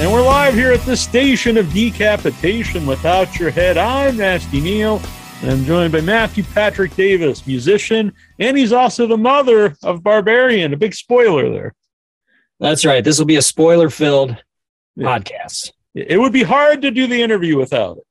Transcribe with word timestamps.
And 0.00 0.10
we're 0.10 0.22
live 0.22 0.54
here 0.54 0.72
at 0.72 0.80
the 0.86 0.96
station 0.96 1.58
of 1.58 1.70
decapitation 1.74 2.86
without 2.86 3.38
your 3.38 3.50
head. 3.50 3.76
I'm 3.76 4.16
Nasty 4.16 4.58
Neal, 4.58 5.02
and 5.42 5.50
I'm 5.50 5.64
joined 5.66 5.92
by 5.92 6.00
Matthew 6.00 6.42
Patrick 6.42 6.96
Davis, 6.96 7.46
musician, 7.46 8.10
and 8.38 8.56
he's 8.56 8.72
also 8.72 9.06
the 9.06 9.18
mother 9.18 9.76
of 9.82 10.02
Barbarian. 10.02 10.72
A 10.72 10.76
big 10.78 10.94
spoiler 10.94 11.50
there. 11.50 11.74
That's 12.60 12.86
right. 12.86 13.04
This 13.04 13.18
will 13.18 13.26
be 13.26 13.36
a 13.36 13.42
spoiler 13.42 13.90
filled 13.90 14.42
podcast. 14.98 15.72
It 15.94 16.18
would 16.18 16.32
be 16.32 16.44
hard 16.44 16.80
to 16.80 16.90
do 16.90 17.06
the 17.06 17.20
interview 17.20 17.58
without 17.58 17.98
it. 17.98 18.04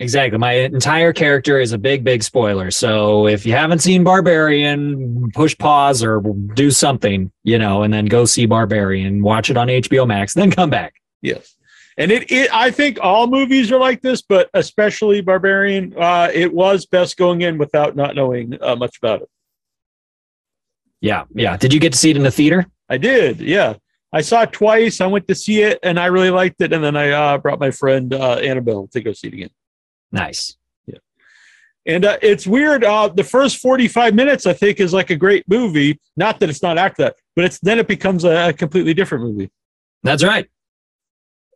Exactly. 0.00 0.36
My 0.36 0.54
entire 0.54 1.12
character 1.12 1.60
is 1.60 1.70
a 1.70 1.78
big, 1.78 2.02
big 2.02 2.24
spoiler. 2.24 2.72
So 2.72 3.28
if 3.28 3.46
you 3.46 3.52
haven't 3.52 3.78
seen 3.78 4.02
Barbarian, 4.02 5.30
push 5.30 5.56
pause 5.56 6.02
or 6.02 6.22
do 6.54 6.72
something, 6.72 7.30
you 7.44 7.56
know, 7.56 7.84
and 7.84 7.94
then 7.94 8.06
go 8.06 8.24
see 8.24 8.46
Barbarian, 8.46 9.22
watch 9.22 9.48
it 9.48 9.56
on 9.56 9.68
HBO 9.68 10.08
Max, 10.08 10.34
then 10.34 10.50
come 10.50 10.70
back. 10.70 10.99
Yes. 11.22 11.56
And 11.96 12.10
it, 12.10 12.30
it 12.30 12.52
I 12.54 12.70
think 12.70 12.98
all 13.02 13.26
movies 13.26 13.70
are 13.70 13.78
like 13.78 14.00
this, 14.00 14.22
but 14.22 14.48
especially 14.54 15.20
Barbarian, 15.20 15.94
uh, 15.98 16.30
it 16.32 16.52
was 16.52 16.86
best 16.86 17.16
going 17.16 17.42
in 17.42 17.58
without 17.58 17.96
not 17.96 18.14
knowing 18.14 18.56
uh, 18.60 18.76
much 18.76 18.96
about 18.98 19.22
it. 19.22 19.28
Yeah. 21.00 21.24
Yeah. 21.34 21.56
Did 21.56 21.72
you 21.72 21.80
get 21.80 21.92
to 21.92 21.98
see 21.98 22.10
it 22.10 22.16
in 22.16 22.22
the 22.22 22.30
theater? 22.30 22.66
I 22.88 22.98
did. 22.98 23.40
Yeah. 23.40 23.74
I 24.12 24.22
saw 24.22 24.42
it 24.42 24.52
twice. 24.52 25.00
I 25.00 25.06
went 25.06 25.28
to 25.28 25.34
see 25.34 25.62
it 25.62 25.78
and 25.82 25.98
I 25.98 26.06
really 26.06 26.30
liked 26.30 26.60
it. 26.60 26.72
And 26.72 26.82
then 26.82 26.96
I 26.96 27.10
uh, 27.10 27.38
brought 27.38 27.60
my 27.60 27.70
friend 27.70 28.12
uh, 28.12 28.34
Annabelle 28.34 28.88
to 28.88 29.00
go 29.00 29.12
see 29.12 29.28
it 29.28 29.34
again. 29.34 29.50
Nice. 30.10 30.56
Yeah. 30.86 30.98
And 31.86 32.04
uh, 32.04 32.18
it's 32.20 32.46
weird. 32.46 32.82
Uh, 32.82 33.08
the 33.08 33.24
first 33.24 33.58
45 33.58 34.14
minutes, 34.14 34.46
I 34.46 34.52
think, 34.52 34.80
is 34.80 34.92
like 34.92 35.10
a 35.10 35.16
great 35.16 35.48
movie. 35.48 36.00
Not 36.16 36.40
that 36.40 36.50
it's 36.50 36.62
not 36.62 36.76
after 36.76 37.04
that, 37.04 37.16
but 37.36 37.44
it's 37.44 37.60
then 37.60 37.78
it 37.78 37.86
becomes 37.86 38.24
a, 38.24 38.48
a 38.48 38.52
completely 38.52 38.94
different 38.94 39.24
movie. 39.24 39.50
That's 40.02 40.24
right. 40.24 40.48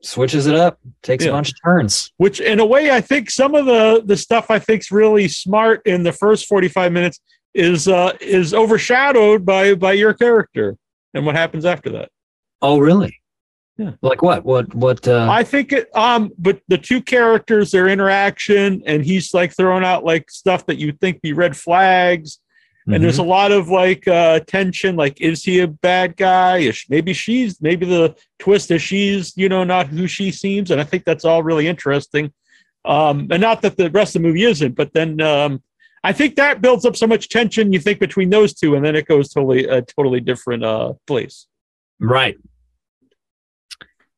Switches 0.04 0.46
it 0.46 0.54
up, 0.54 0.78
takes 1.02 1.24
Yeah. 1.24 1.30
a 1.30 1.32
bunch 1.32 1.48
of 1.50 1.54
turns. 1.64 2.12
Which, 2.18 2.38
in 2.40 2.60
a 2.60 2.66
way, 2.66 2.90
I 2.90 3.00
think 3.00 3.30
some 3.30 3.54
of 3.54 3.64
the 3.66 4.02
the 4.04 4.16
stuff 4.16 4.50
I 4.50 4.58
think's 4.58 4.90
really 4.90 5.28
smart 5.28 5.80
in 5.86 6.02
the 6.02 6.12
first 6.12 6.46
45 6.46 6.92
minutes 6.92 7.20
is 7.54 7.88
uh, 7.88 8.12
is 8.20 8.52
overshadowed 8.52 9.46
by 9.46 9.74
by 9.74 9.92
your 9.92 10.12
character 10.12 10.76
and 11.14 11.24
what 11.24 11.36
happens 11.36 11.64
after 11.64 11.90
that. 11.90 12.10
Oh, 12.60 12.78
really? 12.78 13.18
Yeah. 13.78 13.92
Like 14.02 14.22
what? 14.22 14.44
What? 14.44 14.72
What? 14.74 15.08
Uh, 15.08 15.26
I 15.30 15.42
think 15.42 15.72
it, 15.72 15.88
um, 15.96 16.30
but 16.38 16.60
the 16.68 16.78
two 16.78 17.00
characters, 17.00 17.70
their 17.70 17.88
interaction, 17.88 18.82
and 18.86 19.04
he's 19.04 19.32
like 19.34 19.56
throwing 19.56 19.84
out 19.84 20.04
like 20.04 20.30
stuff 20.30 20.66
that 20.66 20.76
you 20.78 20.92
think 20.92 21.22
be 21.22 21.32
red 21.32 21.56
flags. 21.56 22.38
And 22.86 23.02
there's 23.02 23.18
a 23.18 23.22
mhm. 23.22 23.28
lot 23.28 23.50
of 23.50 23.68
like 23.68 24.06
uh, 24.06 24.40
tension. 24.40 24.94
Like, 24.94 25.18
is 25.20 25.42
he 25.42 25.60
a 25.60 25.66
bad 25.66 26.16
guy? 26.16 26.58
Is 26.58 26.76
she- 26.76 26.86
maybe 26.90 27.14
she's 27.14 27.60
maybe 27.62 27.86
the 27.86 28.14
twist 28.38 28.70
is 28.70 28.82
she's 28.82 29.32
you 29.36 29.48
know 29.48 29.64
not 29.64 29.86
who 29.86 30.06
she 30.06 30.30
seems, 30.30 30.70
and 30.70 30.80
I 30.80 30.84
think 30.84 31.04
that's 31.04 31.24
all 31.24 31.42
really 31.42 31.66
interesting. 31.66 32.32
Um, 32.84 33.28
and 33.30 33.40
not 33.40 33.62
that 33.62 33.78
the 33.78 33.90
rest 33.90 34.14
of 34.14 34.20
the 34.22 34.28
movie 34.28 34.44
isn't, 34.44 34.74
but 34.74 34.92
then 34.92 35.20
um, 35.22 35.62
I 36.02 36.12
think 36.12 36.36
that 36.36 36.60
builds 36.60 36.84
up 36.84 36.96
so 36.96 37.06
much 37.06 37.30
tension. 37.30 37.72
You 37.72 37.80
think 37.80 38.00
between 38.00 38.28
those 38.28 38.52
two, 38.52 38.74
and 38.74 38.84
then 38.84 38.94
it 38.94 39.06
goes 39.06 39.30
totally 39.30 39.64
a 39.64 39.80
totally 39.80 40.20
different 40.20 40.62
uh, 40.62 40.92
place. 41.06 41.46
Right. 41.98 42.36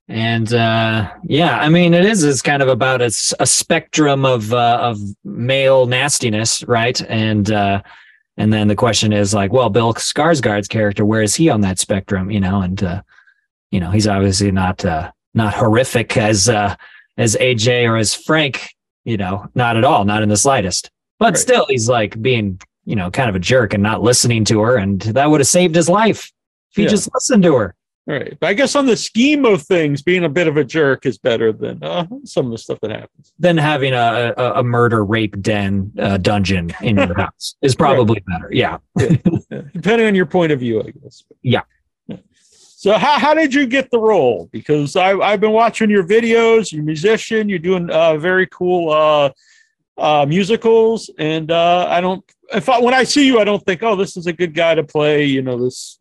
And 0.08 0.52
uh, 0.52 1.12
yeah, 1.24 1.58
I 1.58 1.68
mean, 1.68 1.94
it 1.94 2.04
is 2.04 2.24
is 2.24 2.42
kind 2.42 2.62
of 2.62 2.68
about 2.68 3.02
a 3.02 3.10
spectrum 3.10 4.24
of 4.24 4.52
uh, 4.52 4.78
of 4.80 4.98
male 5.24 5.86
nastiness, 5.86 6.64
right? 6.64 7.00
And 7.02 7.50
uh, 7.50 7.82
and 8.36 8.52
then 8.52 8.68
the 8.68 8.74
question 8.76 9.12
is 9.12 9.32
like, 9.34 9.52
well, 9.52 9.70
Bill 9.70 9.94
Skarsgård's 9.94 10.68
character, 10.68 11.04
where 11.04 11.22
is 11.22 11.34
he 11.34 11.48
on 11.48 11.60
that 11.62 11.78
spectrum? 11.78 12.30
You 12.30 12.40
know, 12.40 12.60
and 12.62 12.82
uh, 12.82 13.02
you 13.70 13.80
know, 13.80 13.90
he's 13.90 14.06
obviously 14.06 14.50
not 14.52 14.84
uh, 14.84 15.10
not 15.34 15.54
horrific 15.54 16.16
as 16.16 16.48
uh, 16.48 16.76
as 17.16 17.36
AJ 17.36 17.88
or 17.88 17.96
as 17.96 18.14
Frank. 18.14 18.68
You 19.04 19.16
know, 19.16 19.46
not 19.54 19.76
at 19.76 19.84
all, 19.84 20.04
not 20.04 20.22
in 20.22 20.28
the 20.28 20.36
slightest. 20.36 20.90
But 21.18 21.34
Right. 21.34 21.38
still, 21.38 21.66
he's 21.68 21.88
like 21.88 22.20
being 22.20 22.60
you 22.84 22.96
know 22.96 23.10
kind 23.10 23.28
of 23.30 23.36
a 23.36 23.40
jerk 23.40 23.72
and 23.74 23.82
not 23.82 24.02
listening 24.02 24.44
to 24.46 24.60
her, 24.62 24.76
and 24.76 25.00
that 25.00 25.30
would 25.30 25.40
have 25.40 25.46
saved 25.46 25.74
his 25.74 25.88
life 25.88 26.30
if 26.70 26.76
he 26.76 26.82
Yeah. 26.82 26.88
just 26.88 27.08
listened 27.14 27.42
to 27.44 27.54
her. 27.56 27.74
All 28.08 28.14
right, 28.14 28.36
but 28.38 28.46
I 28.46 28.54
guess 28.54 28.76
on 28.76 28.86
the 28.86 28.96
scheme 28.96 29.44
of 29.44 29.62
things, 29.62 30.00
being 30.00 30.24
a 30.24 30.28
bit 30.28 30.46
of 30.46 30.56
a 30.56 30.62
jerk 30.62 31.06
is 31.06 31.18
better 31.18 31.52
than 31.52 31.82
uh, 31.82 32.06
some 32.24 32.46
of 32.46 32.52
the 32.52 32.58
stuff 32.58 32.78
that 32.82 32.92
happens. 32.92 33.32
than 33.36 33.56
having 33.56 33.94
a, 33.94 34.32
a, 34.36 34.52
a 34.60 34.62
murder 34.62 35.04
rape 35.04 35.42
den 35.42 35.92
uh, 35.98 36.16
dungeon 36.16 36.72
in 36.82 36.96
your 36.96 37.14
house 37.16 37.56
is 37.62 37.74
probably 37.74 38.22
better. 38.28 38.48
Yeah. 38.52 38.78
Yeah, 38.96 39.16
depending 39.72 40.06
on 40.06 40.14
your 40.14 40.26
point 40.26 40.52
of 40.52 40.60
view, 40.60 40.82
I 40.82 40.90
guess. 40.90 41.24
Yeah. 41.42 41.62
So 42.86 42.92
how, 42.92 43.18
how 43.18 43.34
did 43.34 43.52
you 43.52 43.66
get 43.66 43.90
the 43.90 43.98
role? 43.98 44.48
Because 44.52 44.94
I, 44.94 45.18
I've 45.18 45.40
been 45.40 45.50
watching 45.50 45.90
your 45.90 46.04
videos. 46.04 46.70
You're 46.70 46.82
a 46.82 46.84
musician. 46.84 47.48
You're 47.48 47.58
doing 47.58 47.90
uh, 47.90 48.18
very 48.18 48.46
cool 48.46 48.92
uh, 48.92 49.30
uh, 49.98 50.26
musicals, 50.26 51.10
and 51.18 51.50
uh, 51.50 51.86
I 51.88 52.00
don't. 52.00 52.24
If 52.52 52.68
I, 52.68 52.78
when 52.78 52.94
I 52.94 53.02
see 53.02 53.26
you, 53.26 53.40
I 53.40 53.44
don't 53.44 53.64
think, 53.64 53.82
oh, 53.82 53.96
this 53.96 54.16
is 54.16 54.28
a 54.28 54.32
good 54.32 54.54
guy 54.54 54.76
to 54.76 54.84
play. 54.84 55.24
You 55.24 55.42
know, 55.42 55.60
this 55.64 55.98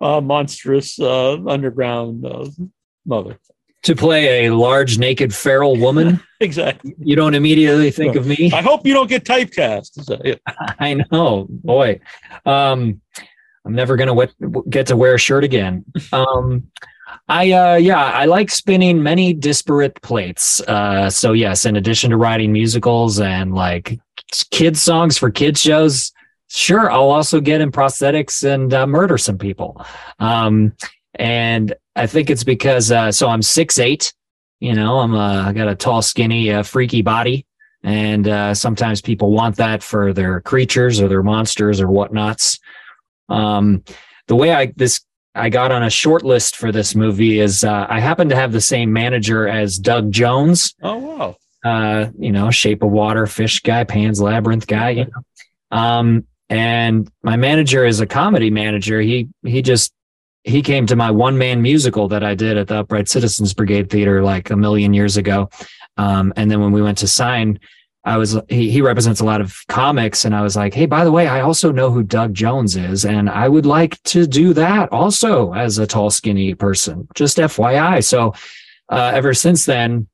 uh, 0.00 0.20
monstrous 0.20 0.98
uh, 0.98 1.36
underground 1.46 2.24
uh, 2.24 2.46
mother. 3.06 3.38
To 3.84 3.94
play 3.94 4.46
a 4.46 4.54
large 4.54 4.98
naked 4.98 5.34
feral 5.34 5.76
woman, 5.76 6.20
Exactly. 6.40 6.94
you 6.98 7.16
don't 7.16 7.34
immediately 7.34 7.90
think 7.90 8.16
of 8.16 8.26
me. 8.26 8.50
I 8.54 8.60
hope 8.60 8.86
you 8.86 8.92
don't 8.92 9.08
get 9.08 9.24
typecast. 9.24 10.38
I 10.78 11.04
know, 11.10 11.46
boy. 11.48 12.00
Um, 12.44 13.00
I'm 13.64 13.74
never 13.74 13.96
gonna 13.96 14.14
wet, 14.14 14.32
get 14.68 14.86
to 14.88 14.96
wear 14.96 15.14
a 15.14 15.18
shirt 15.18 15.44
again. 15.44 15.84
Um, 16.12 16.68
I 17.28 17.52
uh, 17.52 17.74
yeah, 17.76 18.02
I 18.02 18.24
like 18.24 18.50
spinning 18.50 19.02
many 19.02 19.32
disparate 19.32 20.00
plates. 20.02 20.60
Uh, 20.62 21.10
so 21.10 21.32
yes, 21.32 21.64
in 21.64 21.76
addition 21.76 22.10
to 22.10 22.16
writing 22.16 22.52
musicals 22.52 23.20
and 23.20 23.54
like 23.54 23.98
kids 24.50 24.80
songs 24.80 25.18
for 25.18 25.30
kids 25.30 25.60
shows, 25.60 26.12
sure, 26.48 26.90
I'll 26.90 27.10
also 27.10 27.40
get 27.40 27.60
in 27.60 27.70
prosthetics 27.70 28.44
and 28.44 28.72
uh, 28.74 28.86
murder 28.86 29.18
some 29.18 29.38
people. 29.38 29.84
Um, 30.18 30.74
and 31.14 31.74
I 31.96 32.06
think 32.06 32.30
it's 32.30 32.44
because 32.44 32.92
uh, 32.92 33.12
so 33.12 33.28
I'm 33.28 33.42
six 33.42 33.78
eight. 33.78 34.12
You 34.60 34.74
know, 34.74 34.98
I'm 34.98 35.14
uh, 35.14 35.48
I 35.48 35.52
got 35.52 35.68
a 35.68 35.74
tall, 35.74 36.02
skinny, 36.02 36.52
uh, 36.52 36.62
freaky 36.62 37.02
body 37.02 37.46
and 37.82 38.26
uh, 38.26 38.54
sometimes 38.54 39.00
people 39.00 39.30
want 39.30 39.56
that 39.56 39.82
for 39.82 40.12
their 40.12 40.40
creatures 40.40 41.00
or 41.00 41.08
their 41.08 41.22
monsters 41.22 41.80
or 41.80 41.86
whatnots. 41.86 42.58
Um, 43.28 43.84
the 44.26 44.36
way 44.36 44.52
I 44.52 44.72
this 44.76 45.00
I 45.34 45.48
got 45.50 45.70
on 45.70 45.82
a 45.82 45.90
short 45.90 46.24
list 46.24 46.56
for 46.56 46.72
this 46.72 46.94
movie 46.94 47.38
is 47.40 47.62
uh, 47.62 47.86
I 47.88 48.00
happen 48.00 48.28
to 48.30 48.34
have 48.34 48.52
the 48.52 48.60
same 48.60 48.92
manager 48.92 49.46
as 49.46 49.78
Doug 49.78 50.10
Jones. 50.10 50.74
Oh 50.82 50.96
wow. 50.96 51.36
Uh, 51.64 52.10
you 52.18 52.32
know, 52.32 52.50
Shape 52.50 52.82
of 52.82 52.90
Water, 52.90 53.26
Fish 53.26 53.60
guy, 53.60 53.84
Pan's 53.84 54.20
Labyrinth 54.20 54.66
guy. 54.66 54.90
You 54.90 55.04
know, 55.06 55.78
um, 55.78 56.26
and 56.50 57.10
my 57.22 57.36
manager 57.36 57.84
is 57.84 58.00
a 58.00 58.06
comedy 58.06 58.50
manager. 58.50 59.00
He 59.00 59.28
he 59.44 59.62
just 59.62 59.92
he 60.44 60.62
came 60.62 60.86
to 60.86 60.96
my 60.96 61.10
one 61.10 61.36
man 61.36 61.60
musical 61.60 62.08
that 62.08 62.24
I 62.24 62.34
did 62.34 62.56
at 62.56 62.68
the 62.68 62.80
Upright 62.80 63.08
Citizens 63.08 63.52
Brigade 63.54 63.90
Theater 63.90 64.22
like 64.22 64.50
a 64.50 64.56
million 64.56 64.94
years 64.94 65.16
ago. 65.16 65.50
Um, 65.96 66.32
and 66.36 66.50
then 66.50 66.60
when 66.60 66.72
we 66.72 66.80
went 66.80 66.98
to 66.98 67.08
sign, 67.08 67.58
I 68.04 68.16
was 68.16 68.38
he, 68.48 68.70
he 68.70 68.80
represents 68.80 69.20
a 69.20 69.24
lot 69.24 69.40
of 69.40 69.54
comics, 69.68 70.24
and 70.24 70.34
I 70.34 70.40
was 70.40 70.56
like, 70.56 70.72
hey, 70.72 70.86
by 70.86 71.04
the 71.04 71.12
way, 71.12 71.26
I 71.26 71.40
also 71.40 71.70
know 71.70 71.90
who 71.90 72.02
Doug 72.02 72.32
Jones 72.32 72.76
is, 72.76 73.04
and 73.04 73.28
I 73.28 73.48
would 73.48 73.66
like 73.66 74.02
to 74.04 74.26
do 74.26 74.54
that 74.54 74.90
also 74.92 75.52
as 75.52 75.78
a 75.78 75.86
tall, 75.86 76.10
skinny 76.10 76.54
person. 76.54 77.06
Just 77.14 77.36
FYI. 77.36 78.02
So 78.02 78.32
uh, 78.88 79.10
ever 79.14 79.34
since 79.34 79.66
then, 79.66 80.08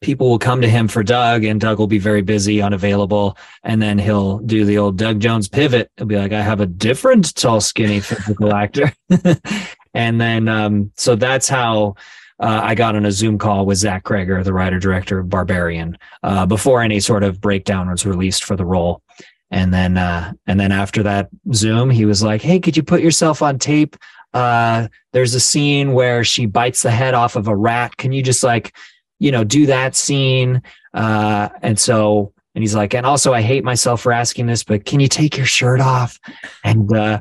people 0.00 0.28
will 0.28 0.38
come 0.38 0.60
to 0.60 0.68
him 0.68 0.88
for 0.88 1.02
Doug, 1.02 1.44
and 1.44 1.60
Doug 1.60 1.78
will 1.78 1.86
be 1.86 1.98
very 1.98 2.22
busy, 2.22 2.62
unavailable, 2.62 3.36
and 3.62 3.80
then 3.80 3.98
he'll 3.98 4.38
do 4.38 4.64
the 4.64 4.78
old 4.78 4.96
Doug 4.96 5.20
Jones 5.20 5.48
pivot. 5.48 5.90
He'll 5.96 6.06
be 6.06 6.16
like, 6.16 6.32
I 6.32 6.42
have 6.42 6.60
a 6.60 6.66
different 6.66 7.34
tall, 7.34 7.60
skinny 7.60 8.00
physical 8.00 8.54
actor, 8.54 8.92
and 9.94 10.20
then 10.20 10.48
um, 10.48 10.92
so 10.96 11.16
that's 11.16 11.48
how 11.48 11.94
uh, 12.38 12.60
I 12.62 12.74
got 12.74 12.96
on 12.96 13.04
a 13.04 13.12
Zoom 13.12 13.38
call 13.38 13.66
with 13.66 13.78
Zach 13.78 14.04
Cregger, 14.04 14.42
the 14.42 14.52
writer 14.52 14.78
director 14.78 15.18
of 15.18 15.28
Barbarian, 15.28 15.98
uh, 16.22 16.46
before 16.46 16.82
any 16.82 17.00
sort 17.00 17.22
of 17.22 17.40
breakdown 17.40 17.90
was 17.90 18.06
released 18.06 18.44
for 18.44 18.56
the 18.56 18.64
role. 18.64 19.02
And 19.50 19.74
then, 19.74 19.98
uh, 19.98 20.32
and 20.46 20.58
then 20.60 20.70
after 20.72 21.02
that 21.02 21.28
Zoom, 21.52 21.90
he 21.90 22.04
was 22.04 22.22
like, 22.22 22.40
"Hey, 22.40 22.60
could 22.60 22.76
you 22.76 22.84
put 22.84 23.02
yourself 23.02 23.42
on 23.42 23.58
tape? 23.58 23.96
Uh, 24.32 24.88
there's 25.12 25.34
a 25.34 25.40
scene 25.40 25.92
where 25.92 26.22
she 26.24 26.46
bites 26.46 26.82
the 26.82 26.90
head 26.90 27.14
off 27.14 27.36
of 27.36 27.48
a 27.48 27.56
rat. 27.56 27.96
Can 27.96 28.12
you 28.12 28.22
just 28.22 28.42
like, 28.42 28.74
you 29.20 29.30
know, 29.30 29.44
do 29.44 29.66
that 29.66 29.94
scene?" 29.94 30.62
Uh, 30.92 31.50
and 31.62 31.78
so, 31.78 32.32
and 32.56 32.64
he's 32.64 32.74
like, 32.74 32.94
"And 32.94 33.06
also, 33.06 33.32
I 33.32 33.42
hate 33.42 33.62
myself 33.62 34.00
for 34.00 34.12
asking 34.12 34.46
this, 34.46 34.64
but 34.64 34.84
can 34.84 34.98
you 34.98 35.06
take 35.06 35.36
your 35.36 35.46
shirt 35.46 35.80
off?" 35.80 36.18
And 36.64 36.92
uh, 36.92 37.20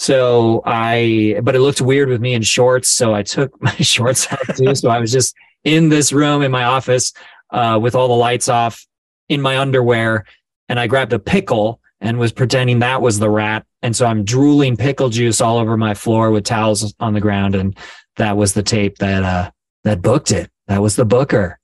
so 0.00 0.62
I, 0.64 1.40
but 1.42 1.54
it 1.54 1.60
looked 1.60 1.82
weird 1.82 2.08
with 2.08 2.22
me 2.22 2.32
in 2.32 2.40
shorts. 2.40 2.88
So 2.88 3.12
I 3.12 3.22
took 3.22 3.60
my 3.62 3.74
shorts 3.74 4.32
off 4.32 4.56
too. 4.56 4.74
So 4.74 4.88
I 4.88 4.98
was 4.98 5.12
just 5.12 5.36
in 5.62 5.90
this 5.90 6.10
room 6.10 6.40
in 6.40 6.50
my 6.50 6.64
office 6.64 7.12
uh, 7.50 7.78
with 7.80 7.94
all 7.94 8.08
the 8.08 8.14
lights 8.14 8.48
off 8.48 8.86
in 9.28 9.42
my 9.42 9.58
underwear. 9.58 10.24
And 10.70 10.80
I 10.80 10.86
grabbed 10.86 11.12
a 11.12 11.18
pickle 11.18 11.82
and 12.00 12.18
was 12.18 12.32
pretending 12.32 12.78
that 12.78 13.02
was 13.02 13.18
the 13.18 13.28
rat. 13.28 13.66
And 13.82 13.94
so 13.94 14.06
I'm 14.06 14.24
drooling 14.24 14.74
pickle 14.74 15.10
juice 15.10 15.42
all 15.42 15.58
over 15.58 15.76
my 15.76 15.92
floor 15.92 16.30
with 16.30 16.44
towels 16.44 16.94
on 16.98 17.12
the 17.12 17.20
ground. 17.20 17.54
And 17.54 17.76
that 18.16 18.38
was 18.38 18.54
the 18.54 18.62
tape 18.62 18.96
that, 18.98 19.22
uh, 19.22 19.50
that 19.84 20.00
booked 20.00 20.30
it. 20.30 20.50
That 20.70 20.80
was 20.80 20.94
the 20.94 21.04
booker. 21.04 21.58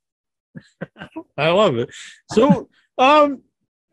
I 1.38 1.50
love 1.50 1.76
it. 1.76 1.90
So, 2.32 2.68
um, 2.98 3.42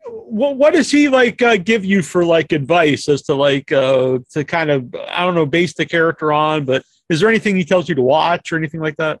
what 0.06 0.56
what 0.56 0.74
does 0.74 0.90
he 0.90 1.08
like 1.08 1.40
uh, 1.40 1.56
give 1.56 1.84
you 1.84 2.02
for 2.02 2.24
like 2.24 2.50
advice 2.50 3.08
as 3.08 3.22
to 3.22 3.34
like 3.34 3.70
uh 3.70 4.18
to 4.32 4.44
kind 4.44 4.70
of 4.70 4.92
I 5.08 5.24
don't 5.24 5.36
know 5.36 5.46
base 5.46 5.72
the 5.74 5.86
character 5.86 6.32
on? 6.32 6.64
But 6.64 6.82
is 7.08 7.20
there 7.20 7.28
anything 7.28 7.54
he 7.54 7.64
tells 7.64 7.88
you 7.88 7.94
to 7.94 8.02
watch 8.02 8.52
or 8.52 8.56
anything 8.56 8.80
like 8.80 8.96
that? 8.96 9.20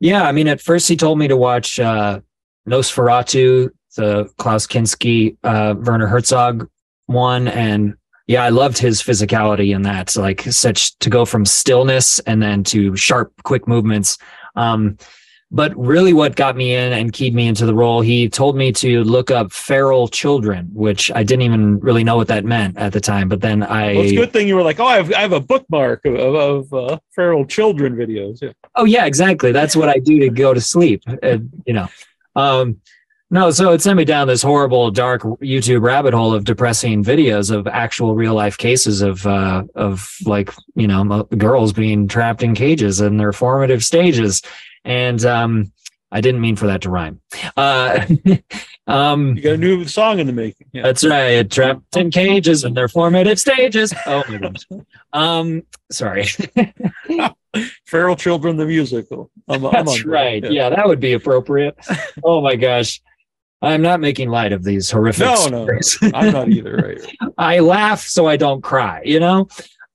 Yeah, 0.00 0.24
I 0.24 0.32
mean, 0.32 0.48
at 0.48 0.60
first 0.60 0.88
he 0.88 0.96
told 0.96 1.20
me 1.20 1.28
to 1.28 1.36
watch 1.36 1.78
uh, 1.78 2.18
Nosferatu, 2.68 3.70
the 3.96 4.28
Klaus 4.38 4.66
Kinski, 4.66 5.36
uh, 5.44 5.76
Werner 5.78 6.08
Herzog 6.08 6.68
one, 7.06 7.46
and 7.46 7.94
yeah, 8.26 8.42
I 8.42 8.48
loved 8.48 8.76
his 8.76 9.00
physicality 9.00 9.72
in 9.72 9.82
that. 9.82 10.16
Like 10.16 10.40
such 10.42 10.98
to 10.98 11.10
go 11.10 11.24
from 11.24 11.44
stillness 11.44 12.18
and 12.20 12.42
then 12.42 12.64
to 12.64 12.96
sharp, 12.96 13.32
quick 13.44 13.68
movements. 13.68 14.18
Um, 14.56 14.98
but 15.52 15.76
really, 15.76 16.12
what 16.12 16.34
got 16.34 16.56
me 16.56 16.74
in 16.74 16.92
and 16.92 17.12
keyed 17.12 17.32
me 17.32 17.46
into 17.46 17.66
the 17.66 17.74
role, 17.74 18.00
he 18.00 18.28
told 18.28 18.56
me 18.56 18.72
to 18.72 19.04
look 19.04 19.30
up 19.30 19.52
feral 19.52 20.08
children, 20.08 20.68
which 20.72 21.08
I 21.12 21.22
didn't 21.22 21.42
even 21.42 21.78
really 21.78 22.02
know 22.02 22.16
what 22.16 22.26
that 22.28 22.44
meant 22.44 22.76
at 22.76 22.92
the 22.92 23.00
time. 23.00 23.28
But 23.28 23.42
then 23.42 23.62
I. 23.62 23.94
Well, 23.94 24.02
it's 24.02 24.12
a 24.12 24.16
good 24.16 24.32
thing 24.32 24.48
you 24.48 24.56
were 24.56 24.64
like, 24.64 24.80
oh, 24.80 24.86
I 24.86 24.96
have, 24.96 25.12
I 25.12 25.20
have 25.20 25.32
a 25.32 25.40
bookmark 25.40 26.04
of, 26.04 26.16
of 26.16 26.72
uh, 26.72 26.98
feral 27.14 27.44
children 27.44 27.94
videos. 27.94 28.42
Yeah. 28.42 28.52
Oh, 28.74 28.84
yeah, 28.84 29.06
exactly. 29.06 29.52
That's 29.52 29.76
what 29.76 29.88
I 29.88 29.98
do 29.98 30.18
to 30.18 30.30
go 30.30 30.52
to 30.52 30.60
sleep, 30.60 31.04
uh, 31.22 31.38
you 31.64 31.74
know. 31.74 31.88
Um, 32.34 32.80
no, 33.30 33.50
so 33.50 33.72
it 33.72 33.82
sent 33.82 33.96
me 33.96 34.04
down 34.04 34.28
this 34.28 34.42
horrible, 34.42 34.90
dark 34.90 35.22
YouTube 35.22 35.82
rabbit 35.82 36.14
hole 36.14 36.32
of 36.32 36.44
depressing 36.44 37.02
videos 37.02 37.50
of 37.50 37.66
actual 37.66 38.14
real 38.14 38.34
life 38.34 38.56
cases 38.56 39.02
of 39.02 39.26
uh, 39.26 39.64
of 39.74 40.08
like 40.24 40.52
you 40.74 40.86
know 40.86 41.24
girls 41.36 41.72
being 41.72 42.06
trapped 42.08 42.42
in 42.42 42.54
cages 42.54 43.00
in 43.00 43.16
their 43.16 43.32
formative 43.32 43.84
stages, 43.84 44.42
and 44.84 45.24
um, 45.24 45.72
I 46.12 46.20
didn't 46.20 46.40
mean 46.40 46.56
for 46.56 46.66
that 46.68 46.82
to 46.82 46.90
rhyme. 46.90 47.20
Uh, 47.56 48.06
um, 48.86 49.36
you 49.36 49.42
got 49.42 49.54
a 49.54 49.58
new 49.58 49.84
song 49.86 50.20
in 50.20 50.26
the 50.26 50.32
making. 50.32 50.68
Yeah. 50.72 50.82
That's 50.82 51.04
right. 51.04 51.50
Trapped 51.50 51.96
in 51.96 52.10
cages 52.10 52.64
in 52.64 52.74
their 52.74 52.88
formative 52.88 53.40
stages. 53.40 53.92
Oh 54.06 54.22
my 54.28 54.38
gosh. 54.38 54.64
Um, 55.12 55.62
sorry. 55.90 56.26
Feral 57.86 58.16
Children, 58.16 58.56
the 58.56 58.66
musical. 58.66 59.30
I'm, 59.48 59.62
That's 59.62 60.04
I'm 60.04 60.10
right. 60.10 60.44
Yeah. 60.44 60.50
yeah, 60.50 60.70
that 60.70 60.86
would 60.86 61.00
be 61.00 61.14
appropriate. 61.14 61.76
Oh 62.22 62.40
my 62.40 62.54
gosh. 62.54 63.00
I'm 63.66 63.82
not 63.82 64.00
making 64.00 64.28
light 64.30 64.52
of 64.52 64.64
these 64.64 64.90
horrific. 64.90 65.26
No, 65.26 65.34
stories. 65.34 65.98
no, 66.02 66.10
I'm 66.14 66.32
not 66.32 66.48
either. 66.48 66.76
Right. 66.76 67.16
I 67.38 67.58
laugh 67.60 68.00
so 68.00 68.26
I 68.26 68.36
don't 68.36 68.62
cry. 68.62 69.02
You 69.04 69.20
know, 69.20 69.48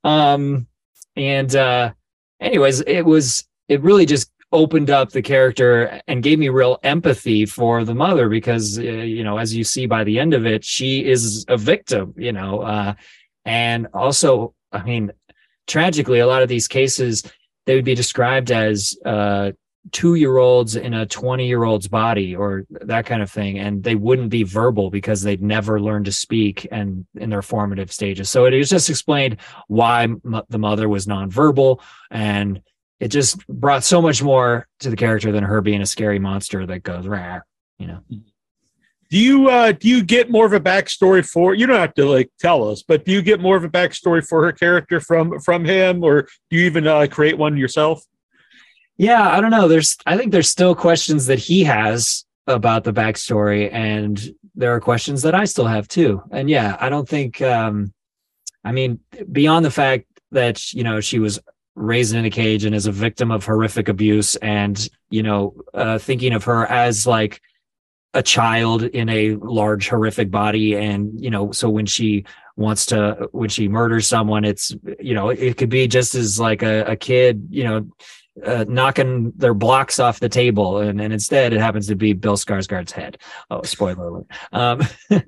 um, 0.03 0.67
and 1.15 1.55
uh, 1.55 1.93
anyways, 2.39 2.81
it 2.81 3.03
was 3.03 3.45
it 3.67 3.81
really 3.81 4.05
just 4.05 4.31
opened 4.51 4.89
up 4.89 5.11
the 5.11 5.21
character 5.21 6.01
and 6.07 6.23
gave 6.23 6.37
me 6.37 6.49
real 6.49 6.77
empathy 6.83 7.45
for 7.45 7.85
the 7.85 7.95
mother 7.95 8.27
because 8.27 8.77
uh, 8.77 8.81
you 8.81 9.23
know 9.23 9.37
as 9.37 9.55
you 9.55 9.63
see 9.63 9.85
by 9.85 10.03
the 10.03 10.19
end 10.19 10.33
of 10.33 10.45
it 10.45 10.63
she 10.63 11.05
is 11.05 11.45
a 11.47 11.57
victim 11.57 12.13
you 12.17 12.33
know 12.33 12.59
uh, 12.59 12.93
and 13.45 13.87
also 13.93 14.53
i 14.73 14.83
mean 14.83 15.09
tragically 15.67 16.19
a 16.19 16.27
lot 16.27 16.43
of 16.43 16.49
these 16.49 16.67
cases 16.67 17.23
they 17.65 17.75
would 17.75 17.85
be 17.85 17.95
described 17.95 18.51
as 18.51 18.97
uh, 19.05 19.51
two 19.91 20.15
year 20.15 20.37
olds 20.37 20.75
in 20.75 20.93
a 20.93 21.05
20 21.05 21.47
year 21.47 21.63
old's 21.63 21.87
body 21.87 22.35
or 22.35 22.63
that 22.69 23.05
kind 23.05 23.21
of 23.21 23.31
thing 23.31 23.57
and 23.57 23.83
they 23.83 23.95
wouldn't 23.95 24.29
be 24.29 24.43
verbal 24.43 24.91
because 24.91 25.21
they'd 25.23 25.41
never 25.41 25.81
learned 25.81 26.05
to 26.05 26.11
speak 26.11 26.67
and 26.71 27.05
in 27.15 27.29
their 27.29 27.41
formative 27.41 27.91
stages. 27.91 28.29
So 28.29 28.45
it 28.45 28.63
just 28.63 28.89
explained 28.89 29.37
why 29.67 30.03
m- 30.03 30.41
the 30.49 30.59
mother 30.59 30.87
was 30.87 31.07
nonverbal 31.07 31.81
and 32.11 32.61
it 32.99 33.07
just 33.07 33.45
brought 33.47 33.83
so 33.83 34.01
much 34.01 34.21
more 34.21 34.67
to 34.81 34.91
the 34.91 34.95
character 34.95 35.31
than 35.31 35.43
her 35.43 35.61
being 35.61 35.81
a 35.81 35.87
scary 35.87 36.19
monster 36.19 36.65
that 36.67 36.83
goes 36.83 37.07
rah 37.07 37.39
you 37.79 37.87
know. 37.87 37.99
Do 39.09 39.17
you 39.17 39.49
uh 39.49 39.71
do 39.71 39.89
you 39.89 40.03
get 40.03 40.29
more 40.29 40.45
of 40.45 40.53
a 40.53 40.59
backstory 40.59 41.25
for 41.27 41.55
you 41.55 41.65
don't 41.65 41.79
have 41.79 41.95
to 41.95 42.05
like 42.05 42.29
tell 42.39 42.69
us 42.69 42.83
but 42.83 43.03
do 43.03 43.11
you 43.11 43.21
get 43.21 43.41
more 43.41 43.57
of 43.57 43.63
a 43.63 43.69
backstory 43.69 44.25
for 44.25 44.43
her 44.45 44.51
character 44.51 44.99
from 44.99 45.39
from 45.39 45.65
him 45.65 46.03
or 46.03 46.27
do 46.49 46.57
you 46.57 46.65
even 46.65 46.87
uh, 46.87 47.07
create 47.09 47.37
one 47.37 47.57
yourself 47.57 48.05
yeah, 48.97 49.29
I 49.29 49.41
don't 49.41 49.51
know. 49.51 49.67
There's, 49.67 49.97
I 50.05 50.17
think 50.17 50.31
there's 50.31 50.49
still 50.49 50.75
questions 50.75 51.25
that 51.27 51.39
he 51.39 51.63
has 51.63 52.25
about 52.47 52.83
the 52.83 52.93
backstory, 52.93 53.71
and 53.71 54.19
there 54.55 54.73
are 54.73 54.79
questions 54.79 55.21
that 55.23 55.35
I 55.35 55.45
still 55.45 55.67
have 55.67 55.87
too. 55.87 56.21
And 56.31 56.49
yeah, 56.49 56.77
I 56.79 56.89
don't 56.89 57.07
think, 57.07 57.41
um, 57.41 57.93
I 58.63 58.71
mean, 58.71 58.99
beyond 59.31 59.65
the 59.65 59.71
fact 59.71 60.05
that 60.31 60.73
you 60.73 60.83
know 60.83 61.01
she 61.01 61.19
was 61.19 61.39
raised 61.75 62.13
in 62.13 62.25
a 62.25 62.29
cage 62.29 62.63
and 62.65 62.75
is 62.75 62.85
a 62.85 62.91
victim 62.91 63.31
of 63.31 63.45
horrific 63.45 63.87
abuse, 63.89 64.35
and 64.37 64.89
you 65.09 65.23
know, 65.23 65.55
uh, 65.73 65.97
thinking 65.97 66.33
of 66.33 66.43
her 66.43 66.65
as 66.65 67.07
like 67.07 67.41
a 68.13 68.21
child 68.21 68.83
in 68.83 69.07
a 69.09 69.35
large 69.35 69.87
horrific 69.87 70.29
body, 70.29 70.75
and 70.75 71.19
you 71.19 71.29
know, 71.29 71.51
so 71.51 71.69
when 71.69 71.85
she 71.85 72.25
wants 72.57 72.85
to 72.87 73.29
when 73.31 73.49
she 73.49 73.67
murders 73.67 74.07
someone 74.07 74.43
it's 74.43 74.75
you 74.99 75.13
know 75.13 75.29
it 75.29 75.57
could 75.57 75.69
be 75.69 75.87
just 75.87 76.15
as 76.15 76.39
like 76.39 76.61
a, 76.61 76.83
a 76.83 76.95
kid 76.95 77.47
you 77.49 77.63
know 77.63 77.87
uh, 78.45 78.65
knocking 78.67 79.31
their 79.35 79.53
blocks 79.53 79.99
off 79.99 80.19
the 80.19 80.29
table, 80.29 80.77
and, 80.79 81.01
and 81.01 81.13
instead 81.13 81.53
it 81.53 81.59
happens 81.59 81.87
to 81.87 81.95
be 81.95 82.13
Bill 82.13 82.37
Skarsgård's 82.37 82.91
head. 82.91 83.17
Oh, 83.49 83.61
spoiler 83.63 84.07
alert! 84.07 84.25
Um, 84.51 84.81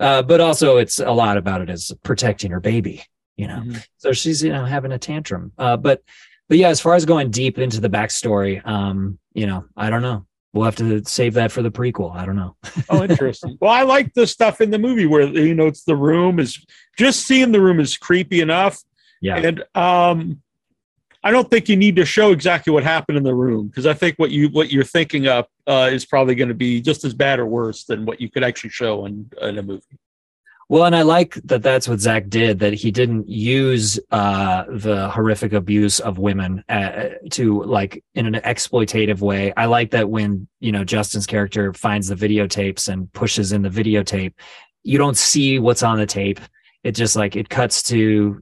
uh, 0.00 0.22
but 0.22 0.40
also, 0.40 0.76
it's 0.76 0.98
a 0.98 1.12
lot 1.12 1.36
about 1.36 1.60
it 1.60 1.70
as 1.70 1.92
protecting 2.02 2.50
her 2.50 2.60
baby. 2.60 3.04
You 3.36 3.48
know, 3.48 3.60
mm-hmm. 3.60 3.78
so 3.98 4.12
she's 4.12 4.42
you 4.42 4.52
know 4.52 4.64
having 4.64 4.92
a 4.92 4.98
tantrum. 4.98 5.52
Uh, 5.56 5.76
but 5.76 6.02
but 6.48 6.58
yeah, 6.58 6.68
as 6.68 6.80
far 6.80 6.94
as 6.94 7.04
going 7.04 7.30
deep 7.30 7.58
into 7.58 7.80
the 7.80 7.88
backstory, 7.88 8.66
um, 8.66 9.18
you 9.32 9.46
know, 9.46 9.64
I 9.76 9.88
don't 9.88 10.02
know. 10.02 10.26
We'll 10.52 10.64
have 10.64 10.76
to 10.76 11.04
save 11.04 11.34
that 11.34 11.52
for 11.52 11.62
the 11.62 11.70
prequel. 11.70 12.14
I 12.14 12.26
don't 12.26 12.34
know. 12.34 12.56
oh, 12.88 13.04
interesting. 13.04 13.56
Well, 13.60 13.70
I 13.70 13.82
like 13.82 14.14
the 14.14 14.26
stuff 14.26 14.60
in 14.60 14.70
the 14.70 14.78
movie 14.78 15.06
where 15.06 15.22
you 15.22 15.54
know 15.54 15.68
it's 15.68 15.84
the 15.84 15.94
room 15.94 16.40
is 16.40 16.64
just 16.98 17.26
seeing 17.26 17.52
the 17.52 17.60
room 17.60 17.78
is 17.78 17.96
creepy 17.96 18.40
enough. 18.40 18.82
Yeah. 19.20 19.36
And 19.36 19.64
um 19.74 20.42
I 21.22 21.30
don't 21.30 21.50
think 21.50 21.68
you 21.68 21.76
need 21.76 21.96
to 21.96 22.04
show 22.04 22.32
exactly 22.32 22.72
what 22.72 22.82
happened 22.82 23.18
in 23.18 23.24
the 23.24 23.34
room 23.34 23.66
because 23.68 23.86
I 23.86 23.92
think 23.92 24.16
what 24.16 24.30
you 24.30 24.48
what 24.48 24.72
you're 24.72 24.84
thinking 24.84 25.28
of 25.28 25.46
uh, 25.66 25.90
is 25.92 26.06
probably 26.06 26.34
going 26.34 26.48
to 26.48 26.54
be 26.54 26.80
just 26.80 27.04
as 27.04 27.12
bad 27.12 27.38
or 27.38 27.46
worse 27.46 27.84
than 27.84 28.06
what 28.06 28.20
you 28.20 28.30
could 28.30 28.42
actually 28.42 28.70
show 28.70 29.04
in, 29.06 29.30
in 29.42 29.58
a 29.58 29.62
movie. 29.62 29.98
Well, 30.70 30.84
and 30.84 30.94
I 30.94 31.02
like 31.02 31.34
that 31.46 31.64
that's 31.64 31.88
what 31.88 31.98
Zach 31.98 32.28
did, 32.28 32.60
that 32.60 32.72
he 32.72 32.92
didn't 32.92 33.28
use 33.28 33.98
uh, 34.12 34.64
the 34.68 35.10
horrific 35.10 35.52
abuse 35.52 35.98
of 35.98 36.18
women 36.18 36.62
uh, 36.68 37.08
to 37.32 37.64
like 37.64 38.04
in 38.14 38.32
an 38.32 38.40
exploitative 38.42 39.18
way. 39.20 39.52
I 39.56 39.66
like 39.66 39.90
that 39.90 40.08
when, 40.08 40.46
you 40.60 40.70
know, 40.70 40.84
Justin's 40.84 41.26
character 41.26 41.74
finds 41.74 42.06
the 42.06 42.14
videotapes 42.14 42.86
and 42.86 43.12
pushes 43.12 43.50
in 43.50 43.62
the 43.62 43.68
videotape, 43.68 44.34
you 44.84 44.96
don't 44.96 45.16
see 45.16 45.58
what's 45.58 45.82
on 45.82 45.98
the 45.98 46.06
tape. 46.06 46.38
It 46.84 46.92
just 46.92 47.16
like 47.16 47.34
it 47.34 47.48
cuts 47.48 47.82
to 47.84 48.40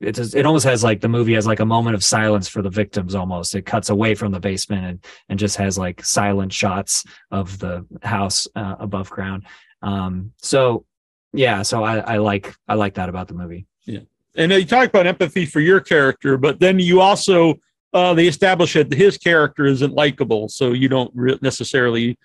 it 0.00 0.14
just, 0.14 0.34
it 0.34 0.46
almost 0.46 0.64
has 0.64 0.84
like 0.84 1.00
the 1.00 1.08
movie 1.08 1.34
has 1.34 1.46
like 1.46 1.60
a 1.60 1.66
moment 1.66 1.94
of 1.96 2.04
silence 2.04 2.46
for 2.48 2.62
the 2.62 2.70
victims 2.70 3.14
almost. 3.14 3.54
It 3.54 3.62
cuts 3.66 3.90
away 3.90 4.14
from 4.14 4.32
the 4.32 4.40
basement 4.40 4.84
and 4.84 5.04
and 5.28 5.38
just 5.38 5.56
has 5.56 5.76
like 5.76 6.04
silent 6.04 6.52
shots 6.52 7.04
of 7.30 7.58
the 7.58 7.84
house 8.02 8.46
uh, 8.54 8.76
above 8.78 9.10
ground. 9.10 9.44
Um 9.82 10.32
so 10.38 10.84
yeah 11.32 11.62
so 11.62 11.84
i 11.84 11.98
i 11.98 12.16
like 12.16 12.54
i 12.68 12.74
like 12.74 12.94
that 12.94 13.08
about 13.08 13.28
the 13.28 13.34
movie. 13.34 13.66
Yeah. 13.84 14.00
And 14.36 14.52
you 14.52 14.64
talk 14.64 14.88
about 14.88 15.06
empathy 15.06 15.46
for 15.46 15.60
your 15.60 15.80
character 15.80 16.36
but 16.36 16.60
then 16.60 16.78
you 16.78 17.00
also 17.00 17.54
uh 17.92 18.14
they 18.14 18.28
establish 18.28 18.74
that 18.74 18.92
his 18.92 19.18
character 19.18 19.66
isn't 19.66 19.94
likable 19.94 20.48
so 20.48 20.72
you 20.72 20.88
don't 20.88 21.10
re- 21.14 21.38
necessarily 21.42 22.18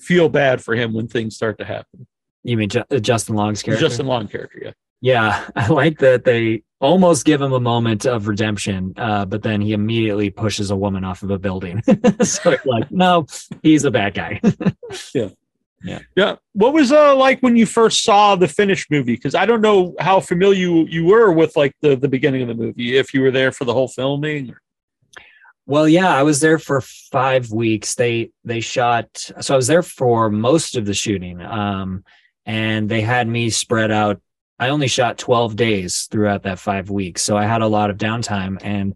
feel 0.00 0.28
bad 0.28 0.62
for 0.62 0.74
him 0.74 0.94
when 0.94 1.08
things 1.08 1.36
start 1.36 1.58
to 1.58 1.64
happen. 1.64 2.06
You 2.42 2.56
mean 2.56 2.70
Ju- 2.70 2.84
justin 3.00 3.34
long's 3.34 3.62
character? 3.62 3.86
Justin 3.86 4.06
long 4.06 4.28
character 4.28 4.60
yeah 4.64 4.72
yeah, 5.00 5.48
I 5.56 5.68
like 5.68 5.98
that 5.98 6.24
they 6.24 6.62
almost 6.80 7.24
give 7.24 7.40
him 7.40 7.52
a 7.52 7.60
moment 7.60 8.06
of 8.06 8.28
redemption, 8.28 8.94
uh, 8.96 9.24
but 9.24 9.42
then 9.42 9.60
he 9.60 9.72
immediately 9.72 10.30
pushes 10.30 10.70
a 10.70 10.76
woman 10.76 11.04
off 11.04 11.22
of 11.22 11.30
a 11.30 11.38
building. 11.38 11.82
so 12.22 12.56
like, 12.64 12.90
no, 12.90 13.26
he's 13.62 13.84
a 13.84 13.90
bad 13.90 14.14
guy. 14.14 14.40
yeah. 15.14 15.28
Yeah. 15.84 16.00
Yeah. 16.16 16.36
What 16.54 16.72
was 16.72 16.90
uh 16.90 17.14
like 17.14 17.40
when 17.40 17.56
you 17.56 17.64
first 17.64 18.02
saw 18.02 18.34
the 18.34 18.48
finished 18.48 18.90
movie? 18.90 19.14
Because 19.14 19.36
I 19.36 19.46
don't 19.46 19.60
know 19.60 19.94
how 20.00 20.18
familiar 20.18 20.58
you, 20.58 20.86
you 20.86 21.04
were 21.04 21.30
with 21.30 21.56
like 21.56 21.72
the, 21.82 21.94
the 21.94 22.08
beginning 22.08 22.42
of 22.42 22.48
the 22.48 22.54
movie, 22.54 22.96
if 22.96 23.14
you 23.14 23.22
were 23.22 23.30
there 23.30 23.52
for 23.52 23.64
the 23.64 23.72
whole 23.72 23.86
filming. 23.86 24.50
Or... 24.50 24.60
Well, 25.66 25.88
yeah, 25.88 26.12
I 26.12 26.24
was 26.24 26.40
there 26.40 26.58
for 26.58 26.80
five 26.80 27.52
weeks. 27.52 27.94
They 27.94 28.32
they 28.44 28.58
shot 28.58 29.30
so 29.40 29.54
I 29.54 29.56
was 29.56 29.68
there 29.68 29.84
for 29.84 30.30
most 30.30 30.76
of 30.76 30.84
the 30.84 30.94
shooting. 30.94 31.40
Um 31.40 32.04
and 32.44 32.88
they 32.88 33.02
had 33.02 33.28
me 33.28 33.50
spread 33.50 33.92
out 33.92 34.20
I 34.58 34.70
only 34.70 34.88
shot 34.88 35.18
12 35.18 35.56
days 35.56 36.08
throughout 36.10 36.42
that 36.42 36.58
five 36.58 36.90
weeks. 36.90 37.22
So 37.22 37.36
I 37.36 37.44
had 37.46 37.62
a 37.62 37.68
lot 37.68 37.90
of 37.90 37.96
downtime 37.96 38.58
and, 38.62 38.94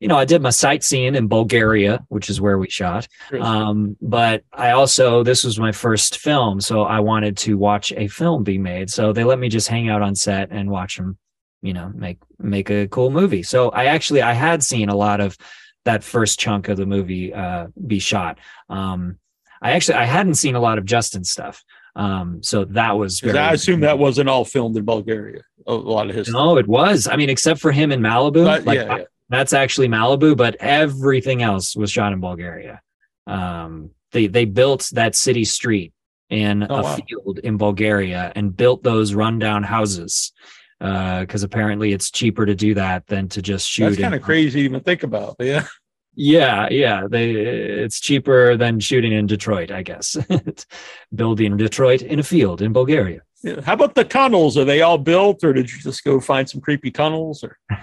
you 0.00 0.08
know, 0.08 0.16
I 0.16 0.24
did 0.24 0.42
my 0.42 0.50
sightseeing 0.50 1.14
in 1.14 1.28
Bulgaria, 1.28 2.04
which 2.08 2.30
is 2.30 2.40
where 2.40 2.58
we 2.58 2.68
shot. 2.68 3.06
Um, 3.40 3.96
but 4.00 4.42
I 4.52 4.70
also, 4.70 5.22
this 5.22 5.44
was 5.44 5.60
my 5.60 5.70
first 5.72 6.18
film. 6.18 6.60
So 6.60 6.82
I 6.82 7.00
wanted 7.00 7.36
to 7.38 7.56
watch 7.56 7.92
a 7.92 8.08
film 8.08 8.42
be 8.42 8.58
made. 8.58 8.90
So 8.90 9.12
they 9.12 9.24
let 9.24 9.38
me 9.38 9.48
just 9.48 9.68
hang 9.68 9.88
out 9.88 10.02
on 10.02 10.14
set 10.14 10.48
and 10.50 10.70
watch 10.70 10.96
them, 10.96 11.18
you 11.60 11.72
know, 11.72 11.92
make, 11.94 12.18
make 12.38 12.70
a 12.70 12.88
cool 12.88 13.10
movie. 13.10 13.42
So 13.42 13.70
I 13.70 13.86
actually, 13.86 14.22
I 14.22 14.32
had 14.32 14.62
seen 14.62 14.88
a 14.88 14.96
lot 14.96 15.20
of 15.20 15.36
that 15.84 16.02
first 16.04 16.38
chunk 16.38 16.68
of 16.68 16.76
the 16.76 16.86
movie 16.86 17.32
uh, 17.34 17.66
be 17.86 17.98
shot. 17.98 18.38
Um, 18.68 19.18
I 19.62 19.72
actually 19.72 19.94
I 19.94 20.04
hadn't 20.04 20.34
seen 20.34 20.56
a 20.56 20.60
lot 20.60 20.78
of 20.78 20.84
Justin's 20.84 21.30
stuff, 21.30 21.64
um, 21.94 22.42
so 22.42 22.64
that 22.64 22.92
was. 22.92 23.20
Very, 23.20 23.38
I 23.38 23.52
assume 23.52 23.80
that 23.80 23.98
wasn't 23.98 24.28
all 24.28 24.44
filmed 24.44 24.76
in 24.76 24.84
Bulgaria. 24.84 25.42
A 25.66 25.74
lot 25.74 26.08
of 26.08 26.16
his. 26.16 26.28
No, 26.28 26.56
it 26.58 26.66
was. 26.66 27.06
I 27.06 27.16
mean, 27.16 27.30
except 27.30 27.60
for 27.60 27.72
him 27.72 27.92
in 27.92 28.00
Malibu. 28.00 28.44
But, 28.44 28.64
like, 28.64 28.78
yeah, 28.78 28.96
yeah. 28.98 29.04
that's 29.28 29.52
actually 29.52 29.88
Malibu, 29.88 30.36
but 30.36 30.56
everything 30.60 31.42
else 31.42 31.76
was 31.76 31.90
shot 31.90 32.12
in 32.12 32.20
Bulgaria. 32.20 32.80
Um, 33.26 33.90
they 34.12 34.26
they 34.26 34.44
built 34.44 34.90
that 34.92 35.14
city 35.14 35.44
street 35.44 35.92
in 36.30 36.66
Oh, 36.68 36.76
a 36.76 36.82
wow. 36.82 36.96
field 36.96 37.38
in 37.40 37.56
Bulgaria 37.58 38.32
and 38.34 38.56
built 38.56 38.82
those 38.82 39.12
rundown 39.14 39.62
houses 39.62 40.32
because 40.80 41.42
apparently 41.44 41.92
it's 41.92 42.10
cheaper 42.10 42.44
to 42.44 42.54
do 42.56 42.74
that 42.74 43.06
than 43.06 43.28
to 43.28 43.40
just 43.40 43.68
shoot. 43.68 43.90
That's 43.90 44.00
kind 44.00 44.14
of 44.14 44.22
crazy 44.22 44.60
to 44.60 44.64
even 44.64 44.80
think 44.80 45.02
about. 45.04 45.36
Yeah. 45.38 45.66
Yeah, 46.14 46.68
yeah, 46.70 47.06
they 47.08 47.30
it's 47.30 47.98
cheaper 47.98 48.56
than 48.56 48.80
shooting 48.80 49.12
in 49.12 49.26
Detroit, 49.26 49.70
I 49.70 49.82
guess. 49.82 50.16
Building 51.14 51.56
Detroit 51.56 52.02
in 52.02 52.18
a 52.18 52.22
field 52.22 52.60
in 52.60 52.72
Bulgaria. 52.72 53.22
Yeah. 53.42 53.60
How 53.62 53.72
about 53.72 53.94
the 53.94 54.04
tunnels? 54.04 54.56
Are 54.56 54.64
they 54.64 54.82
all 54.82 54.98
built, 54.98 55.42
or 55.42 55.52
did 55.52 55.72
you 55.72 55.78
just 55.80 56.04
go 56.04 56.20
find 56.20 56.48
some 56.48 56.60
creepy 56.60 56.90
tunnels? 56.90 57.42
Or 57.42 57.58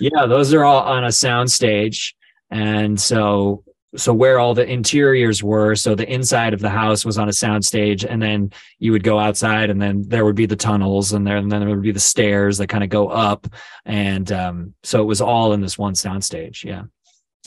yeah, 0.00 0.26
those 0.26 0.54
are 0.54 0.64
all 0.64 0.82
on 0.82 1.04
a 1.04 1.12
sound 1.12 1.50
stage. 1.50 2.14
And 2.50 2.98
so 2.98 3.64
so 3.96 4.12
where 4.12 4.38
all 4.38 4.54
the 4.54 4.70
interiors 4.70 5.42
were, 5.42 5.74
so 5.74 5.94
the 5.94 6.10
inside 6.10 6.52
of 6.52 6.60
the 6.60 6.68
house 6.68 7.04
was 7.04 7.16
on 7.16 7.28
a 7.28 7.32
sound 7.32 7.64
stage, 7.64 8.04
and 8.04 8.20
then 8.20 8.52
you 8.78 8.92
would 8.92 9.02
go 9.02 9.18
outside 9.18 9.70
and 9.70 9.80
then 9.80 10.04
there 10.06 10.24
would 10.24 10.36
be 10.36 10.46
the 10.46 10.56
tunnels 10.56 11.12
and 11.12 11.26
there 11.26 11.38
and 11.38 11.50
then 11.50 11.60
there 11.60 11.70
would 11.70 11.82
be 11.82 11.92
the 11.92 12.00
stairs 12.00 12.58
that 12.58 12.68
kind 12.68 12.84
of 12.84 12.90
go 12.90 13.08
up. 13.08 13.46
And 13.84 14.30
um, 14.30 14.74
so 14.82 15.00
it 15.00 15.06
was 15.06 15.20
all 15.20 15.52
in 15.54 15.60
this 15.60 15.78
one 15.78 15.94
sound 15.94 16.24
stage. 16.24 16.64
Yeah. 16.64 16.84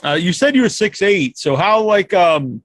Uh, 0.04 0.14
you 0.14 0.32
said 0.32 0.54
you 0.54 0.62
were 0.62 0.68
six 0.68 1.02
eight, 1.02 1.38
so 1.38 1.56
how 1.56 1.82
like 1.82 2.12
um, 2.12 2.62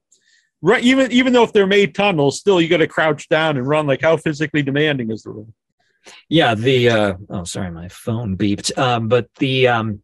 right? 0.62 0.82
Even 0.82 1.10
even 1.12 1.32
though 1.32 1.44
if 1.44 1.52
they're 1.52 1.66
made 1.66 1.94
tunnels, 1.94 2.38
still 2.38 2.60
you 2.60 2.68
got 2.68 2.78
to 2.78 2.88
crouch 2.88 3.28
down 3.28 3.56
and 3.56 3.66
run. 3.66 3.86
Like 3.86 4.02
how 4.02 4.16
physically 4.16 4.62
demanding 4.62 5.10
is 5.10 5.22
the 5.22 5.30
role? 5.30 5.52
Yeah, 6.28 6.54
the 6.54 6.88
uh 6.88 7.14
oh 7.30 7.44
sorry, 7.44 7.70
my 7.70 7.88
phone 7.88 8.36
beeped. 8.36 8.76
Um, 8.78 9.08
but 9.08 9.28
the 9.36 9.68
um 9.68 10.02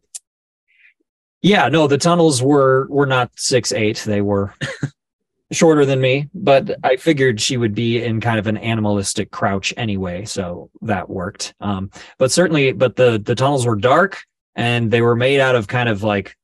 yeah, 1.41 1.69
no, 1.69 1.87
the 1.87 1.97
tunnels 1.97 2.41
were 2.41 2.87
were 2.89 3.05
not 3.05 3.31
six 3.35 3.71
eight. 3.71 3.97
They 3.97 4.21
were 4.21 4.53
shorter 5.51 5.85
than 5.85 6.01
me, 6.01 6.29
but 6.33 6.77
I 6.83 6.95
figured 6.95 7.39
she 7.39 7.57
would 7.57 7.75
be 7.75 8.03
in 8.03 8.19
kind 8.19 8.39
of 8.39 8.47
an 8.47 8.57
animalistic 8.57 9.31
crouch 9.31 9.73
anyway, 9.77 10.25
so 10.25 10.69
that 10.81 11.09
worked. 11.09 11.53
Um, 11.59 11.91
but 12.17 12.31
certainly, 12.31 12.71
but 12.71 12.95
the 12.95 13.21
the 13.23 13.35
tunnels 13.35 13.65
were 13.65 13.75
dark 13.75 14.23
and 14.55 14.89
they 14.89 15.01
were 15.01 15.15
made 15.15 15.39
out 15.39 15.55
of 15.55 15.67
kind 15.67 15.89
of 15.89 16.01
like 16.01 16.35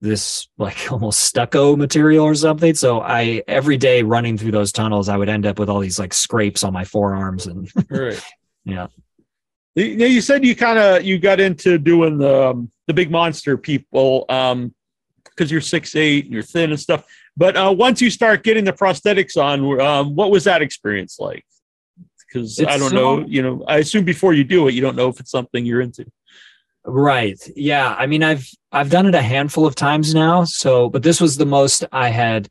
this 0.00 0.48
like 0.58 0.76
almost 0.92 1.20
stucco 1.20 1.76
material 1.76 2.24
or 2.24 2.34
something. 2.34 2.74
So 2.74 3.00
I 3.00 3.42
every 3.46 3.76
day 3.76 4.02
running 4.02 4.38
through 4.38 4.52
those 4.52 4.72
tunnels, 4.72 5.08
I 5.08 5.16
would 5.16 5.28
end 5.28 5.46
up 5.46 5.58
with 5.58 5.68
all 5.68 5.80
these 5.80 5.98
like 5.98 6.14
scrapes 6.14 6.64
on 6.64 6.72
my 6.72 6.84
forearms 6.84 7.46
and 7.46 7.70
Right. 7.90 8.22
yeah. 8.64 8.88
You 9.76 9.96
know, 9.96 10.06
you 10.06 10.20
said 10.20 10.44
you 10.44 10.56
kind 10.56 10.78
of 10.78 11.04
you 11.04 11.18
got 11.18 11.38
into 11.40 11.78
doing 11.78 12.18
the 12.18 12.48
um, 12.48 12.70
the 12.86 12.94
big 12.94 13.10
monster 13.10 13.56
people 13.56 14.24
um 14.28 14.74
because 15.24 15.50
you're 15.50 15.60
six 15.60 15.94
eight 15.94 16.24
and 16.24 16.34
you're 16.34 16.42
thin 16.42 16.70
and 16.70 16.80
stuff. 16.80 17.04
But 17.36 17.56
uh, 17.56 17.72
once 17.76 18.02
you 18.02 18.10
start 18.10 18.42
getting 18.42 18.64
the 18.64 18.72
prosthetics 18.72 19.40
on, 19.40 19.80
um, 19.80 20.14
what 20.14 20.30
was 20.30 20.44
that 20.44 20.60
experience 20.60 21.18
like? 21.18 21.44
Because 22.26 22.60
I 22.60 22.76
don't 22.76 22.90
so- 22.90 22.96
know, 23.20 23.26
you 23.26 23.42
know, 23.42 23.64
I 23.66 23.78
assume 23.78 24.04
before 24.04 24.34
you 24.34 24.44
do 24.44 24.68
it, 24.68 24.74
you 24.74 24.80
don't 24.82 24.96
know 24.96 25.08
if 25.08 25.20
it's 25.20 25.30
something 25.30 25.64
you're 25.64 25.80
into. 25.80 26.04
Right. 26.84 27.38
Yeah. 27.56 27.94
I 27.98 28.06
mean, 28.06 28.22
I've 28.22 28.48
I've 28.72 28.90
done 28.90 29.06
it 29.06 29.14
a 29.14 29.22
handful 29.22 29.66
of 29.66 29.74
times 29.74 30.14
now. 30.14 30.44
So, 30.44 30.88
but 30.88 31.02
this 31.02 31.20
was 31.20 31.36
the 31.36 31.46
most 31.46 31.84
I 31.92 32.08
had. 32.08 32.48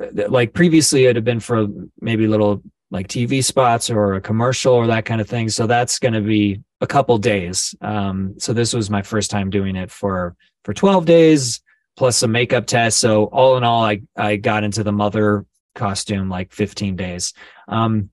uh, 0.00 0.28
Like 0.28 0.54
previously, 0.54 1.04
it 1.04 1.16
had 1.16 1.24
been 1.24 1.40
for 1.40 1.66
maybe 2.00 2.26
little 2.26 2.62
like 2.90 3.06
TV 3.08 3.44
spots 3.44 3.90
or 3.90 4.14
a 4.14 4.20
commercial 4.20 4.72
or 4.74 4.86
that 4.88 5.04
kind 5.04 5.20
of 5.20 5.28
thing. 5.28 5.48
So 5.48 5.66
that's 5.66 5.98
going 5.98 6.14
to 6.14 6.20
be 6.22 6.62
a 6.80 6.86
couple 6.86 7.18
days. 7.18 7.74
Um, 7.82 8.34
so 8.38 8.52
this 8.52 8.72
was 8.74 8.88
my 8.90 9.02
first 9.02 9.30
time 9.30 9.50
doing 9.50 9.76
it 9.76 9.90
for 9.90 10.34
for 10.64 10.72
twelve 10.74 11.04
days 11.04 11.60
plus 11.96 12.16
some 12.16 12.32
makeup 12.32 12.66
tests. 12.66 12.98
So 12.98 13.24
all 13.26 13.56
in 13.58 13.64
all, 13.64 13.84
I 13.84 14.00
I 14.16 14.36
got 14.36 14.64
into 14.64 14.82
the 14.82 14.92
mother 14.92 15.44
costume 15.74 16.30
like 16.30 16.50
fifteen 16.52 16.96
days. 16.96 17.34
Um, 17.68 18.10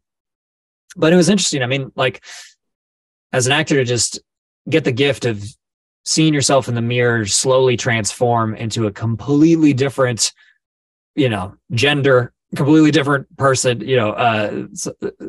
but 0.98 1.14
it 1.14 1.16
was 1.16 1.30
interesting. 1.30 1.64
I 1.64 1.68
mean, 1.68 1.92
like 1.96 2.22
as 3.32 3.46
an 3.48 3.54
actor 3.54 3.76
to 3.76 3.84
just 3.86 4.20
get 4.70 4.84
the 4.84 4.92
gift 4.92 5.26
of 5.26 5.44
seeing 6.06 6.34
yourself 6.34 6.68
in 6.68 6.76
the 6.76 6.82
mirror 6.82 7.26
slowly 7.26 7.76
transform 7.78 8.56
into 8.56 8.88
a 8.88 8.92
completely 8.92 9.74
different 9.74 10.32
you 11.16 11.30
know 11.30 11.54
gender 11.72 12.34
completely 12.56 12.92
different 12.92 13.28
person 13.36 13.82
you 13.82 13.96
know 13.96 14.12
uh 14.12 14.66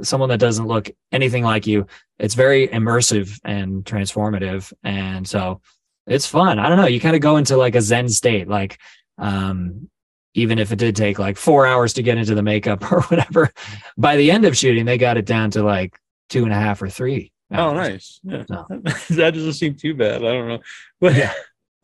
someone 0.02 0.28
that 0.28 0.38
doesn't 0.38 0.66
look 0.66 0.90
anything 1.12 1.42
like 1.42 1.66
you. 1.66 1.86
It's 2.18 2.34
very 2.34 2.68
immersive 2.68 3.38
and 3.44 3.84
transformative. 3.84 4.72
And 4.84 5.26
so 5.26 5.60
it's 6.06 6.26
fun. 6.26 6.58
I 6.58 6.68
don't 6.68 6.78
know. 6.78 6.86
You 6.86 7.00
kind 7.00 7.16
of 7.16 7.22
go 7.22 7.36
into 7.36 7.56
like 7.56 7.74
a 7.74 7.80
zen 7.80 8.08
state 8.08 8.48
like 8.48 8.78
um 9.18 9.88
even 10.34 10.58
if 10.58 10.70
it 10.70 10.78
did 10.78 10.94
take 10.94 11.18
like 11.18 11.36
four 11.36 11.66
hours 11.66 11.92
to 11.94 12.02
get 12.02 12.18
into 12.18 12.34
the 12.34 12.42
makeup 12.42 12.92
or 12.92 13.02
whatever 13.02 13.52
by 13.96 14.16
the 14.16 14.30
end 14.30 14.44
of 14.44 14.56
shooting 14.56 14.84
they 14.84 14.98
got 14.98 15.16
it 15.16 15.24
down 15.24 15.50
to 15.50 15.62
like 15.62 15.98
two 16.28 16.44
and 16.44 16.52
a 16.52 16.56
half 16.56 16.80
or 16.80 16.88
three 16.88 17.32
Oh, 17.52 17.72
nice. 17.84 18.20
Yeah. 18.22 18.44
No. 18.48 18.66
that 19.10 19.34
doesn't 19.34 19.52
seem 19.54 19.74
too 19.74 19.94
bad. 19.94 20.16
I 20.24 20.32
don't 20.32 20.48
know. 20.48 20.60
But 21.00 21.14
Yeah. 21.16 21.32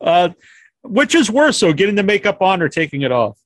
uh 0.01 0.29
which 0.83 1.15
is 1.15 1.31
worse 1.31 1.57
so 1.57 1.73
getting 1.73 1.95
the 1.95 2.03
makeup 2.03 2.41
on 2.41 2.61
or 2.61 2.69
taking 2.69 3.01
it 3.01 3.11
off? 3.11 3.39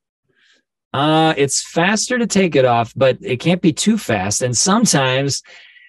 Uh, 0.91 1.33
it's 1.37 1.61
faster 1.61 2.17
to 2.17 2.25
take 2.27 2.55
it 2.55 2.65
off, 2.65 2.91
but 2.95 3.17
it 3.21 3.37
can't 3.39 3.61
be 3.61 3.71
too 3.71 3.97
fast. 3.97 4.41
And 4.41 4.57
sometimes 4.57 5.43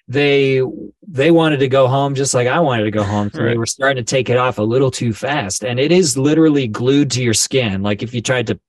they 0.07 0.61
they 1.07 1.31
wanted 1.31 1.57
to 1.57 1.67
go 1.67 1.87
home 1.87 2.13
just 2.15 2.33
like 2.33 2.47
I 2.47 2.59
wanted 2.59 2.83
to 2.83 2.91
go 2.91 3.03
home. 3.03 3.29
So 3.31 3.39
they 3.39 3.43
Right. 3.45 3.57
were 3.57 3.65
starting 3.65 4.03
to 4.05 4.09
take 4.09 4.29
it 4.29 4.37
off 4.37 4.59
a 4.59 4.63
little 4.63 4.91
too 4.91 5.11
fast. 5.11 5.63
And 5.65 5.79
it 5.79 5.91
is 5.91 6.17
literally 6.17 6.67
glued 6.67 7.09
to 7.11 7.23
your 7.23 7.33
skin. 7.33 7.81
Like 7.81 8.03
if 8.03 8.13
you 8.13 8.21
tried 8.21 8.47
to 8.47 8.59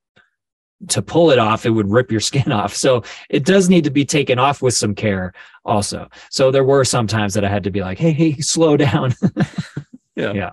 to 0.89 1.03
pull 1.03 1.31
it 1.31 1.39
off, 1.39 1.67
it 1.67 1.71
would 1.71 1.91
rip 1.91 2.11
your 2.11 2.21
skin 2.31 2.53
off. 2.53 2.75
So 2.75 3.03
it 3.29 3.45
does 3.45 3.69
need 3.69 3.85
to 3.85 3.91
be 3.91 4.05
taken 4.05 4.39
off 4.39 4.63
with 4.63 4.75
some 4.75 4.95
care 4.95 5.33
also. 5.65 6.09
So 6.31 6.51
there 6.51 6.65
were 6.65 6.85
some 6.85 7.07
times 7.07 7.35
that 7.35 7.45
I 7.45 7.49
had 7.49 7.65
to 7.65 7.71
be 7.71 7.81
like, 7.81 7.99
hey, 7.99 8.13
hey, 8.13 8.37
slow 8.41 8.77
down. 8.77 9.15
yeah. 10.17 10.33
Yeah. 10.33 10.51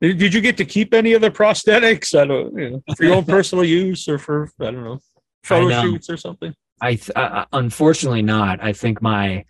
did 0.00 0.34
you 0.34 0.40
get 0.40 0.56
to 0.58 0.64
keep 0.64 0.94
any 0.94 1.12
of 1.14 1.20
the 1.20 1.30
prosthetics? 1.30 2.18
I 2.18 2.26
don't, 2.26 2.56
you 2.56 2.70
know, 2.70 2.82
for 2.96 3.04
your 3.04 3.14
own 3.14 3.24
personal 3.24 3.64
use 3.64 4.08
or 4.08 4.18
for 4.18 4.50
I 4.60 4.64
don't 4.66 4.84
know, 4.84 5.00
photo 5.42 5.68
know. 5.68 5.82
shoots 5.82 6.10
or 6.10 6.16
something. 6.16 6.54
I 6.80 6.96
th- 6.96 7.12
uh, 7.16 7.46
unfortunately 7.52 8.22
not. 8.22 8.62
I 8.62 8.72
think 8.72 9.00
my 9.00 9.44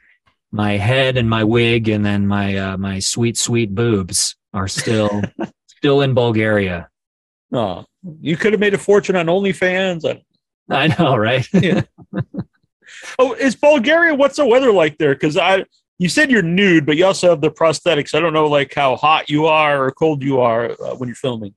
my 0.53 0.77
head 0.77 1.17
and 1.17 1.29
my 1.29 1.43
wig 1.43 1.89
and 1.89 2.05
then 2.05 2.27
my 2.27 2.57
uh, 2.57 2.77
my 2.77 3.01
sweet 3.01 3.37
sweet 3.37 3.75
boobs 3.75 4.37
are 4.53 4.69
still 4.69 5.23
still 5.67 6.03
in 6.03 6.15
Bulgaria. 6.15 6.89
Oh, 7.55 7.85
you 8.21 8.37
could 8.37 8.53
have 8.53 8.61
made 8.61 8.75
a 8.75 8.79
fortune 8.79 9.17
on 9.17 9.27
OnlyFans. 9.27 10.05
I- 10.05 10.23
I 10.71 10.87
know, 10.99 11.15
right? 11.17 11.47
Oh, 13.19 13.33
is 13.35 13.57
Bulgaria? 13.57 14.15
What's 14.15 14.37
the 14.37 14.47
weather 14.47 14.73
like 14.73 14.99
there? 14.99 15.15
Because 15.15 15.37
I, 15.37 15.65
you 15.99 16.09
said 16.09 16.31
you're 16.31 16.43
nude, 16.43 16.85
but 16.87 16.97
you 16.97 17.07
also 17.07 17.31
have 17.31 17.41
the 17.41 17.51
prosthetics. 17.51 18.15
I 18.15 18.21
don't 18.21 18.33
know, 18.33 18.47
like 18.47 18.75
how 18.75 18.97
hot 18.97 19.31
you 19.31 19.47
are 19.47 19.85
or 19.85 19.91
cold 19.91 20.23
you 20.23 20.41
are 20.41 20.71
uh, 20.73 20.95
when 20.97 21.09
you're 21.09 21.17
filming. 21.17 21.55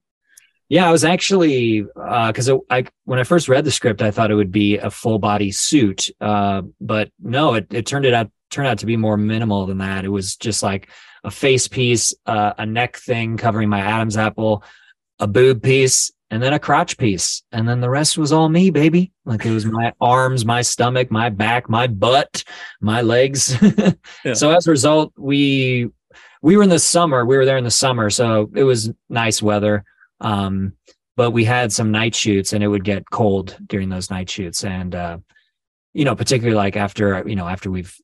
yeah, 0.69 0.87
I 0.87 0.91
was 0.91 1.03
actually 1.03 1.81
because 1.81 2.49
I 2.69 2.85
when 3.03 3.19
I 3.19 3.23
first 3.23 3.49
read 3.49 3.65
the 3.65 3.71
script, 3.71 4.01
I 4.01 4.11
thought 4.11 4.31
it 4.31 4.35
would 4.35 4.51
be 4.51 4.77
a 4.77 4.89
full 4.89 5.19
body 5.19 5.51
suit, 5.51 6.09
uh, 6.21 6.61
but 6.79 7.11
no, 7.21 7.55
it, 7.55 7.67
it 7.73 7.85
turned 7.85 8.05
it 8.05 8.13
out 8.13 8.31
turned 8.49 8.67
out 8.67 8.79
to 8.79 8.85
be 8.85 8.97
more 8.97 9.17
minimal 9.17 9.65
than 9.65 9.79
that. 9.79 10.05
It 10.05 10.09
was 10.09 10.37
just 10.37 10.63
like 10.63 10.89
a 11.23 11.31
face 11.31 11.67
piece, 11.67 12.13
uh, 12.25 12.53
a 12.57 12.65
neck 12.65 12.97
thing 12.97 13.37
covering 13.37 13.67
my 13.69 13.79
Adam's 13.79 14.15
apple, 14.17 14.63
a 15.19 15.27
boob 15.27 15.63
piece, 15.63 16.11
and 16.29 16.43
then 16.43 16.53
a 16.53 16.59
crotch 16.59 16.97
piece. 16.97 17.43
And 17.51 17.67
then 17.67 17.79
the 17.79 17.89
rest 17.89 18.17
was 18.17 18.31
all 18.31 18.49
me, 18.49 18.69
baby. 18.69 19.11
Like 19.25 19.45
it 19.45 19.51
was 19.51 19.65
my 19.65 19.93
arms, 20.01 20.45
my 20.45 20.61
stomach, 20.61 21.09
my 21.09 21.29
back, 21.29 21.69
my 21.69 21.87
butt, 21.87 22.43
my 22.81 23.01
legs. 23.01 23.57
Yeah. 24.25 24.33
So 24.33 24.51
as 24.51 24.67
a 24.67 24.71
result, 24.71 25.13
we 25.17 25.89
we 26.41 26.57
were 26.57 26.63
in 26.63 26.69
the 26.69 26.79
summer. 26.79 27.25
We 27.25 27.37
were 27.37 27.45
there 27.45 27.57
in 27.57 27.63
the 27.63 27.71
summer, 27.71 28.09
so 28.09 28.49
it 28.55 28.63
was 28.63 28.91
nice 29.09 29.41
weather. 29.41 29.85
Um, 30.19 30.73
but 31.15 31.31
we 31.31 31.43
had 31.43 31.71
some 31.71 31.91
night 31.91 32.15
shoots 32.15 32.53
and 32.53 32.63
it 32.63 32.67
would 32.67 32.83
get 32.83 33.09
cold 33.09 33.57
during 33.67 33.89
those 33.89 34.09
night 34.09 34.29
shoots. 34.29 34.63
And 34.63 34.95
uh, 34.95 35.17
you 35.93 36.05
know, 36.05 36.15
particularly 36.15 36.55
like 36.55 36.75
after 36.75 37.23
you 37.27 37.35
know, 37.35 37.47
after 37.47 37.71
we've 37.71 37.95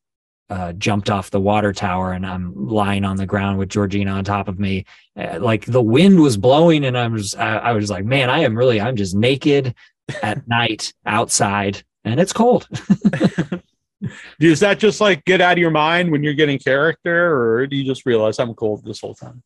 uh, 0.49 0.73
jumped 0.73 1.09
off 1.09 1.31
the 1.31 1.39
water 1.39 1.73
tower 1.73 2.11
and 2.11 2.25
I'm 2.25 2.53
lying 2.55 3.05
on 3.05 3.17
the 3.17 3.25
ground 3.25 3.57
with 3.57 3.69
Georgina 3.69 4.11
on 4.11 4.23
top 4.23 4.47
of 4.47 4.59
me. 4.59 4.85
Uh, 5.17 5.39
like 5.39 5.65
the 5.65 5.81
wind 5.81 6.19
was 6.19 6.37
blowing, 6.37 6.85
and 6.85 6.97
I 6.97 7.07
was 7.07 7.35
I, 7.35 7.57
I 7.57 7.71
was 7.73 7.89
like, 7.89 8.05
man, 8.05 8.29
I 8.29 8.39
am 8.39 8.57
really 8.57 8.81
I'm 8.81 8.95
just 8.95 9.15
naked 9.15 9.73
at 10.21 10.47
night 10.47 10.93
outside, 11.05 11.83
and 12.03 12.19
it's 12.19 12.33
cold. 12.33 12.67
Does 14.39 14.59
that 14.59 14.79
just 14.79 14.99
like 14.99 15.23
get 15.25 15.39
out 15.39 15.53
of 15.53 15.59
your 15.59 15.71
mind 15.71 16.11
when 16.11 16.23
you're 16.23 16.33
getting 16.33 16.59
character, 16.59 17.41
or 17.41 17.67
do 17.67 17.75
you 17.75 17.85
just 17.85 18.05
realize 18.05 18.37
I'm 18.37 18.53
cold 18.53 18.83
this 18.83 18.99
whole 18.99 19.15
time? 19.15 19.41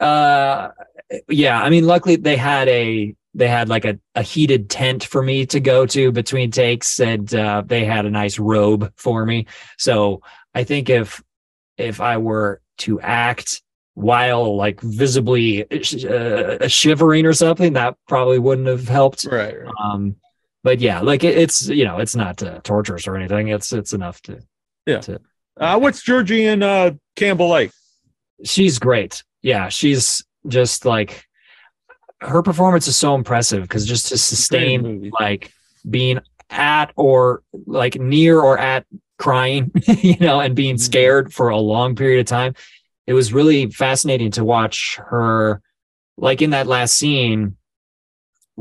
Uh, 0.00 0.70
yeah. 1.28 1.62
I 1.62 1.70
mean, 1.70 1.86
luckily 1.86 2.16
they 2.16 2.36
had 2.36 2.66
a 2.68 3.14
they 3.34 3.48
had 3.48 3.68
like 3.68 3.84
a, 3.84 3.98
a 4.14 4.22
heated 4.22 4.68
tent 4.68 5.04
for 5.04 5.22
me 5.22 5.46
to 5.46 5.60
go 5.60 5.86
to 5.86 6.12
between 6.12 6.50
takes, 6.50 7.00
and 7.00 7.34
uh, 7.34 7.62
they 7.64 7.84
had 7.84 8.06
a 8.06 8.10
nice 8.10 8.38
robe 8.38 8.92
for 8.96 9.24
me. 9.24 9.46
So 9.78 10.22
I 10.54 10.64
think 10.64 10.90
if 10.90 11.22
if 11.78 12.00
I 12.00 12.18
were 12.18 12.60
to 12.78 13.00
act 13.00 13.62
while 13.94 14.56
like 14.56 14.80
visibly 14.80 15.64
uh, 15.70 16.68
shivering 16.68 17.26
or 17.26 17.32
something, 17.32 17.74
that 17.74 17.96
probably 18.08 18.38
wouldn't 18.38 18.68
have 18.68 18.88
helped. 18.88 19.24
Right. 19.24 19.58
right. 19.58 19.72
Um, 19.82 20.16
but 20.64 20.80
yeah, 20.80 21.00
like 21.00 21.24
it, 21.24 21.36
it's 21.36 21.68
you 21.68 21.84
know 21.84 21.98
it's 21.98 22.16
not 22.16 22.42
uh, 22.42 22.60
torturous 22.62 23.06
or 23.06 23.16
anything. 23.16 23.48
It's 23.48 23.72
it's 23.72 23.92
enough 23.92 24.20
to 24.22 24.40
Yeah. 24.86 25.00
To, 25.00 25.20
Uh, 25.56 25.78
what's 25.78 26.02
Georgina 26.02 26.66
uh, 26.66 26.90
Campbell 27.16 27.48
like? 27.48 27.72
she's 28.44 28.78
great. 28.78 29.22
Yeah, 29.42 29.68
she's 29.68 30.24
just 30.48 30.84
like 30.84 31.24
her 32.22 32.42
performance 32.42 32.86
is 32.88 32.96
so 32.96 33.14
impressive 33.14 33.62
because 33.62 33.86
just 33.86 34.08
to 34.08 34.18
sustain 34.18 35.10
like 35.20 35.52
being 35.88 36.20
at 36.50 36.92
or 36.96 37.42
like 37.66 37.96
near 37.98 38.40
or 38.40 38.58
at 38.58 38.86
crying, 39.18 39.70
you 39.86 40.16
know, 40.20 40.40
and 40.40 40.54
being 40.54 40.76
Mhm. 40.76 40.80
scared 40.80 41.32
for 41.32 41.48
a 41.48 41.56
long 41.58 41.94
period 41.96 42.20
of 42.20 42.26
time. 42.26 42.54
It 43.06 43.14
was 43.14 43.32
really 43.32 43.70
fascinating 43.70 44.30
to 44.32 44.44
watch 44.44 44.98
her 45.08 45.60
like 46.16 46.42
in 46.42 46.50
that 46.50 46.66
last 46.66 46.94
scene 46.94 47.56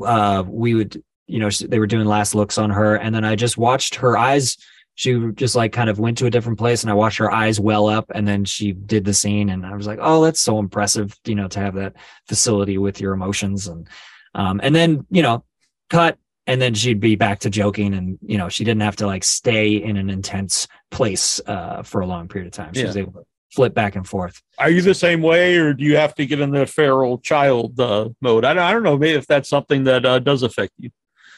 uh 0.05 0.41
we 0.47 0.73
would 0.73 1.03
you 1.27 1.37
know 1.39 1.49
they 1.49 1.79
were 1.79 1.85
doing 1.85 2.05
last 2.07 2.33
looks 2.33 2.57
on 2.57 2.69
her 2.69 2.95
and 2.95 3.13
then 3.13 3.25
I 3.25 3.35
just 3.35 3.57
watched 3.57 3.95
her 3.95 4.17
eyes 4.17 4.57
she 4.95 5.31
just 5.35 5.55
like 5.55 5.71
kind 5.71 5.89
of 5.89 5.99
went 5.99 6.17
to 6.19 6.25
a 6.25 6.29
different 6.29 6.59
place 6.59 6.83
and 6.83 6.91
I 6.91 6.95
watched 6.95 7.17
her 7.19 7.31
eyes 7.31 7.59
well 7.59 7.87
up 7.87 8.11
and 8.13 8.27
then 8.27 8.45
she 8.45 8.73
did 8.73 9.05
the 9.05 9.13
scene 9.13 9.49
and 9.49 9.65
I 9.65 9.75
was 9.75 9.87
like, 9.87 9.99
oh, 10.01 10.23
that's 10.23 10.39
so 10.39 10.59
impressive, 10.59 11.17
you 11.25 11.35
know, 11.35 11.47
to 11.47 11.59
have 11.59 11.75
that 11.75 11.93
facility 12.27 12.77
with 12.77 12.99
your 13.01 13.13
emotions 13.13 13.67
and 13.67 13.87
um 14.35 14.59
and 14.63 14.75
then, 14.75 15.05
you 15.09 15.21
know, 15.21 15.43
cut 15.89 16.17
and 16.47 16.61
then 16.61 16.73
she'd 16.73 16.99
be 16.99 17.15
back 17.15 17.39
to 17.39 17.49
joking 17.49 17.93
and 17.93 18.19
you 18.21 18.37
know, 18.37 18.49
she 18.49 18.63
didn't 18.63 18.81
have 18.81 18.97
to 18.97 19.07
like 19.07 19.23
stay 19.23 19.71
in 19.75 19.97
an 19.97 20.09
intense 20.09 20.67
place 20.91 21.39
uh 21.47 21.81
for 21.83 22.01
a 22.01 22.05
long 22.05 22.27
period 22.27 22.47
of 22.47 22.53
time. 22.53 22.73
She 22.73 22.81
Yeah. 22.81 22.87
was 22.87 22.97
able 22.97 23.13
to 23.13 23.25
flip 23.53 23.73
back 23.73 23.95
and 23.95 24.07
forth. 24.07 24.41
Are 24.59 24.69
you 24.69 24.81
the 24.81 24.93
same 24.93 25.21
way, 25.21 25.57
or 25.57 25.73
do 25.73 25.83
you 25.83 25.97
have 25.97 26.15
to 26.15 26.25
get 26.25 26.39
in 26.39 26.51
the 26.51 26.65
feral 26.65 27.17
child 27.17 27.77
uh, 27.81 28.07
mode? 28.21 28.45
I 28.45 28.53
don't, 28.53 28.63
I 28.63 28.71
don't 28.71 28.83
know. 28.83 28.97
Maybe 28.97 29.17
if 29.17 29.27
that's 29.27 29.49
something 29.49 29.83
that 29.83 30.05
uh, 30.05 30.19
does 30.19 30.41
affect 30.43 30.71
you. 30.77 30.89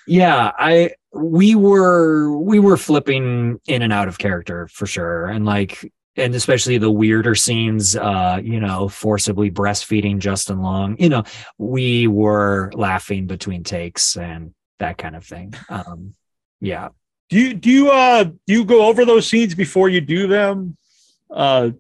Yeah, 0.06 0.52
I 0.58 0.92
we 1.14 1.56
were 1.56 2.36
we 2.38 2.60
were 2.60 2.78
flipping 2.78 3.60
in 3.68 3.82
and 3.82 3.94
out 3.94 4.08
of 4.08 4.18
character 4.18 4.68
for 4.68 4.88
sure, 4.88 5.28
and 5.28 5.46
like 5.46 5.92
and 6.16 6.36
especially 6.36 6.78
the 6.78 6.92
weirder 6.92 7.36
scenes, 7.36 7.96
uh, 7.96 8.40
you 8.44 8.60
know, 8.60 8.88
forcibly 8.88 9.50
breastfeeding 9.50 10.20
Justin 10.20 10.62
Long, 10.62 10.96
you 11.00 11.10
know, 11.10 11.24
we 11.58 12.08
were 12.08 12.72
laughing 12.76 13.26
between 13.26 13.64
takes 13.64 14.16
and 14.16 14.54
that 14.80 14.98
kind 14.98 15.16
of 15.16 15.26
thing. 15.26 15.54
Um, 15.70 16.14
yeah, 16.62 16.90
Do 17.30 17.40
you 17.40 17.54
do 17.56 17.72
you 17.72 17.90
uh 17.90 18.24
do 18.26 18.54
you 18.54 18.64
go 18.64 18.86
over 18.86 19.06
those 19.06 19.28
scenes 19.28 19.56
before 19.56 19.90
you 19.90 20.02
do 20.02 20.28
them? 20.28 20.78
Uh, 21.32 21.72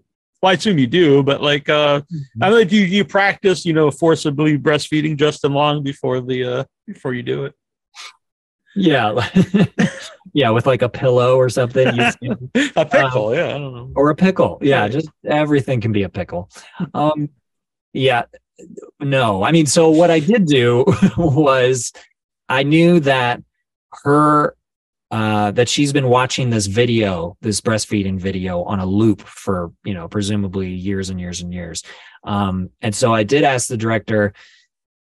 well, 0.41 0.49
I 0.49 0.53
assume 0.53 0.79
you 0.79 0.87
do, 0.87 1.21
but 1.23 1.41
like, 1.41 1.69
uh, 1.69 2.01
I 2.41 2.49
know 2.49 2.63
do 2.63 2.75
you, 2.75 2.85
you 2.85 3.05
practice, 3.05 3.65
you 3.65 3.73
know, 3.73 3.91
forcibly 3.91 4.57
breastfeeding 4.57 5.15
Justin 5.15 5.53
Long 5.53 5.83
before 5.83 6.21
the 6.21 6.43
uh 6.43 6.63
before 6.87 7.13
you 7.13 7.21
do 7.21 7.45
it? 7.45 7.53
Yeah, 8.75 9.29
yeah, 10.33 10.49
with 10.49 10.65
like 10.65 10.81
a 10.81 10.89
pillow 10.89 11.35
or 11.37 11.49
something, 11.49 11.95
you- 12.21 12.49
A 12.75 12.85
pickle, 12.85 13.35
yeah, 13.35 13.47
I 13.47 13.59
don't 13.59 13.73
know. 13.73 13.91
or 13.95 14.09
a 14.09 14.15
pickle. 14.15 14.59
Yeah, 14.61 14.87
just 14.87 15.09
everything 15.25 15.81
can 15.81 15.91
be 15.91 16.03
a 16.03 16.09
pickle. 16.09 16.49
Um, 16.93 17.29
yeah, 17.93 18.23
no, 18.99 19.43
I 19.43 19.51
mean, 19.51 19.65
so 19.65 19.89
what 19.89 20.09
I 20.11 20.19
did 20.19 20.45
do 20.45 20.85
was 21.17 21.91
I 22.49 22.63
knew 22.63 22.99
that 23.01 23.41
her 24.03 24.55
uh, 25.11 25.51
that 25.51 25.69
she's 25.69 25.93
been 25.93 26.07
watching 26.09 26.49
this 26.49 26.65
video, 26.65 27.37
this 27.41 27.61
breastfeeding 27.61 28.19
video 28.19 28.63
on 28.63 28.79
a 28.79 28.85
loop 28.85 29.21
for, 29.21 29.71
you 29.85 29.93
know, 29.93 30.07
presumably 30.07 30.69
years 30.71 31.11
and 31.11 31.19
years 31.19 31.41
and 31.41 31.53
years. 31.53 31.83
Um, 32.23 32.71
and 32.81 32.95
so 32.95 33.13
I 33.13 33.21
did 33.21 33.43
ask 33.43 33.67
the 33.67 33.77
director 33.77 34.33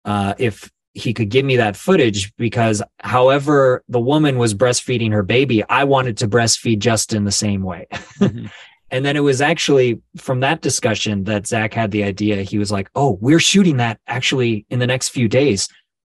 uh, 0.03 0.33
if 0.37 0.69
he 0.95 1.13
could 1.13 1.29
give 1.29 1.45
me 1.45 1.57
that 1.57 1.75
footage 1.75 2.33
because 2.37 2.81
however 3.01 3.83
the 3.89 3.99
woman 3.99 4.37
was 4.37 4.55
breastfeeding 4.55 5.11
her 5.11 5.23
baby, 5.23 5.63
I 5.65 5.83
wanted 5.83 6.17
to 6.17 6.27
breastfeed 6.27 6.79
Justin 6.79 7.25
the 7.25 7.31
same 7.31 7.61
way. 7.61 7.87
Mhm. 8.19 8.49
And 8.91 9.03
then 9.03 9.17
it 9.17 9.21
was 9.21 9.41
actually 9.41 9.99
from 10.15 10.41
that 10.41 10.61
discussion 10.61 11.23
that 11.23 11.47
Zach 11.47 11.73
had 11.73 11.89
the 11.89 12.03
idea. 12.03 12.43
He 12.43 12.59
was 12.59 12.71
like, 12.71 12.87
Oh, 12.95 13.17
we're 13.19 13.39
shooting 13.39 13.77
that 13.77 13.99
actually 14.07 14.65
in 14.69 14.77
the 14.77 14.87
next 14.87 15.09
few 15.09 15.27
days. 15.27 15.67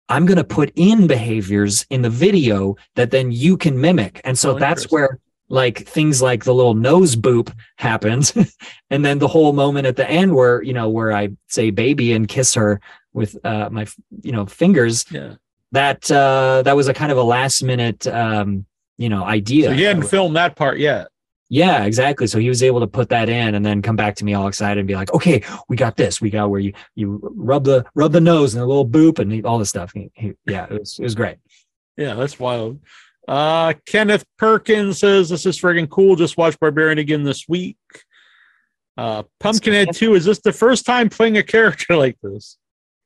I'm 0.09 0.25
going 0.25 0.37
to 0.37 0.43
put 0.43 0.71
in 0.75 1.05
behaviors 1.05 1.85
in 1.91 2.01
the 2.01 2.09
video 2.09 2.75
that 2.95 3.11
then 3.11 3.31
you 3.31 3.55
can 3.55 3.79
mimic. 3.79 4.19
And 4.23 4.37
so 4.37 4.55
Oh, 4.55 4.59
that's 4.59 4.91
where 4.91 5.19
like 5.47 5.87
things 5.87 6.23
like 6.23 6.43
the 6.43 6.53
little 6.53 6.73
nose 6.73 7.15
boop 7.15 7.53
happens. 7.77 8.33
and 8.89 9.05
then 9.05 9.19
the 9.19 9.27
whole 9.27 9.53
moment 9.53 9.85
at 9.85 9.95
the 9.95 10.09
end 10.09 10.33
where, 10.35 10.61
you 10.63 10.73
know, 10.73 10.89
where 10.89 11.13
I 11.13 11.29
say 11.47 11.69
baby 11.69 12.13
and 12.13 12.27
kiss 12.27 12.55
her 12.55 12.81
with 13.15 13.35
uh, 13.43 13.69
my, 13.71 13.87
you 14.21 14.31
know, 14.31 14.45
fingers 14.45 15.05
Yeah. 15.09 15.35
that, 15.71 16.11
uh, 16.11 16.61
that 16.63 16.75
was 16.75 16.87
a 16.87 16.93
kind 16.93 17.11
of 17.11 17.17
a 17.17 17.23
last 17.23 17.63
minute, 17.63 18.05
um, 18.07 18.65
you 18.97 19.09
know, 19.09 19.23
idea. 19.23 19.69
So 19.69 19.71
you 19.71 19.87
hadn't 19.87 20.03
filmed 20.03 20.35
that 20.35 20.55
part 20.55 20.77
yet. 20.77 21.07
Yeah, 21.49 21.85
exactly. 21.85 22.27
So 22.27 22.39
he 22.39 22.49
was 22.49 22.63
able 22.63 22.79
to 22.79 22.87
put 22.87 23.09
that 23.09 23.29
in 23.29 23.55
and 23.55 23.65
then 23.65 23.81
come 23.81 23.95
back 23.95 24.15
to 24.15 24.25
me 24.25 24.33
all 24.33 24.47
excited 24.47 24.79
and 24.79 24.87
be 24.87 24.95
like, 24.95 25.13
"Okay, 25.13 25.43
we 25.69 25.75
got 25.77 25.95
this. 25.95 26.19
We 26.19 26.31
got 26.31 26.49
where 26.49 26.59
you 26.59 26.73
you 26.95 27.19
rub 27.35 27.65
the 27.65 27.85
rub 27.93 28.13
the 28.13 28.19
nose 28.19 28.55
and 28.55 28.63
a 28.63 28.65
little 28.65 28.87
boop 28.87 29.19
and 29.19 29.45
all 29.45 29.59
this 29.59 29.69
stuff." 29.69 29.91
He, 29.93 30.09
he, 30.15 30.33
yeah, 30.47 30.65
it 30.65 30.79
was 30.79 30.97
it 30.97 31.03
was 31.03 31.13
great. 31.13 31.37
Yeah, 31.97 32.15
that's 32.15 32.39
wild. 32.39 32.79
Uh, 33.27 33.73
Kenneth 33.85 34.25
Perkins 34.39 34.97
says 34.97 35.29
this 35.29 35.45
is 35.45 35.59
friggin' 35.59 35.87
cool. 35.89 36.15
Just 36.15 36.35
watched 36.35 36.59
Barbarian 36.59 36.97
again 36.97 37.23
this 37.23 37.47
week. 37.47 37.77
Uh, 38.97 39.23
Pumpkinhead 39.39 39.89
2, 39.93 40.15
is 40.15 40.25
this 40.25 40.39
the 40.39 40.53
first 40.53 40.85
time 40.85 41.09
playing 41.09 41.37
a 41.37 41.43
character 41.43 41.95
like 42.03 42.17
this? 42.23 42.57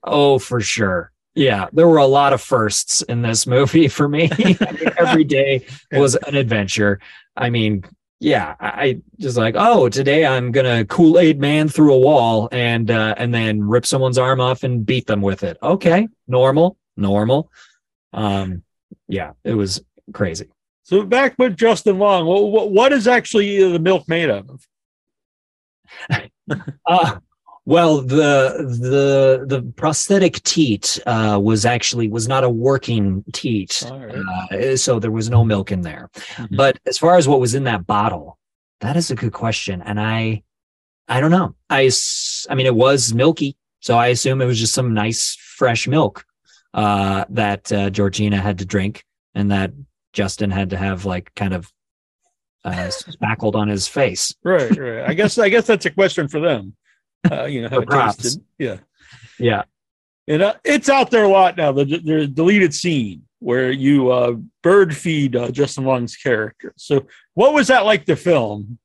Oh, 0.04 0.40
for 0.40 0.62
sure. 0.62 1.12
Yeah, 1.36 1.68
there 1.72 1.88
were 1.88 1.98
a 1.98 2.06
lot 2.06 2.34
of 2.34 2.42
firsts 2.42 3.02
in 3.04 3.22
this 3.22 3.48
movie 3.48 3.88
for 3.88 4.10
me. 4.10 4.30
I 4.32 4.44
mean, 4.44 4.58
Every 4.98 5.24
day 5.24 5.66
was 5.92 6.16
an 6.16 6.36
adventure. 6.36 7.00
I 7.38 7.50
mean, 7.50 7.84
yeah, 8.20 8.56
I 8.60 9.02
just 9.18 9.38
like, 9.38 9.56
oh, 9.58 9.88
today 9.88 10.26
I'm 10.26 10.52
gonna 10.52 10.84
Kool 10.86 11.20
Aid 11.20 11.40
man 11.40 11.70
through 11.70 11.94
a 11.94 12.00
wall 12.00 12.50
and 12.52 12.92
uh, 12.92 13.16
and 13.18 13.34
then 13.34 13.64
rip 13.64 13.86
someone's 13.86 14.18
arm 14.18 14.42
off 14.42 14.64
and 14.64 14.86
beat 14.86 15.08
them 15.08 15.22
with 15.22 15.44
it. 15.44 15.58
Okay, 15.64 16.08
normal, 16.28 16.78
normal. 16.98 17.50
Um, 18.12 18.64
yeah, 19.08 19.34
it 19.46 19.54
was 19.54 19.82
crazy. 20.14 20.48
So 20.84 21.04
back 21.04 21.36
with 21.38 21.56
Justin 21.56 22.00
Long, 22.00 22.26
what, 22.26 22.52
what, 22.52 22.72
what 22.72 22.92
is 22.92 23.08
actually 23.08 23.72
the 23.72 23.80
milk 23.80 24.08
made 24.08 24.30
of? 24.30 24.68
Uh, 26.88 27.20
well, 27.66 28.02
the 28.02 28.66
the 28.82 29.46
the 29.46 29.62
prosthetic 29.74 30.42
teat 30.44 31.00
uh, 31.06 31.40
was 31.42 31.66
actually 31.66 32.08
was 32.08 32.28
not 32.28 32.44
a 32.44 32.50
working 32.50 33.24
teat, 33.34 33.84
right. 33.92 34.16
uh, 34.52 34.78
so 34.78 35.00
there 35.00 35.12
was 35.12 35.30
no 35.30 35.44
milk 35.44 35.72
in 35.72 35.82
there. 35.82 36.10
Mhm. 36.14 36.58
But 36.58 36.80
as 36.86 36.98
far 36.98 37.18
as 37.18 37.28
what 37.28 37.40
was 37.40 37.56
in 37.56 37.66
that 37.66 37.86
bottle, 37.86 38.38
that 38.82 38.96
is 38.98 39.12
a 39.12 39.16
good 39.16 39.34
question, 39.34 39.82
and 39.82 40.00
I 40.00 40.44
I 41.08 41.20
don't 41.20 41.32
know. 41.32 41.56
I 41.70 41.92
I 42.50 42.56
mean, 42.56 42.66
it 42.66 42.76
was 42.76 43.14
milky, 43.14 43.58
so 43.80 43.98
I 43.98 44.08
assume 44.08 44.42
it 44.42 44.46
was 44.46 44.60
just 44.60 44.74
some 44.74 44.94
nice 44.94 45.36
fresh 45.36 45.88
milk 45.88 46.26
uh, 46.74 47.26
that 47.30 47.72
uh, 47.72 47.90
Georgina 47.90 48.38
had 48.38 48.60
to 48.60 48.66
drink, 48.66 49.04
and 49.36 49.52
that 49.52 49.72
Justin 50.14 50.52
had 50.52 50.70
to 50.72 50.78
have 50.78 51.06
like 51.06 51.34
kind 51.36 51.54
of 51.54 51.72
uh, 52.64 52.90
spackled 52.90 53.56
on 53.56 53.68
his 53.68 53.88
face. 53.88 54.34
Right, 54.44 54.76
right. 54.78 55.10
I 55.10 55.14
guess 55.14 55.38
I 55.38 55.50
guess 55.50 55.68
that's 55.68 55.86
a 55.86 55.92
question 55.92 56.28
for 56.28 56.40
them. 56.40 56.76
Uh, 57.30 57.46
you 57.46 57.62
know, 57.62 57.70
how 57.70 57.82
For 57.82 57.84
it 57.84 58.16
tasted. 58.16 58.44
Yeah. 58.58 58.78
Yeah. 59.40 59.64
And 60.28 60.42
uh, 60.42 60.56
it's 60.64 60.90
out 60.90 61.12
there 61.12 61.24
a 61.24 61.30
lot 61.30 61.58
now. 61.58 61.72
The, 61.72 61.86
the 61.86 62.28
deleted 62.28 62.74
scene 62.74 63.24
where 63.40 63.72
you 63.72 64.12
uh, 64.12 64.34
bird 64.62 64.96
feed 64.96 65.36
uh, 65.36 65.50
Justin 65.50 65.86
Long's 65.86 66.16
character. 66.16 66.74
So, 66.78 67.06
what 67.34 67.54
was 67.54 67.68
that 67.68 67.86
like 67.86 68.06
to 68.06 68.16
film? 68.16 68.78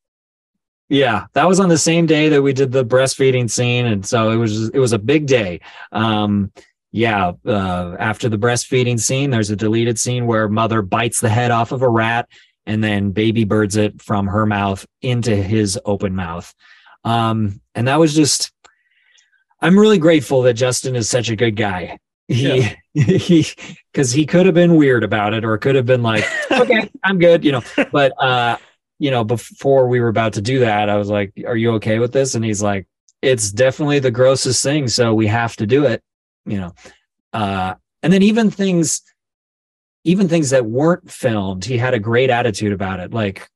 Yeah, 0.88 1.27
that 1.33 1.49
was 1.49 1.61
on 1.61 1.68
the 1.68 1.79
same 1.79 2.07
day 2.07 2.29
that 2.29 2.42
we 2.42 2.53
did 2.53 2.73
the 2.73 2.85
breastfeeding 2.85 3.51
scene, 3.51 3.87
and 3.87 4.05
so 4.07 4.31
it 4.31 4.37
was 4.37 4.68
it 4.70 4.79
was 4.79 4.92
a 4.92 4.99
big 4.99 5.27
day. 5.27 5.61
Um, 5.92 6.53
yeah, 6.92 7.33
uh, 7.44 7.97
after 7.99 8.29
the 8.29 8.38
breastfeeding 8.38 9.01
scene, 9.01 9.31
there's 9.31 9.51
a 9.51 9.57
deleted 9.57 9.99
scene 9.99 10.27
where 10.27 10.49
mother 10.49 10.83
bites 10.83 11.20
the 11.20 11.29
head 11.29 11.51
off 11.51 11.73
of 11.73 11.83
a 11.83 11.88
rat, 11.88 12.29
and 12.66 12.85
then 12.85 13.11
baby 13.11 13.44
birds 13.44 13.77
it 13.77 14.01
from 14.01 14.29
her 14.29 14.47
mouth 14.47 14.87
into 15.03 15.35
his 15.35 15.79
open 15.85 16.14
mouth. 16.14 16.55
Um, 17.04 17.60
and 17.74 17.88
that 17.88 17.98
was 17.98 18.14
just. 18.14 18.50
I'm 19.60 19.78
really 19.78 19.98
grateful 19.98 20.42
that 20.42 20.54
Justin 20.54 20.94
is 20.94 21.08
such 21.08 21.30
a 21.30 21.36
good 21.36 21.56
guy. 21.56 21.98
He 22.28 22.68
he 22.94 23.46
because 23.92 24.12
he 24.12 24.26
could 24.26 24.46
have 24.46 24.54
been 24.54 24.76
weird 24.76 25.04
about 25.04 25.32
it, 25.32 25.44
or 25.44 25.56
could 25.58 25.74
have 25.74 25.86
been 25.86 26.02
like, 26.02 26.24
okay, 26.50 26.90
I'm 27.02 27.18
good, 27.18 27.44
you 27.44 27.52
know. 27.52 27.62
But 27.92 28.12
uh, 28.22 28.58
you 28.98 29.10
know, 29.10 29.24
before 29.24 29.88
we 29.88 30.00
were 30.00 30.08
about 30.08 30.34
to 30.34 30.42
do 30.42 30.60
that, 30.60 30.88
I 30.88 30.96
was 30.96 31.08
like, 31.08 31.32
"Are 31.46 31.56
you 31.56 31.72
okay 31.74 31.98
with 31.98 32.12
this?" 32.12 32.34
And 32.34 32.44
he's 32.44 32.62
like, 32.62 32.86
it's 33.24 33.50
definitely 33.50 33.98
the 33.98 34.10
grossest 34.10 34.62
thing. 34.62 34.88
So 34.88 35.14
we 35.14 35.26
have 35.26 35.56
to 35.56 35.66
do 35.66 35.86
it, 35.86 36.02
you 36.46 36.58
know. 36.58 36.72
Uh, 37.32 37.74
and 38.02 38.12
then 38.12 38.22
even 38.22 38.50
things, 38.50 39.02
even 40.04 40.28
things 40.28 40.50
that 40.50 40.66
weren't 40.66 41.10
filmed, 41.10 41.64
he 41.64 41.78
had 41.78 41.94
a 41.94 41.98
great 41.98 42.30
attitude 42.30 42.72
about 42.72 43.00
it. 43.00 43.12
Like, 43.12 43.48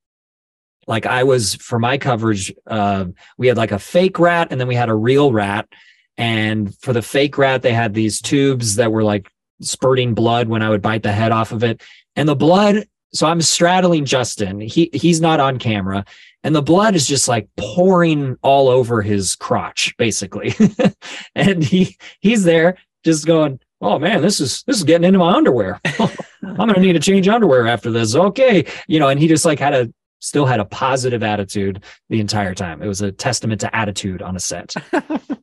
like 0.88 1.04
I 1.04 1.22
was 1.22 1.54
for 1.56 1.78
my 1.78 1.98
coverage, 1.98 2.52
uh, 2.66 3.04
we 3.36 3.46
had 3.46 3.58
like 3.58 3.72
a 3.72 3.78
fake 3.78 4.18
rat 4.18 4.48
and 4.50 4.58
then 4.58 4.66
we 4.66 4.74
had 4.74 4.88
a 4.88 4.94
real 4.94 5.32
rat. 5.32 5.68
And 6.16 6.74
for 6.78 6.92
the 6.92 7.02
fake 7.02 7.38
rat, 7.38 7.62
they 7.62 7.74
had 7.74 7.94
these 7.94 8.20
tubes 8.20 8.76
that 8.76 8.90
were 8.90 9.04
like 9.04 9.30
spurting 9.60 10.14
blood 10.14 10.48
when 10.48 10.62
I 10.62 10.70
would 10.70 10.82
bite 10.82 11.02
the 11.02 11.12
head 11.12 11.30
off 11.30 11.52
of 11.52 11.62
it. 11.62 11.82
And 12.16 12.28
the 12.28 12.34
blood, 12.34 12.88
so 13.12 13.26
I'm 13.26 13.42
straddling 13.42 14.06
Justin. 14.06 14.60
He 14.60 14.90
he's 14.92 15.20
not 15.20 15.40
on 15.40 15.58
camera. 15.58 16.04
And 16.42 16.54
the 16.54 16.62
blood 16.62 16.94
is 16.94 17.06
just 17.06 17.28
like 17.28 17.48
pouring 17.56 18.36
all 18.42 18.68
over 18.68 19.02
his 19.02 19.36
crotch, 19.36 19.94
basically. 19.98 20.54
and 21.34 21.62
he 21.62 21.96
he's 22.20 22.44
there 22.44 22.78
just 23.04 23.26
going, 23.26 23.60
Oh 23.80 23.98
man, 23.98 24.22
this 24.22 24.40
is 24.40 24.62
this 24.64 24.78
is 24.78 24.84
getting 24.84 25.06
into 25.06 25.18
my 25.18 25.34
underwear. 25.34 25.80
I'm 26.42 26.56
gonna 26.56 26.80
need 26.80 26.94
to 26.94 27.00
change 27.00 27.28
underwear 27.28 27.66
after 27.66 27.90
this. 27.90 28.16
Okay. 28.16 28.64
You 28.86 28.98
know, 28.98 29.08
and 29.08 29.20
he 29.20 29.28
just 29.28 29.44
like 29.44 29.58
had 29.58 29.74
a 29.74 29.92
still 30.20 30.46
had 30.46 30.60
a 30.60 30.64
positive 30.64 31.22
attitude 31.22 31.84
the 32.08 32.20
entire 32.20 32.54
time. 32.54 32.82
It 32.82 32.88
was 32.88 33.02
a 33.02 33.12
testament 33.12 33.60
to 33.62 33.74
attitude 33.74 34.22
on 34.22 34.36
a 34.36 34.40
set. 34.40 34.74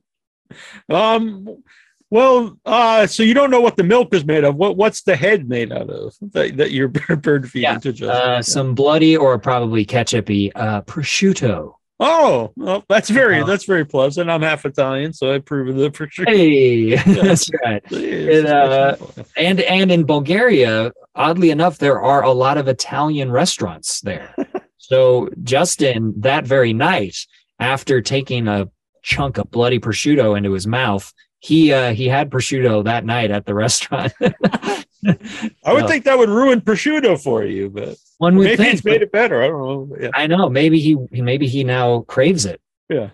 um 0.89 1.63
well, 2.11 2.57
uh, 2.65 3.07
so 3.07 3.23
you 3.23 3.33
don't 3.33 3.49
know 3.49 3.61
what 3.61 3.77
the 3.77 3.83
milk 3.83 4.13
is 4.13 4.25
made 4.25 4.43
of. 4.43 4.55
What 4.55 4.77
what's 4.77 5.01
the 5.01 5.15
head 5.15 5.49
made 5.49 5.71
out 5.71 5.89
of 5.89 6.13
that, 6.31 6.55
that 6.57 6.71
you're 6.71 6.87
bird 6.87 7.49
feeding 7.49 7.63
yeah. 7.63 7.79
to 7.79 7.91
Justin? 7.91 8.09
Uh. 8.09 8.41
Some 8.41 8.75
bloody 8.75 9.17
or 9.17 9.37
probably 9.39 9.85
ketchupy 9.85 10.51
uh, 10.55 10.81
prosciutto. 10.83 11.73
Oh, 11.99 12.51
well, 12.57 12.83
that's 12.89 13.09
very 13.09 13.41
uh, 13.41 13.45
that's 13.45 13.65
very 13.65 13.85
pleasant. 13.85 14.29
I'm 14.29 14.41
half 14.41 14.65
Italian, 14.65 15.13
so 15.13 15.31
I 15.31 15.35
approve 15.35 15.69
of 15.69 15.75
the 15.75 15.89
prosciutto. 15.97 16.27
Hey, 16.27 16.75
yeah. 16.75 17.03
that's 17.03 17.49
right. 17.63 17.83
It, 17.91 18.45
uh, 18.45 18.97
and 19.35 19.61
and 19.61 19.91
in 19.91 20.05
Bulgaria, 20.05 20.91
oddly 21.15 21.49
enough, 21.49 21.79
there 21.79 22.01
are 22.01 22.23
a 22.23 22.31
lot 22.31 22.57
of 22.57 22.67
Italian 22.67 23.31
restaurants 23.31 24.01
there. 24.01 24.35
So 24.77 25.29
Justin, 25.43 26.13
that 26.17 26.45
very 26.45 26.73
night, 26.73 27.15
after 27.59 28.01
taking 28.01 28.47
a 28.47 28.69
chunk 29.01 29.37
of 29.37 29.49
bloody 29.51 29.79
prosciutto 29.79 30.37
into 30.37 30.51
his 30.51 30.67
mouth, 30.67 31.11
he 31.39 31.71
uh, 31.71 31.93
he 31.93 32.07
had 32.07 32.29
prosciutto 32.29 32.83
that 32.85 33.05
night 33.05 33.31
at 33.31 33.45
the 33.45 33.53
restaurant. 33.53 34.13
I 34.21 35.73
would 35.73 35.87
think 35.87 36.05
that 36.05 36.17
would 36.17 36.29
ruin 36.29 36.61
prosciutto 36.61 37.21
for 37.21 37.43
you, 37.43 37.69
but 37.69 37.97
one 38.17 38.35
would 38.37 38.45
maybe 38.45 38.57
think, 38.57 38.73
it's 38.73 38.85
made 38.85 39.01
it 39.01 39.11
better. 39.11 39.43
I 39.43 39.47
don't 39.47 39.61
know. 39.61 39.97
Yeah. 39.99 40.09
I 40.13 40.27
know. 40.27 40.49
Maybe 40.49 40.79
he 40.79 40.97
maybe 41.11 41.47
he 41.47 41.63
now 41.63 42.01
craves 42.01 42.45
it. 42.45 42.61
Yeah. 42.89 43.09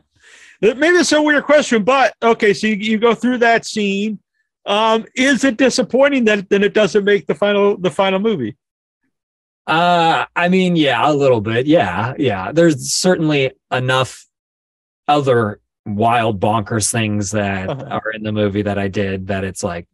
Maybe 0.62 0.88
it's 0.88 1.12
a 1.12 1.22
weird 1.22 1.44
question, 1.44 1.84
but 1.84 2.14
okay. 2.22 2.54
So 2.54 2.68
you, 2.68 2.76
you 2.76 2.98
go 3.00 3.16
through 3.16 3.40
that 3.40 3.66
scene. 3.66 4.20
Um, 4.66 5.06
is 5.16 5.44
it 5.44 5.58
disappointing 5.58 6.26
that 6.26 6.50
then 6.50 6.64
it 6.64 6.74
doesn't 6.74 7.04
make 7.04 7.26
the 7.26 7.36
final 7.36 7.78
the 7.78 7.92
final 7.92 8.20
movie? 8.20 8.56
Uh, 9.68 10.26
I 10.36 10.50
mean, 10.50 10.76
yeah, 10.76 11.10
a 11.10 11.14
little 11.14 11.42
bit. 11.42 11.68
Yeah, 11.68 12.14
yeah. 12.18 12.52
There's 12.52 12.92
certainly 12.92 13.52
enough 13.72 14.26
other 15.08 15.60
wild 15.86 16.40
bonkers 16.40 16.92
things 16.92 17.32
that 17.32 17.70
uh-huh. 17.70 18.00
are 18.04 18.12
in 18.12 18.24
the 18.24 18.32
movie 18.32 18.62
that 18.62 18.78
I 18.78 18.88
did 18.88 19.28
that 19.28 19.44
it's 19.44 19.64
like 19.64 19.88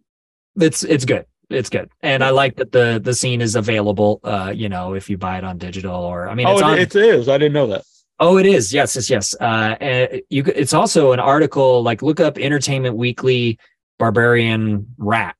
it's 0.56 0.84
it's 0.84 1.06
good. 1.06 1.25
It's 1.49 1.69
good. 1.69 1.89
And 2.01 2.23
I 2.23 2.32
like 2.32 2.58
that 2.58 2.71
the 2.71 2.99
the 3.01 3.13
scene 3.13 3.41
is 3.41 3.56
available 3.56 4.19
uh 4.23 4.51
you 4.53 4.69
know 4.69 4.93
if 4.93 5.10
you 5.10 5.17
buy 5.17 5.38
it 5.38 5.43
on 5.43 5.58
digital 5.58 5.95
or 5.95 6.27
I 6.27 6.36
mean 6.36 6.47
oh, 6.47 6.53
it's 6.53 6.62
on, 6.62 6.77
it 6.77 6.95
is. 6.95 7.30
I 7.30 7.38
didn't 7.38 7.53
know 7.53 7.67
that. 7.67 7.84
Oh, 8.19 8.38
it 8.38 8.45
is. 8.45 8.73
Yes, 8.73 8.95
yes, 8.95 9.10
yes. 9.10 9.36
Uh 9.39 9.75
and 9.80 10.21
you 10.30 10.43
it's 10.45 10.73
also 10.73 11.13
an 11.13 11.19
article 11.19 11.84
like 11.84 12.01
look 12.01 12.19
up 12.19 12.38
Entertainment 12.38 12.95
Weekly 12.95 13.60
Barbarian 13.97 14.88
Rat. 14.97 15.36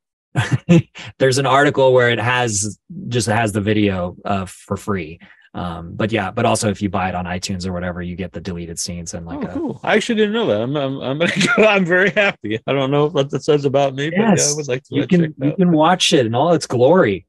There's 1.20 1.38
an 1.38 1.46
article 1.46 1.94
where 1.94 2.10
it 2.10 2.20
has 2.20 2.80
just 3.08 3.28
has 3.28 3.52
the 3.52 3.62
video 3.62 4.16
uh 4.26 4.46
for 4.46 4.78
free. 4.78 5.20
Um, 5.54 5.96
but 5.96 6.12
yeah, 6.12 6.30
but 6.30 6.46
also 6.46 6.70
if 6.70 6.84
you 6.84 6.90
buy 6.90 7.10
it 7.10 7.16
on 7.16 7.26
iTunes 7.26 7.66
or 7.66 7.74
whatever, 7.74 8.00
you 8.00 8.16
get 8.16 8.32
the 8.32 8.40
deleted 8.40 8.78
scenes 8.78 9.16
and 9.16 9.26
like. 9.26 9.44
Oh, 9.50 9.54
cool! 9.54 9.80
I 9.84 9.96
actually 9.96 10.16
didn't 10.16 10.34
know 10.34 10.46
that. 10.46 10.62
I'm 10.62 10.76
I'm 10.78 11.02
I'm, 11.02 11.18
gonna 11.18 11.32
go, 11.58 11.66
I'm 11.66 11.84
very 11.84 12.12
happy. 12.12 12.60
I 12.68 12.74
don't 12.74 12.92
know 12.92 13.08
what 13.08 13.32
that 13.32 13.44
says 13.44 13.66
about 13.66 13.96
me, 13.96 14.12
yes, 14.12 14.14
but 14.16 14.38
yeah, 14.38 14.54
I 14.54 14.56
would 14.56 14.68
like 14.68 14.84
to. 14.84 14.96
You 14.96 15.08
can 15.08 15.34
you 15.42 15.54
can 15.58 15.72
watch 15.72 16.14
it 16.14 16.28
in 16.28 16.36
all 16.36 16.54
its 16.54 16.68
glory. 16.68 17.26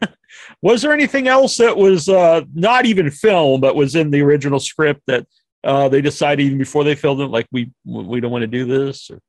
was 0.62 0.80
there 0.80 0.92
anything 0.92 1.28
else 1.28 1.58
that 1.58 1.76
was 1.76 2.08
uh, 2.08 2.42
not 2.54 2.86
even 2.86 3.10
filmed, 3.10 3.60
but 3.60 3.76
was 3.76 3.94
in 3.96 4.10
the 4.10 4.22
original 4.22 4.60
script 4.60 5.02
that 5.06 5.26
uh, 5.62 5.90
they 5.90 6.00
decided 6.00 6.46
even 6.46 6.56
before 6.56 6.84
they 6.84 6.94
filmed 6.94 7.20
it, 7.20 7.26
like 7.26 7.48
we 7.52 7.70
we 7.84 8.20
don't 8.20 8.32
want 8.32 8.42
to 8.42 8.46
do 8.46 8.64
this? 8.64 9.10
Or? 9.10 9.20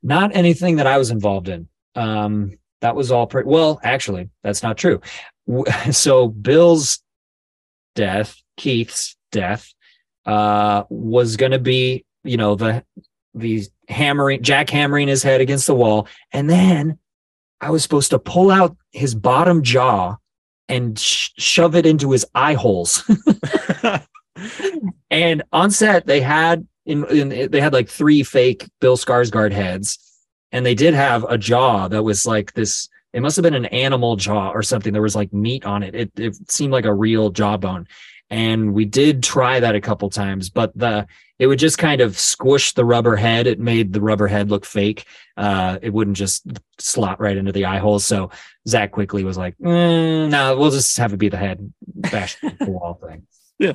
Not 0.00 0.36
anything 0.36 0.76
that 0.76 0.86
I 0.86 0.98
was 0.98 1.10
involved 1.10 1.48
in. 1.48 1.68
Um, 1.94 2.58
that 2.80 2.96
was 2.96 3.10
all 3.10 3.26
pretty 3.26 3.48
well. 3.48 3.80
Actually, 3.82 4.30
that's 4.42 4.62
not 4.62 4.76
true. 4.76 5.00
So 5.90 6.28
Bill's 6.28 7.00
death, 7.94 8.36
Keith's 8.56 9.14
death, 9.30 9.74
uh, 10.24 10.84
was 10.88 11.36
going 11.36 11.52
to 11.52 11.58
be, 11.58 12.06
you 12.22 12.38
know, 12.38 12.54
the 12.54 12.82
the 13.34 13.66
hammering, 13.88 14.42
Jack 14.42 14.70
hammering 14.70 15.08
his 15.08 15.22
head 15.22 15.42
against 15.42 15.66
the 15.66 15.74
wall, 15.74 16.08
and 16.32 16.48
then 16.48 16.98
I 17.60 17.70
was 17.70 17.82
supposed 17.82 18.10
to 18.10 18.18
pull 18.18 18.50
out 18.50 18.76
his 18.92 19.14
bottom 19.14 19.62
jaw 19.62 20.16
and 20.68 20.98
sh- 20.98 21.30
shove 21.36 21.74
it 21.74 21.86
into 21.86 22.10
his 22.10 22.26
eye 22.34 22.54
holes. 22.54 23.02
and 25.10 25.42
on 25.52 25.70
set, 25.70 26.06
they 26.06 26.20
had 26.20 26.66
in, 26.86 27.04
in 27.06 27.50
they 27.50 27.60
had 27.60 27.72
like 27.72 27.88
three 27.88 28.22
fake 28.22 28.68
Bill 28.80 28.96
Skarsgård 28.96 29.52
heads, 29.52 29.98
and 30.54 30.64
they 30.64 30.74
did 30.74 30.94
have 30.94 31.24
a 31.28 31.36
jaw 31.36 31.88
that 31.88 32.04
was 32.04 32.26
like 32.26 32.54
this 32.54 32.88
it 33.12 33.20
must 33.20 33.36
have 33.36 33.42
been 33.42 33.54
an 33.54 33.66
animal 33.66 34.16
jaw 34.16 34.50
or 34.50 34.62
something. 34.62 34.92
There 34.92 35.02
was 35.02 35.14
like 35.14 35.32
meat 35.32 35.64
on 35.64 35.82
it. 35.82 35.94
It, 35.94 36.12
it 36.16 36.50
seemed 36.50 36.72
like 36.72 36.84
a 36.84 36.94
real 36.94 37.30
jawbone. 37.30 37.86
And 38.28 38.74
we 38.74 38.84
did 38.84 39.22
try 39.22 39.60
that 39.60 39.76
a 39.76 39.80
couple 39.80 40.10
times, 40.10 40.50
but 40.50 40.76
the 40.76 41.06
it 41.38 41.48
would 41.48 41.58
just 41.58 41.78
kind 41.78 42.00
of 42.00 42.18
squish 42.18 42.72
the 42.72 42.84
rubber 42.84 43.16
head. 43.16 43.46
It 43.46 43.58
made 43.58 43.92
the 43.92 44.00
rubber 44.00 44.28
head 44.28 44.50
look 44.50 44.64
fake. 44.64 45.04
Uh, 45.36 45.78
it 45.82 45.92
wouldn't 45.92 46.16
just 46.16 46.46
slot 46.78 47.20
right 47.20 47.36
into 47.36 47.52
the 47.52 47.64
eye 47.64 47.78
hole. 47.78 47.98
So 47.98 48.30
Zach 48.68 48.92
quickly 48.92 49.24
was 49.24 49.36
like, 49.36 49.56
mm, 49.58 50.28
"No, 50.30 50.52
nah, 50.52 50.58
we'll 50.58 50.70
just 50.70 50.96
have 50.98 51.12
it 51.12 51.18
be 51.18 51.28
the 51.28 51.36
head 51.36 51.72
bash 51.86 52.36
the 52.40 52.70
wall 52.70 53.00
thing." 53.06 53.26
Yeah, 53.56 53.74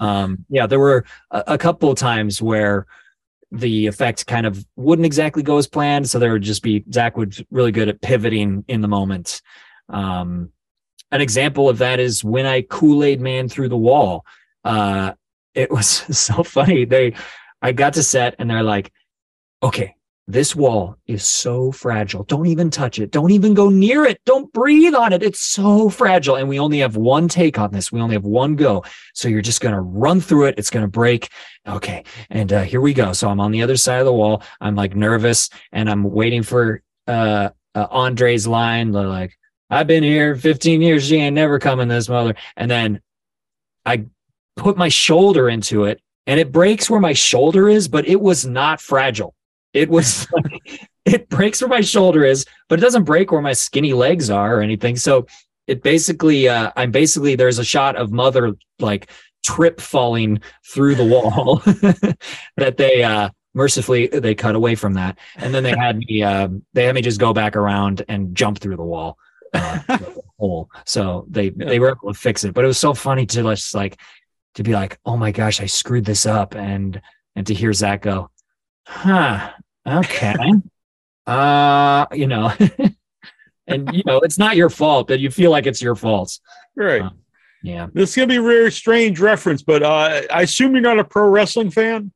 um, 0.00 0.44
yeah. 0.48 0.66
There 0.66 0.80
were 0.80 1.04
a, 1.30 1.44
a 1.46 1.58
couple 1.58 1.94
times 1.94 2.42
where 2.42 2.86
the 3.52 3.86
effect 3.86 4.26
kind 4.26 4.46
of 4.46 4.64
wouldn't 4.76 5.06
exactly 5.06 5.42
go 5.42 5.58
as 5.58 5.68
planned. 5.68 6.08
So 6.08 6.18
there 6.18 6.32
would 6.32 6.42
just 6.42 6.62
be 6.62 6.84
Zach 6.92 7.16
would 7.16 7.46
really 7.50 7.70
good 7.70 7.88
at 7.88 8.00
pivoting 8.00 8.64
in 8.66 8.80
the 8.80 8.88
moment. 8.88 9.42
Um, 9.90 10.50
an 11.10 11.20
example 11.20 11.68
of 11.68 11.78
that 11.78 12.00
is 12.00 12.24
when 12.24 12.46
I 12.46 12.62
Kool 12.62 13.04
Aid 13.04 13.20
Man 13.20 13.48
through 13.48 13.68
the 13.68 13.76
wall. 13.76 14.24
Uh, 14.64 15.12
it 15.54 15.70
was 15.70 15.86
so 16.18 16.42
funny. 16.42 16.86
They, 16.86 17.14
I 17.60 17.72
got 17.72 17.94
to 17.94 18.02
set 18.02 18.34
and 18.38 18.50
they're 18.50 18.62
like, 18.62 18.90
okay, 19.62 19.96
this 20.28 20.54
wall 20.54 20.96
is 21.06 21.24
so 21.24 21.72
fragile. 21.72 22.22
Don't 22.24 22.46
even 22.46 22.70
touch 22.70 22.98
it. 23.00 23.10
Don't 23.10 23.32
even 23.32 23.54
go 23.54 23.68
near 23.68 24.04
it. 24.04 24.20
Don't 24.24 24.52
breathe 24.52 24.94
on 24.94 25.12
it. 25.12 25.22
It's 25.22 25.40
so 25.40 25.90
fragile. 25.90 26.36
And 26.36 26.48
we 26.48 26.60
only 26.60 26.78
have 26.78 26.96
one 26.96 27.26
take 27.26 27.58
on 27.58 27.72
this. 27.72 27.90
We 27.90 28.00
only 28.00 28.14
have 28.14 28.24
one 28.24 28.54
go. 28.54 28.84
So 29.14 29.28
you're 29.28 29.42
just 29.42 29.60
going 29.60 29.74
to 29.74 29.80
run 29.80 30.20
through 30.20 30.46
it. 30.46 30.54
It's 30.58 30.70
going 30.70 30.84
to 30.84 30.90
break. 30.90 31.28
Okay. 31.66 32.04
And 32.30 32.52
uh, 32.52 32.62
here 32.62 32.80
we 32.80 32.94
go. 32.94 33.12
So 33.12 33.28
I'm 33.28 33.40
on 33.40 33.50
the 33.50 33.62
other 33.62 33.76
side 33.76 33.98
of 33.98 34.06
the 34.06 34.12
wall. 34.12 34.42
I'm 34.60 34.76
like 34.76 34.94
nervous 34.94 35.50
and 35.72 35.90
I'm 35.90 36.04
waiting 36.04 36.44
for 36.44 36.82
uh, 37.08 37.50
uh, 37.74 37.86
Andre's 37.90 38.46
line. 38.46 38.92
Like, 38.92 39.36
I've 39.70 39.88
been 39.88 40.04
here 40.04 40.36
15 40.36 40.82
years. 40.82 41.08
She 41.08 41.16
ain't 41.16 41.34
never 41.34 41.58
coming 41.58 41.88
this 41.88 42.08
mother. 42.08 42.36
And 42.56 42.70
then 42.70 43.00
I 43.84 44.06
put 44.56 44.76
my 44.76 44.88
shoulder 44.88 45.48
into 45.48 45.84
it 45.84 46.00
and 46.28 46.38
it 46.38 46.52
breaks 46.52 46.88
where 46.88 47.00
my 47.00 47.12
shoulder 47.12 47.68
is, 47.68 47.88
but 47.88 48.06
it 48.06 48.20
was 48.20 48.46
not 48.46 48.80
fragile. 48.80 49.34
It 49.72 49.88
was 49.88 50.26
like, 50.32 50.88
it 51.04 51.28
breaks 51.28 51.60
where 51.60 51.68
my 51.68 51.80
shoulder 51.80 52.24
is, 52.24 52.44
but 52.68 52.78
it 52.78 52.82
doesn't 52.82 53.04
break 53.04 53.32
where 53.32 53.42
my 53.42 53.52
skinny 53.52 53.92
legs 53.92 54.30
are 54.30 54.56
or 54.56 54.62
anything. 54.62 54.96
So 54.96 55.26
it 55.66 55.82
basically, 55.82 56.48
uh, 56.48 56.70
I'm 56.76 56.90
basically, 56.90 57.34
there's 57.34 57.58
a 57.58 57.64
shot 57.64 57.96
of 57.96 58.12
mother 58.12 58.54
like 58.78 59.10
trip 59.44 59.80
falling 59.80 60.40
through 60.72 60.94
the 60.94 61.04
wall 61.04 61.56
that 62.56 62.76
they, 62.76 63.02
uh, 63.02 63.30
mercifully 63.54 64.06
they 64.06 64.34
cut 64.34 64.54
away 64.54 64.74
from 64.74 64.94
that. 64.94 65.18
And 65.36 65.54
then 65.54 65.62
they 65.62 65.76
had 65.76 65.98
me, 65.98 66.22
uh, 66.22 66.48
they 66.72 66.84
had 66.84 66.94
me 66.94 67.02
just 67.02 67.20
go 67.20 67.32
back 67.32 67.56
around 67.56 68.04
and 68.08 68.34
jump 68.34 68.58
through 68.58 68.76
the 68.76 68.84
wall. 68.84 69.18
Uh, 69.54 69.98
hole. 70.42 70.70
So 70.84 71.24
they 71.30 71.52
yeah. 71.56 71.66
they 71.66 71.78
were 71.78 71.90
able 71.90 72.12
to 72.12 72.18
fix 72.18 72.42
it, 72.42 72.52
but 72.52 72.64
it 72.64 72.66
was 72.66 72.78
so 72.78 72.94
funny 72.94 73.26
to 73.26 73.42
just 73.42 73.74
like 73.74 74.00
to 74.56 74.62
be 74.64 74.72
like, 74.72 74.98
oh 75.06 75.16
my 75.16 75.30
gosh, 75.30 75.60
I 75.60 75.66
screwed 75.66 76.04
this 76.04 76.26
up, 76.26 76.54
and 76.54 77.00
and 77.36 77.46
to 77.46 77.54
hear 77.54 77.72
Zach 77.72 78.02
go, 78.02 78.30
huh, 78.86 79.50
okay. 79.86 80.34
uh, 81.26 82.06
you 82.12 82.26
know, 82.26 82.52
and 83.66 83.94
you 83.94 84.02
know, 84.06 84.18
it's 84.20 84.38
not 84.38 84.56
your 84.56 84.70
fault, 84.70 85.08
but 85.08 85.20
you 85.20 85.30
feel 85.30 85.50
like 85.50 85.66
it's 85.66 85.82
your 85.82 85.94
fault. 85.94 86.38
Right. 86.76 87.02
Uh, 87.02 87.10
yeah. 87.62 87.86
This 87.92 88.10
is 88.10 88.16
gonna 88.16 88.26
be 88.26 88.36
a 88.36 88.42
very 88.42 88.72
strange 88.72 89.20
reference, 89.20 89.62
but 89.62 89.82
uh, 89.82 90.22
I 90.30 90.42
assume 90.42 90.72
you're 90.72 90.80
not 90.80 90.98
a 90.98 91.04
pro 91.04 91.28
wrestling 91.28 91.70
fan. 91.70 92.12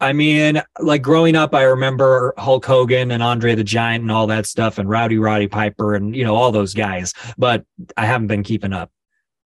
I 0.00 0.12
mean, 0.12 0.60
like 0.80 1.02
growing 1.02 1.34
up, 1.34 1.54
I 1.54 1.62
remember 1.62 2.34
Hulk 2.36 2.64
Hogan 2.66 3.10
and 3.10 3.22
Andre 3.22 3.54
the 3.54 3.64
Giant 3.64 4.02
and 4.02 4.12
all 4.12 4.26
that 4.28 4.46
stuff, 4.46 4.78
and 4.78 4.88
Rowdy 4.88 5.18
Roddy 5.18 5.48
Piper 5.48 5.94
and 5.94 6.14
you 6.14 6.24
know 6.24 6.34
all 6.34 6.52
those 6.52 6.74
guys. 6.74 7.14
But 7.38 7.64
I 7.96 8.06
haven't 8.06 8.26
been 8.28 8.42
keeping 8.42 8.72
up. 8.72 8.90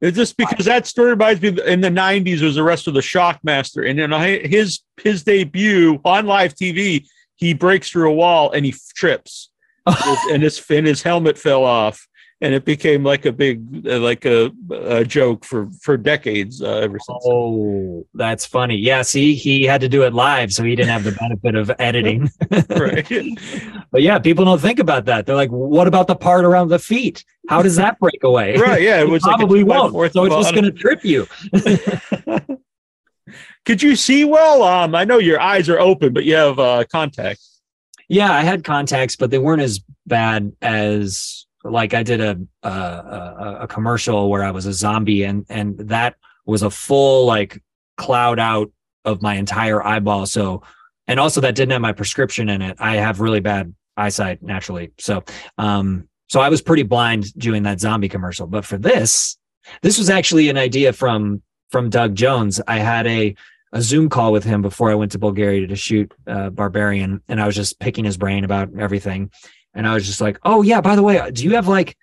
It's 0.00 0.16
just 0.16 0.36
because 0.36 0.66
that 0.66 0.86
story 0.86 1.10
reminds 1.10 1.42
me 1.42 1.48
in 1.66 1.80
the 1.80 1.88
'90s 1.88 2.40
was 2.40 2.54
the 2.54 2.62
rest 2.62 2.86
of 2.86 2.94
the 2.94 3.00
Shockmaster, 3.00 3.88
and 3.88 3.98
in 3.98 4.50
his 4.50 4.80
his 5.02 5.24
debut 5.24 6.00
on 6.04 6.26
live 6.26 6.54
TV, 6.54 7.06
he 7.36 7.52
breaks 7.52 7.90
through 7.90 8.10
a 8.10 8.14
wall 8.14 8.52
and 8.52 8.64
he 8.64 8.74
trips, 8.94 9.50
and 9.86 10.42
his 10.42 10.64
and 10.70 10.86
his 10.86 11.02
helmet 11.02 11.36
fell 11.36 11.64
off 11.64 12.07
and 12.40 12.54
it 12.54 12.64
became 12.64 13.02
like 13.02 13.26
a 13.26 13.32
big 13.32 13.86
uh, 13.86 13.98
like 13.98 14.24
a, 14.24 14.52
a, 14.70 15.04
joke 15.04 15.44
for 15.44 15.68
for 15.80 15.96
decades 15.96 16.62
uh, 16.62 16.76
ever 16.76 16.98
since. 16.98 17.24
Oh, 17.26 18.06
that's 18.14 18.46
funny. 18.46 18.76
Yeah, 18.76 19.02
see, 19.02 19.34
he 19.34 19.64
had 19.64 19.80
to 19.80 19.88
do 19.88 20.04
it 20.04 20.14
live, 20.14 20.52
so 20.52 20.62
he 20.62 20.76
didn't 20.76 20.90
have 20.90 21.04
the 21.04 21.12
benefit 21.12 21.56
of 21.56 21.72
editing. 21.80 22.30
right. 22.70 23.38
but 23.90 24.02
yeah, 24.02 24.18
people 24.18 24.44
don't 24.44 24.60
think 24.60 24.78
about 24.78 25.06
that. 25.06 25.26
They're 25.26 25.34
like, 25.34 25.50
"What 25.50 25.88
about 25.88 26.06
the 26.06 26.14
part 26.14 26.44
around 26.44 26.68
the 26.68 26.78
feet? 26.78 27.24
How 27.48 27.60
does 27.60 27.76
that 27.76 27.98
break 27.98 28.22
away?" 28.22 28.56
Right. 28.56 28.82
Yeah, 28.82 29.00
it 29.00 29.08
was 29.08 29.22
probably 29.22 29.64
like 29.64 29.92
won't. 29.92 30.12
So 30.12 30.24
it's 30.24 30.34
just 30.34 30.54
going 30.54 30.64
to 30.64 30.72
trip 30.72 31.04
you. 31.04 31.26
Could 33.64 33.82
you 33.82 33.96
see 33.96 34.24
well? 34.24 34.62
Um, 34.62 34.94
I 34.94 35.04
know 35.04 35.18
your 35.18 35.40
eyes 35.40 35.68
are 35.68 35.78
open, 35.78 36.12
but 36.14 36.24
you 36.24 36.36
have 36.36 36.58
uh, 36.58 36.84
contacts. 36.90 37.60
Yeah, 38.08 38.32
I 38.32 38.42
had 38.42 38.64
contacts, 38.64 39.16
but 39.16 39.30
they 39.30 39.38
weren't 39.38 39.60
as 39.60 39.80
bad 40.06 40.52
as 40.62 41.46
like 41.64 41.94
I 41.94 42.02
did 42.02 42.20
a, 42.20 42.38
a, 42.62 43.58
a 43.62 43.66
commercial 43.68 44.30
where 44.30 44.44
I 44.44 44.50
was 44.50 44.66
a 44.66 44.72
zombie 44.72 45.24
and 45.24 45.44
and 45.48 45.76
that 45.78 46.16
was 46.46 46.62
a 46.62 46.70
full 46.70 47.26
like 47.26 47.62
cloud 47.96 48.38
out 48.38 48.70
of 49.04 49.22
my 49.22 49.34
entire 49.34 49.84
eyeball. 49.84 50.26
So 50.26 50.62
and 51.06 51.18
also 51.18 51.40
that 51.40 51.54
didn't 51.54 51.72
have 51.72 51.80
my 51.80 51.92
prescription 51.92 52.48
in 52.48 52.62
it. 52.62 52.76
I 52.78 52.96
have 52.96 53.20
really 53.20 53.40
bad 53.40 53.74
eyesight 53.96 54.42
naturally. 54.42 54.92
So 54.98 55.24
um 55.58 56.08
so 56.28 56.40
I 56.40 56.48
was 56.48 56.62
pretty 56.62 56.82
blind 56.82 57.32
doing 57.34 57.62
that 57.64 57.80
zombie 57.80 58.08
commercial. 58.08 58.46
But 58.46 58.64
for 58.64 58.76
this, 58.76 59.38
this 59.82 59.98
was 59.98 60.10
actually 60.10 60.48
an 60.48 60.58
idea 60.58 60.92
from 60.92 61.42
from 61.70 61.90
Doug 61.90 62.14
Jones. 62.14 62.60
I 62.66 62.78
had 62.78 63.06
a 63.06 63.34
a 63.72 63.82
Zoom 63.82 64.08
call 64.08 64.32
with 64.32 64.44
him 64.44 64.62
before 64.62 64.90
I 64.90 64.94
went 64.94 65.12
to 65.12 65.18
Bulgaria 65.18 65.66
to 65.66 65.76
shoot 65.76 66.12
uh, 66.26 66.50
Barbarian, 66.50 67.22
and 67.28 67.40
I 67.40 67.46
was 67.46 67.54
just 67.54 67.78
picking 67.78 68.04
his 68.04 68.16
brain 68.16 68.44
about 68.44 68.70
everything. 68.78 69.30
And 69.78 69.86
I 69.86 69.94
was 69.94 70.04
just 70.04 70.20
like, 70.20 70.40
oh 70.42 70.62
yeah, 70.62 70.80
by 70.80 70.96
the 70.96 71.04
way, 71.04 71.30
do 71.30 71.44
you 71.44 71.54
have 71.54 71.68
like 71.68 71.96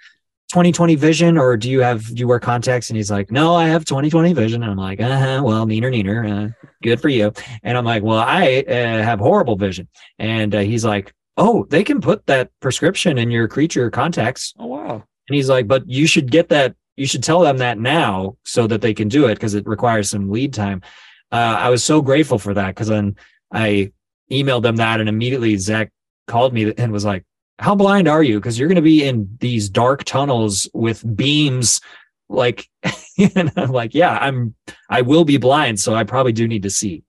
2020 0.49 0.95
vision 0.95 1.37
or 1.37 1.57
do 1.57 1.69
you 1.69 1.81
have 1.81 2.07
do 2.07 2.15
you 2.15 2.27
wear 2.27 2.39
contacts? 2.39 2.89
And 2.89 2.95
he's 2.95 3.11
like, 3.11 3.31
no, 3.31 3.53
I 3.53 3.67
have 3.67 3.83
2020 3.83 4.31
vision. 4.31 4.63
And 4.63 4.71
I'm 4.71 4.77
like, 4.77 5.01
uh-huh, 5.01 5.41
well, 5.43 5.65
neener, 5.65 5.93
neener, 5.93 6.47
uh, 6.47 6.67
good 6.81 7.01
for 7.01 7.09
you. 7.09 7.33
And 7.63 7.77
I'm 7.77 7.83
like, 7.83 8.01
well, 8.01 8.19
I 8.19 8.63
uh, 8.65 9.03
have 9.03 9.19
horrible 9.19 9.57
vision. 9.57 9.89
And 10.19 10.55
uh, 10.55 10.59
he's 10.59 10.85
like, 10.85 11.13
oh, 11.35 11.67
they 11.69 11.83
can 11.83 11.99
put 11.99 12.25
that 12.27 12.49
prescription 12.61 13.17
in 13.17 13.29
your 13.29 13.49
creature 13.49 13.91
contacts. 13.91 14.53
Oh 14.57 14.67
wow. 14.67 14.93
And 15.27 15.35
he's 15.35 15.49
like, 15.49 15.67
but 15.67 15.87
you 15.89 16.07
should 16.07 16.31
get 16.31 16.47
that. 16.49 16.75
You 16.95 17.05
should 17.05 17.23
tell 17.23 17.41
them 17.41 17.57
that 17.57 17.77
now 17.77 18.37
so 18.45 18.67
that 18.67 18.79
they 18.79 18.93
can 18.93 19.09
do 19.09 19.27
it 19.27 19.35
because 19.35 19.53
it 19.53 19.67
requires 19.67 20.09
some 20.09 20.31
lead 20.31 20.53
time. 20.53 20.81
Uh, 21.29 21.57
I 21.59 21.69
was 21.69 21.83
so 21.83 22.01
grateful 22.01 22.39
for 22.39 22.53
that 22.53 22.67
because 22.67 22.87
then 22.87 23.17
I 23.51 23.91
emailed 24.31 24.61
them 24.61 24.77
that 24.77 25.01
and 25.01 25.09
immediately 25.09 25.57
Zach 25.57 25.91
called 26.25 26.53
me 26.53 26.73
and 26.77 26.93
was 26.93 27.03
like, 27.03 27.25
how 27.59 27.75
blind 27.75 28.07
are 28.07 28.23
you? 28.23 28.39
Because 28.39 28.59
you're 28.59 28.67
going 28.67 28.75
to 28.75 28.81
be 28.81 29.03
in 29.03 29.37
these 29.39 29.69
dark 29.69 30.03
tunnels 30.03 30.69
with 30.73 31.03
beams. 31.15 31.81
Like, 32.27 32.67
and 33.35 33.51
I'm 33.55 33.71
like, 33.71 33.93
yeah, 33.93 34.17
I'm, 34.19 34.55
I 34.89 35.01
will 35.01 35.25
be 35.25 35.37
blind. 35.37 35.79
So 35.79 35.93
I 35.95 36.03
probably 36.03 36.33
do 36.33 36.47
need 36.47 36.63
to 36.63 36.69
see. 36.69 37.03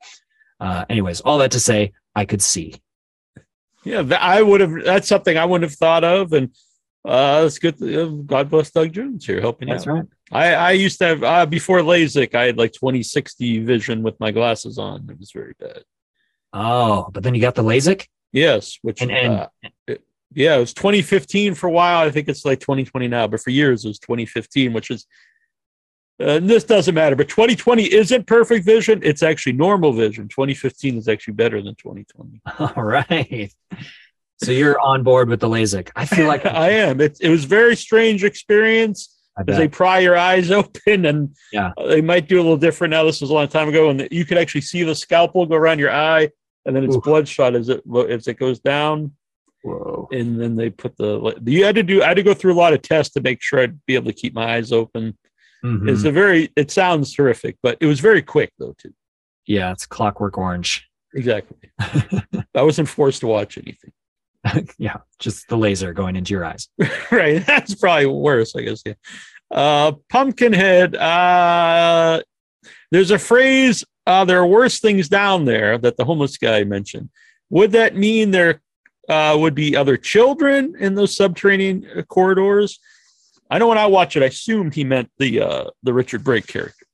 Uh, 0.60 0.84
anyways, 0.88 1.20
all 1.20 1.38
that 1.38 1.52
to 1.52 1.60
say, 1.60 1.92
I 2.14 2.24
could 2.24 2.42
see. 2.42 2.74
Yeah, 3.84 4.02
I 4.18 4.42
would 4.42 4.60
have, 4.60 4.84
that's 4.84 5.08
something 5.08 5.36
I 5.36 5.44
wouldn't 5.44 5.70
have 5.70 5.78
thought 5.78 6.04
of. 6.04 6.32
And, 6.32 6.50
uh, 7.04 7.44
it's 7.46 7.58
good. 7.58 7.78
To, 7.78 8.22
God 8.24 8.50
bless 8.50 8.70
Doug 8.72 8.92
Jones 8.92 9.24
here 9.24 9.40
helping 9.40 9.68
That's 9.68 9.86
out. 9.86 9.94
right. 9.94 10.04
I, 10.32 10.54
I 10.54 10.70
used 10.72 10.98
to 10.98 11.06
have, 11.06 11.22
uh, 11.22 11.46
before 11.46 11.78
LASIK, 11.78 12.34
I 12.34 12.46
had 12.46 12.58
like 12.58 12.72
2060 12.72 13.60
vision 13.60 14.02
with 14.02 14.18
my 14.18 14.32
glasses 14.32 14.76
on. 14.76 15.08
It 15.08 15.18
was 15.18 15.30
very 15.30 15.54
bad. 15.60 15.84
Oh, 16.52 17.08
but 17.12 17.22
then 17.22 17.34
you 17.34 17.40
got 17.40 17.54
the 17.54 17.62
LASIK? 17.62 18.08
Yes, 18.32 18.78
which 18.82 19.02
and, 19.02 19.12
and 19.12 19.32
uh, 19.34 19.48
it, 19.86 20.02
yeah, 20.34 20.56
it 20.56 20.60
was 20.60 20.74
2015 20.74 21.54
for 21.54 21.66
a 21.68 21.72
while. 21.72 22.06
I 22.06 22.10
think 22.10 22.28
it's 22.28 22.44
like 22.44 22.60
2020 22.60 23.08
now, 23.08 23.26
but 23.26 23.40
for 23.40 23.50
years 23.50 23.84
it 23.84 23.88
was 23.88 23.98
2015, 23.98 24.72
which 24.72 24.90
is 24.90 25.06
uh, 26.18 26.40
this 26.40 26.64
doesn't 26.64 26.94
matter. 26.94 27.14
But 27.14 27.28
2020 27.28 27.92
isn't 27.92 28.26
perfect 28.26 28.64
vision; 28.64 29.00
it's 29.02 29.22
actually 29.22 29.52
normal 29.52 29.92
vision. 29.92 30.28
2015 30.28 30.96
is 30.96 31.08
actually 31.08 31.34
better 31.34 31.60
than 31.62 31.74
2020. 31.74 32.40
All 32.76 32.82
right. 32.82 33.52
So 34.42 34.52
you're 34.52 34.80
on 34.80 35.02
board 35.02 35.28
with 35.28 35.40
the 35.40 35.48
LASIK. 35.48 35.90
I 35.96 36.06
feel 36.06 36.26
like 36.26 36.44
I 36.46 36.70
am. 36.70 37.00
It, 37.00 37.18
it 37.20 37.28
was 37.28 37.44
very 37.44 37.76
strange 37.76 38.24
experience 38.24 39.14
as 39.38 39.56
they 39.56 39.68
pry 39.68 39.98
your 39.98 40.16
eyes 40.16 40.50
open, 40.50 41.04
and 41.06 41.36
yeah, 41.52 41.72
they 41.86 42.00
might 42.00 42.28
do 42.28 42.36
a 42.36 42.42
little 42.42 42.56
different 42.56 42.90
now. 42.92 43.04
This 43.04 43.20
was 43.20 43.30
a 43.30 43.34
long 43.34 43.48
time 43.48 43.68
ago, 43.68 43.90
and 43.90 44.08
you 44.10 44.24
could 44.24 44.38
actually 44.38 44.62
see 44.62 44.82
the 44.82 44.94
scalpel 44.94 45.46
go 45.46 45.56
around 45.56 45.78
your 45.78 45.92
eye, 45.92 46.30
and 46.64 46.74
then 46.74 46.84
it's 46.84 46.96
Oof. 46.96 47.04
bloodshot 47.04 47.54
as 47.54 47.68
it 47.68 47.82
as 48.08 48.26
it 48.28 48.38
goes 48.38 48.58
down. 48.60 49.12
Whoa. 49.66 50.08
And 50.12 50.40
then 50.40 50.54
they 50.54 50.70
put 50.70 50.96
the 50.96 51.34
you 51.44 51.64
had 51.64 51.74
to 51.74 51.82
do 51.82 52.00
I 52.00 52.08
had 52.08 52.18
to 52.18 52.22
go 52.22 52.34
through 52.34 52.54
a 52.54 52.54
lot 52.54 52.72
of 52.72 52.82
tests 52.82 53.14
to 53.14 53.20
make 53.20 53.42
sure 53.42 53.60
I'd 53.60 53.84
be 53.84 53.96
able 53.96 54.06
to 54.06 54.12
keep 54.12 54.32
my 54.32 54.54
eyes 54.54 54.70
open. 54.70 55.18
Mm-hmm. 55.64 55.88
It's 55.88 56.04
a 56.04 56.12
very 56.12 56.52
it 56.54 56.70
sounds 56.70 57.12
terrific, 57.12 57.56
but 57.64 57.76
it 57.80 57.86
was 57.86 57.98
very 57.98 58.22
quick 58.22 58.52
though 58.60 58.76
too. 58.78 58.94
Yeah, 59.44 59.72
it's 59.72 59.84
clockwork 59.84 60.38
orange. 60.38 60.88
Exactly. 61.14 61.56
I 61.80 62.62
wasn't 62.62 62.88
forced 62.88 63.20
to 63.20 63.26
watch 63.26 63.58
anything. 63.58 63.92
yeah, 64.78 64.98
just 65.18 65.48
the 65.48 65.58
laser 65.58 65.92
going 65.92 66.14
into 66.14 66.32
your 66.32 66.44
eyes. 66.44 66.68
right. 67.10 67.44
That's 67.44 67.74
probably 67.74 68.06
worse, 68.06 68.54
I 68.54 68.62
guess. 68.62 68.82
Yeah. 68.86 68.94
Uh 69.50 69.92
Pumpkinhead. 70.08 70.94
Uh 70.94 72.22
there's 72.92 73.10
a 73.10 73.18
phrase, 73.18 73.84
uh, 74.06 74.24
there 74.24 74.38
are 74.38 74.46
worse 74.46 74.78
things 74.78 75.08
down 75.08 75.44
there 75.44 75.76
that 75.78 75.96
the 75.96 76.04
homeless 76.04 76.36
guy 76.36 76.62
mentioned. 76.62 77.10
Would 77.50 77.72
that 77.72 77.96
mean 77.96 78.30
there 78.30 78.60
uh, 79.08 79.36
would 79.38 79.54
be 79.54 79.76
other 79.76 79.96
children 79.96 80.74
in 80.78 80.94
those 80.94 81.16
subterranean 81.16 82.04
corridors. 82.08 82.80
I 83.50 83.58
know 83.58 83.68
when 83.68 83.78
I 83.78 83.86
watched 83.86 84.16
it, 84.16 84.22
I 84.22 84.26
assumed 84.26 84.74
he 84.74 84.84
meant 84.84 85.10
the 85.18 85.40
uh, 85.40 85.64
the 85.82 85.92
Richard 85.92 86.24
Brake 86.24 86.46
character. 86.46 86.86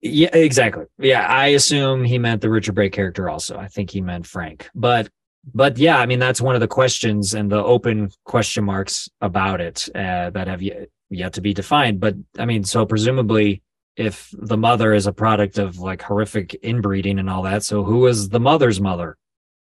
Yeah, 0.00 0.30
exactly. 0.32 0.86
Yeah, 0.98 1.26
I 1.26 1.48
assume 1.48 2.04
he 2.04 2.18
meant 2.18 2.40
the 2.42 2.50
Richard 2.50 2.74
Brake 2.74 2.92
character 2.92 3.30
also. 3.30 3.56
I 3.56 3.68
think 3.68 3.90
he 3.90 4.00
meant 4.00 4.26
Frank. 4.26 4.68
But 4.74 5.08
but 5.54 5.78
yeah, 5.78 5.98
I 5.98 6.06
mean 6.06 6.18
that's 6.18 6.40
one 6.40 6.54
of 6.54 6.60
the 6.60 6.68
questions 6.68 7.34
and 7.34 7.50
the 7.50 7.62
open 7.62 8.10
question 8.24 8.64
marks 8.64 9.08
about 9.20 9.60
it 9.60 9.88
uh, 9.94 10.30
that 10.30 10.48
have 10.48 10.62
yet, 10.62 10.88
yet 11.08 11.32
to 11.34 11.40
be 11.40 11.54
defined. 11.54 12.00
But 12.00 12.16
I 12.38 12.46
mean, 12.46 12.64
so 12.64 12.84
presumably 12.86 13.62
if 13.96 14.32
the 14.36 14.56
mother 14.56 14.94
is 14.94 15.06
a 15.06 15.12
product 15.12 15.58
of 15.58 15.78
like 15.78 16.02
horrific 16.02 16.56
inbreeding 16.62 17.18
and 17.18 17.28
all 17.28 17.42
that, 17.42 17.62
so 17.62 17.84
who 17.84 18.06
is 18.06 18.28
the 18.28 18.40
mother's 18.40 18.80
mother? 18.80 19.16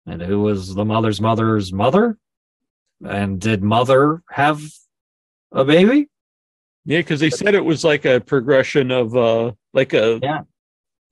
And 0.07 0.23
who 0.23 0.43
was 0.43 0.75
the 0.75 0.85
mother's 0.85 1.21
mother's 1.21 1.73
mother? 1.73 2.17
And 3.05 3.41
did 3.41 3.63
mother 3.63 4.23
have 4.31 4.63
a 5.53 5.65
baby? 5.65 6.09
Yeah, 6.85 7.01
because 7.01 7.21
they 7.21 7.31
said 7.31 7.55
it 7.55 7.65
was 7.65 7.83
like 7.83 8.05
a 8.05 8.21
progression 8.21 8.91
of 8.91 9.17
uh 9.17 9.53
like 9.75 9.93
a 9.93 10.21
yeah. 10.23 10.43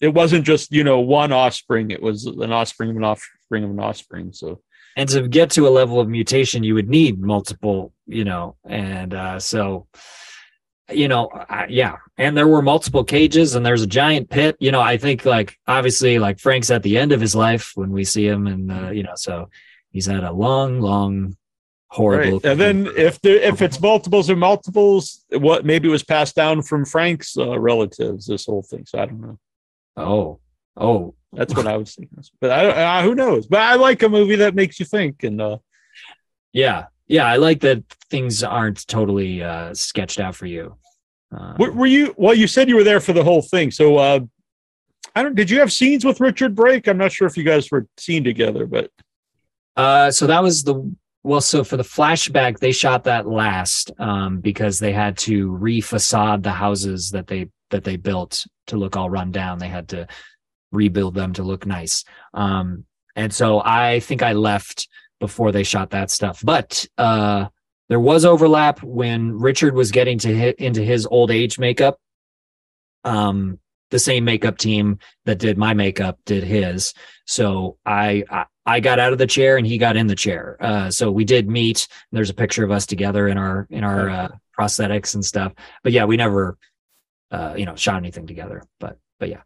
It 0.00 0.08
wasn't 0.08 0.44
just 0.44 0.72
you 0.72 0.84
know 0.84 1.00
one 1.00 1.32
offspring; 1.32 1.90
it 1.90 2.02
was 2.02 2.26
an 2.26 2.52
offspring 2.52 2.90
of 2.90 2.96
an 2.96 3.04
offspring 3.04 3.64
of 3.64 3.70
an 3.70 3.80
offspring. 3.80 4.32
So, 4.32 4.60
and 4.96 5.08
to 5.08 5.26
get 5.28 5.50
to 5.50 5.66
a 5.66 5.70
level 5.70 6.00
of 6.00 6.08
mutation, 6.08 6.62
you 6.62 6.74
would 6.74 6.88
need 6.88 7.20
multiple, 7.20 7.92
you 8.06 8.24
know, 8.24 8.56
and 8.64 9.14
uh, 9.14 9.40
so 9.40 9.88
you 10.90 11.08
know, 11.08 11.28
I, 11.32 11.66
yeah. 11.68 11.96
And 12.18 12.36
there 12.36 12.48
were 12.48 12.62
multiple 12.62 13.04
cages 13.04 13.54
and 13.54 13.64
there's 13.64 13.82
a 13.82 13.86
giant 13.86 14.30
pit. 14.30 14.56
You 14.60 14.70
know, 14.70 14.80
I 14.80 14.96
think 14.96 15.24
like 15.24 15.58
obviously 15.66 16.18
like 16.18 16.38
Frank's 16.38 16.70
at 16.70 16.82
the 16.82 16.98
end 16.98 17.12
of 17.12 17.20
his 17.20 17.34
life 17.34 17.72
when 17.74 17.90
we 17.90 18.04
see 18.04 18.26
him 18.26 18.46
and 18.46 18.70
uh, 18.70 18.90
you 18.90 19.02
know, 19.02 19.14
so 19.16 19.48
he's 19.90 20.06
had 20.06 20.24
a 20.24 20.32
long, 20.32 20.80
long 20.80 21.36
horrible. 21.88 22.40
Right. 22.40 22.52
And 22.52 22.60
then 22.60 22.88
if 22.96 23.20
there 23.22 23.36
if 23.36 23.62
it's 23.62 23.80
multiples 23.80 24.28
or 24.28 24.36
multiples, 24.36 25.24
what 25.30 25.64
maybe 25.64 25.88
was 25.88 26.04
passed 26.04 26.34
down 26.34 26.62
from 26.62 26.84
Frank's 26.84 27.36
uh, 27.36 27.58
relatives, 27.58 28.26
this 28.26 28.46
whole 28.46 28.62
thing. 28.62 28.84
So 28.86 28.98
I 28.98 29.06
don't 29.06 29.20
know. 29.20 29.38
Oh. 29.96 30.40
Oh. 30.76 31.14
That's 31.32 31.54
what 31.54 31.66
I 31.66 31.76
was 31.76 31.94
thinking. 31.94 32.22
But 32.40 32.50
I, 32.50 33.00
uh, 33.00 33.02
who 33.02 33.14
knows? 33.14 33.46
But 33.46 33.60
I 33.60 33.74
like 33.74 34.02
a 34.02 34.08
movie 34.08 34.36
that 34.36 34.54
makes 34.54 34.78
you 34.78 34.86
think 34.86 35.24
and 35.24 35.40
uh 35.40 35.58
yeah 36.52 36.84
yeah, 37.06 37.26
I 37.26 37.36
like 37.36 37.60
that 37.60 37.84
things 38.10 38.42
aren't 38.42 38.86
totally 38.86 39.42
uh, 39.42 39.74
sketched 39.74 40.20
out 40.20 40.34
for 40.34 40.46
you. 40.46 40.76
Uh, 41.36 41.54
were, 41.58 41.72
were, 41.72 41.86
you? 41.86 42.14
Well, 42.16 42.34
you 42.34 42.46
said 42.46 42.68
you 42.68 42.76
were 42.76 42.84
there 42.84 43.00
for 43.00 43.12
the 43.12 43.24
whole 43.24 43.42
thing. 43.42 43.70
So, 43.70 43.98
uh, 43.98 44.20
I 45.14 45.22
don't. 45.22 45.34
Did 45.34 45.50
you 45.50 45.60
have 45.60 45.72
scenes 45.72 46.04
with 46.04 46.20
Richard 46.20 46.54
Brake? 46.54 46.86
I'm 46.86 46.98
not 46.98 47.12
sure 47.12 47.26
if 47.26 47.36
you 47.36 47.44
guys 47.44 47.70
were 47.70 47.86
seen 47.96 48.24
together, 48.24 48.66
but. 48.66 48.90
Uh, 49.76 50.10
so 50.10 50.26
that 50.28 50.42
was 50.42 50.62
the 50.62 50.94
well. 51.24 51.40
So 51.40 51.64
for 51.64 51.76
the 51.76 51.82
flashback, 51.82 52.58
they 52.58 52.72
shot 52.72 53.04
that 53.04 53.26
last 53.26 53.90
um, 53.98 54.38
because 54.38 54.78
they 54.78 54.92
had 54.92 55.18
to 55.18 55.50
refacade 55.50 56.42
the 56.42 56.52
houses 56.52 57.10
that 57.10 57.26
they 57.26 57.48
that 57.70 57.84
they 57.84 57.96
built 57.96 58.46
to 58.68 58.76
look 58.76 58.96
all 58.96 59.10
run 59.10 59.32
down. 59.32 59.58
They 59.58 59.68
had 59.68 59.88
to 59.88 60.06
rebuild 60.70 61.14
them 61.14 61.32
to 61.34 61.42
look 61.42 61.66
nice. 61.66 62.04
Um, 62.32 62.84
and 63.16 63.32
so 63.32 63.60
I 63.64 64.00
think 64.00 64.22
I 64.22 64.32
left 64.32 64.88
before 65.24 65.52
they 65.52 65.62
shot 65.62 65.88
that 65.90 66.10
stuff. 66.10 66.42
But 66.44 66.86
uh, 66.98 67.46
there 67.88 67.98
was 67.98 68.26
overlap 68.26 68.82
when 68.82 69.38
Richard 69.38 69.74
was 69.74 69.90
getting 69.90 70.18
to 70.18 70.36
hit 70.36 70.56
into 70.56 70.82
his 70.82 71.06
old 71.06 71.30
age 71.30 71.58
makeup. 71.58 71.98
Um, 73.04 73.58
the 73.90 73.98
same 73.98 74.24
makeup 74.24 74.58
team 74.58 74.98
that 75.24 75.38
did 75.38 75.56
my 75.56 75.72
makeup 75.72 76.18
did 76.26 76.44
his. 76.44 76.92
So 77.24 77.78
I, 77.86 78.24
I 78.30 78.44
I 78.66 78.80
got 78.80 78.98
out 78.98 79.12
of 79.12 79.18
the 79.18 79.26
chair 79.26 79.56
and 79.56 79.66
he 79.66 79.78
got 79.78 79.96
in 79.96 80.08
the 80.08 80.14
chair. 80.14 80.58
Uh, 80.60 80.90
so 80.90 81.10
we 81.10 81.24
did 81.24 81.48
meet. 81.48 81.88
There's 82.12 82.30
a 82.30 82.34
picture 82.34 82.64
of 82.64 82.70
us 82.70 82.84
together 82.84 83.28
in 83.28 83.38
our 83.38 83.66
in 83.70 83.82
our 83.82 84.10
uh, 84.10 84.28
prosthetics 84.58 85.14
and 85.14 85.24
stuff. 85.24 85.54
But 85.82 85.92
yeah, 85.92 86.04
we 86.04 86.18
never, 86.18 86.58
uh, 87.30 87.54
you 87.56 87.64
know, 87.64 87.76
shot 87.76 87.96
anything 87.96 88.26
together. 88.26 88.62
But 88.78 88.98
but 89.18 89.30
yeah, 89.30 89.40
yeah. 89.40 89.42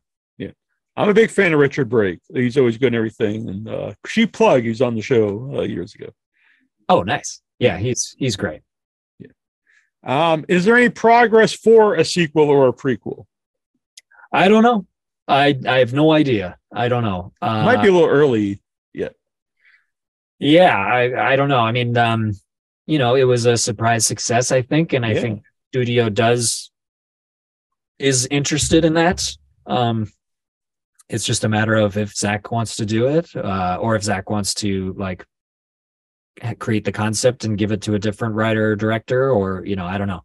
I'm 0.99 1.09
a 1.09 1.15
big 1.15 1.31
fan 1.31 1.53
of 1.53 1.61
Richard 1.61 1.89
Brake. 1.89 2.19
He's 2.35 2.59
always 2.59 2.77
good 2.77 2.89
in 2.89 2.97
everything. 2.97 3.49
And 3.49 3.69
uh, 3.69 3.93
she 4.05 4.27
plug, 4.27 4.65
he's 4.65 4.83
on 4.83 4.97
the 4.97 5.01
show 5.01 5.49
uh, 5.55 5.63
years 5.63 5.95
ago. 5.95 6.09
Oh, 6.89 7.03
nice. 7.03 7.41
Yeah, 7.61 7.77
he's 7.79 8.17
he's 8.19 8.35
great. 8.35 8.63
Yeah. 9.21 9.31
Um, 10.03 10.45
is 10.49 10.65
there 10.65 10.77
any 10.77 10.89
progress 10.89 11.53
for 11.53 11.95
a 11.95 12.05
sequel 12.05 12.51
or 12.51 12.67
a 12.67 12.73
prequel? 12.73 13.27
I 14.33 14.49
don't 14.49 14.65
know. 14.65 14.87
I 15.29 15.57
I 15.69 15.79
have 15.79 15.93
no 15.93 16.11
idea. 16.11 16.59
I 16.73 16.89
don't 16.89 17.05
know. 17.05 17.33
Uh, 17.41 17.63
Might 17.63 17.83
be 17.83 17.89
a 17.89 17.93
little 17.93 18.09
early 18.09 18.61
yet. 18.93 19.15
yeah, 20.41 20.77
I 20.77 21.33
I 21.33 21.37
don't 21.37 21.49
know. 21.49 21.61
I 21.61 21.71
mean, 21.71 21.97
um, 21.97 22.33
you 22.87 22.99
know, 22.99 23.15
it 23.15 23.25
was 23.25 23.47
a 23.47 23.57
surprise 23.57 24.05
success, 24.05 24.51
I 24.51 24.63
think, 24.63 24.95
and 24.95 25.07
I 25.07 25.13
yeah. 25.13 25.21
think 25.21 25.43
studio 25.71 26.09
does 26.09 26.73
is 28.01 28.27
interested 28.31 28.85
in 28.85 28.95
that. 28.95 29.23
Um, 29.67 30.11
it's 31.09 31.25
just 31.25 31.44
a 31.44 31.49
matter 31.49 31.75
of 31.75 31.97
if 31.97 32.14
Zach 32.14 32.51
wants 32.51 32.77
to 32.77 32.87
do 32.87 33.09
it, 33.09 33.35
uh, 33.35 33.79
or 33.81 33.97
if 33.97 34.03
Zach 34.03 34.31
wants 34.31 34.55
to 34.55 34.94
like 34.99 35.25
create 36.59 36.85
the 36.85 36.92
concept 36.92 37.44
and 37.44 37.59
give 37.59 37.73
it 37.73 37.83
to 37.83 37.94
a 37.94 37.99
different 37.99 38.35
writer 38.35 38.73
or 38.73 38.77
director, 38.77 39.31
or 39.31 39.64
you 39.64 39.77
know, 39.77 39.87
I 39.87 39.99
don't 39.99 40.09
know. 40.09 40.23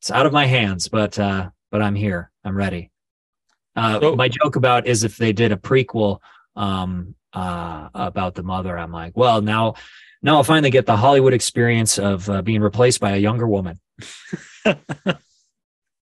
It's 0.00 0.10
out 0.10 0.26
of 0.26 0.32
my 0.32 0.46
hands, 0.46 0.88
but 0.88 1.18
uh, 1.18 1.50
but 1.70 1.82
I'm 1.82 1.94
here. 1.94 2.30
I'm 2.44 2.56
ready. 2.56 2.90
Uh, 3.74 4.00
so, 4.00 4.16
my 4.16 4.28
joke 4.28 4.56
about 4.56 4.86
is 4.86 5.04
if 5.04 5.16
they 5.16 5.32
did 5.32 5.52
a 5.52 5.56
prequel, 5.56 6.20
um, 6.54 7.14
uh, 7.36 7.88
about 7.94 8.34
the 8.34 8.42
mother. 8.42 8.76
I'm 8.76 8.90
like, 8.90 9.16
well, 9.16 9.42
now, 9.42 9.74
now 10.22 10.36
I'll 10.36 10.44
finally 10.44 10.70
get 10.70 10.86
the 10.86 10.96
Hollywood 10.96 11.34
experience 11.34 11.98
of 11.98 12.28
uh, 12.28 12.42
being 12.42 12.62
replaced 12.62 12.98
by 12.98 13.12
a 13.12 13.18
younger 13.18 13.46
woman. 13.46 13.78
but 14.64 15.20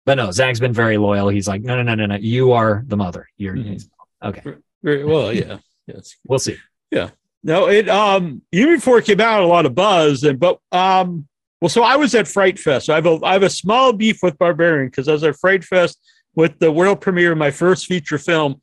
no, 0.08 0.32
Zach's 0.32 0.60
been 0.60 0.74
very 0.74 0.98
loyal. 0.98 1.30
He's 1.30 1.48
like, 1.48 1.62
no, 1.62 1.76
no, 1.76 1.84
no, 1.84 1.96
no, 1.96 2.08
no. 2.08 2.16
You 2.16 2.54
are 2.54 2.84
the 2.88 2.98
mother. 2.98 3.30
You're 3.38 3.56
mm-hmm. 3.56 3.78
Okay. 4.24 4.56
Very 4.84 5.06
well. 5.06 5.34
Yeah. 5.34 5.58
Yes. 5.88 6.16
we'll 6.26 6.40
see. 6.40 6.58
Yeah. 6.92 7.10
No, 7.44 7.68
it 7.68 7.90
um 7.90 8.44
even 8.52 8.76
before 8.76 9.00
it 9.00 9.06
came 9.06 9.20
out, 9.20 9.42
a 9.42 9.48
lot 9.48 9.66
of 9.66 9.74
buzz 9.74 10.24
and 10.24 10.40
but 10.40 10.60
um 10.72 11.28
well, 11.60 11.70
so 11.70 11.84
I 11.84 11.96
was 11.96 12.16
at 12.16 12.28
Fright 12.28 12.58
Fest. 12.58 12.88
So 12.88 12.94
I 12.94 12.98
have 12.98 13.06
a 13.06 13.20
I 13.24 13.34
have 13.34 13.44
a 13.44 13.50
small 13.50 13.94
beef 13.94 14.20
with 14.24 14.38
Barbarian 14.38 14.88
because 14.88 15.08
I 15.08 15.14
was 15.14 15.24
at 15.24 15.36
Fright 15.36 15.64
Fest 15.64 16.00
with 16.36 16.58
the 16.60 16.72
world 16.72 17.02
premiere 17.02 17.34
of 17.34 17.38
my 17.38 17.52
first 17.52 17.86
feature 17.86 18.18
film, 18.18 18.62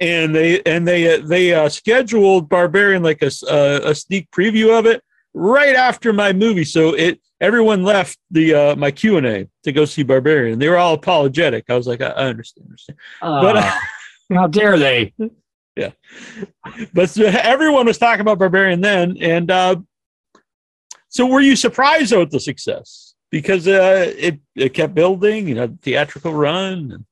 and 0.00 0.34
they 0.34 0.60
and 0.62 0.86
they 0.86 1.14
uh, 1.14 1.26
they 1.26 1.54
uh, 1.54 1.68
scheduled 1.68 2.48
Barbarian 2.48 3.02
like 3.02 3.22
a 3.22 3.30
uh, 3.50 3.80
a 3.84 3.94
sneak 3.94 4.30
preview 4.30 4.78
of 4.78 4.86
it 4.86 5.02
right 5.34 5.74
after 5.74 6.12
my 6.12 6.32
movie. 6.32 6.64
So 6.64 6.94
it 6.94 7.20
everyone 7.40 7.82
left 7.82 8.18
the 8.30 8.54
uh, 8.54 8.76
my 8.76 8.92
Q 8.92 9.16
and 9.16 9.26
A 9.26 9.48
to 9.64 9.72
go 9.72 9.84
see 9.84 10.04
Barbarian. 10.04 10.58
They 10.58 10.68
were 10.68 10.78
all 10.78 10.94
apologetic. 10.94 11.64
I 11.68 11.76
was 11.76 11.86
like, 11.88 12.00
I, 12.00 12.08
I 12.08 12.26
understand, 12.26 12.66
understand. 12.66 12.98
but 13.20 13.56
uh, 13.56 13.78
how 14.32 14.46
dare 14.46 14.78
they? 14.78 15.14
Yeah, 15.76 15.90
but 16.94 17.10
so 17.10 17.24
everyone 17.26 17.86
was 17.86 17.98
talking 17.98 18.22
about 18.22 18.38
Barbarian 18.38 18.80
then, 18.80 19.16
and 19.20 19.50
uh, 19.50 19.76
so 21.08 21.26
were 21.26 21.42
you 21.42 21.54
surprised 21.54 22.12
though 22.12 22.22
at 22.22 22.30
the 22.30 22.40
success 22.40 23.14
because 23.30 23.68
uh, 23.68 24.12
it 24.16 24.40
it 24.54 24.70
kept 24.70 24.94
building, 24.94 25.48
you 25.48 25.54
know, 25.54 25.76
theatrical 25.82 26.32
run. 26.32 26.92
And- 26.92 27.04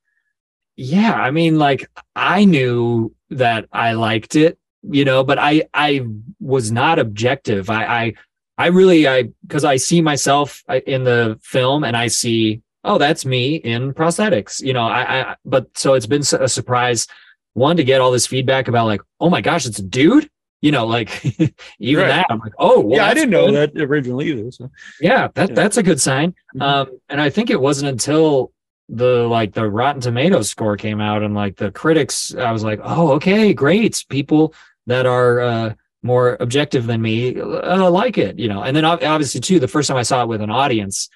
yeah 0.76 1.12
i 1.14 1.30
mean 1.30 1.58
like 1.58 1.88
i 2.16 2.44
knew 2.44 3.14
that 3.30 3.66
i 3.72 3.92
liked 3.92 4.34
it 4.34 4.58
you 4.82 5.04
know 5.04 5.22
but 5.22 5.38
i 5.38 5.62
i 5.72 6.04
was 6.40 6.72
not 6.72 6.98
objective 6.98 7.70
i 7.70 7.84
i 7.84 8.14
i 8.58 8.66
really 8.66 9.06
i 9.06 9.24
because 9.42 9.64
i 9.64 9.76
see 9.76 10.00
myself 10.00 10.64
in 10.86 11.04
the 11.04 11.38
film 11.42 11.84
and 11.84 11.96
i 11.96 12.08
see 12.08 12.60
oh 12.84 12.98
that's 12.98 13.24
me 13.24 13.56
in 13.56 13.92
prosthetics 13.92 14.62
you 14.62 14.72
know 14.72 14.82
i 14.82 15.20
i 15.20 15.36
but 15.44 15.66
so 15.76 15.94
it's 15.94 16.06
been 16.06 16.22
a 16.40 16.48
surprise 16.48 17.06
one 17.54 17.76
to 17.76 17.84
get 17.84 18.00
all 18.00 18.10
this 18.10 18.26
feedback 18.26 18.68
about 18.68 18.86
like 18.86 19.00
oh 19.20 19.30
my 19.30 19.40
gosh 19.40 19.66
it's 19.66 19.78
a 19.78 19.82
dude 19.82 20.28
you 20.60 20.70
know 20.70 20.86
like 20.86 21.24
even 21.78 22.04
right. 22.04 22.08
that 22.08 22.26
i'm 22.30 22.38
like 22.38 22.54
oh 22.58 22.80
well, 22.80 22.98
yeah 22.98 23.06
i 23.06 23.14
didn't 23.14 23.30
good. 23.30 23.52
know 23.52 23.52
that 23.52 23.76
originally 23.80 24.26
either 24.26 24.50
so 24.50 24.70
yeah 25.00 25.28
that 25.34 25.50
yeah. 25.50 25.54
that's 25.54 25.76
a 25.76 25.82
good 25.82 26.00
sign 26.00 26.30
mm-hmm. 26.54 26.62
um 26.62 26.88
and 27.08 27.20
i 27.20 27.30
think 27.30 27.50
it 27.50 27.60
wasn't 27.60 27.88
until 27.88 28.52
the 28.88 29.26
like 29.28 29.52
the 29.54 29.68
Rotten 29.68 30.00
Tomatoes 30.00 30.50
score 30.50 30.76
came 30.76 31.00
out 31.00 31.22
and 31.22 31.34
like 31.34 31.56
the 31.56 31.70
critics, 31.70 32.34
I 32.34 32.52
was 32.52 32.64
like, 32.64 32.80
oh, 32.82 33.12
okay, 33.12 33.54
great. 33.54 34.04
People 34.08 34.54
that 34.86 35.06
are 35.06 35.40
uh, 35.40 35.74
more 36.02 36.36
objective 36.40 36.86
than 36.86 37.00
me 37.00 37.40
uh, 37.40 37.90
like 37.90 38.18
it, 38.18 38.38
you 38.38 38.48
know. 38.48 38.62
And 38.62 38.76
then 38.76 38.84
obviously 38.84 39.40
too, 39.40 39.58
the 39.58 39.68
first 39.68 39.88
time 39.88 39.96
I 39.96 40.02
saw 40.02 40.22
it 40.22 40.28
with 40.28 40.42
an 40.42 40.50
audience, 40.50 41.08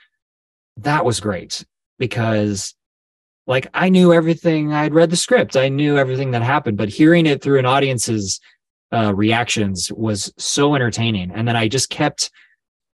that 0.79 1.05
was 1.05 1.21
great 1.21 1.65
because 1.99 2.75
like 3.47 3.69
I 3.73 3.89
knew 3.89 4.13
everything. 4.13 4.73
I'd 4.73 4.95
read 4.95 5.11
the 5.11 5.17
script, 5.17 5.57
I 5.57 5.69
knew 5.69 5.97
everything 5.97 6.33
that 6.33 6.43
happened, 6.43 6.77
but 6.77 6.89
hearing 6.89 7.27
it 7.27 7.43
through 7.43 7.59
an 7.59 7.67
audience's 7.67 8.41
uh, 8.93 9.15
reactions 9.15 9.93
was 9.93 10.33
so 10.39 10.75
entertaining. 10.75 11.31
And 11.33 11.47
then 11.47 11.57
I 11.57 11.69
just 11.69 11.91
kept 11.91 12.31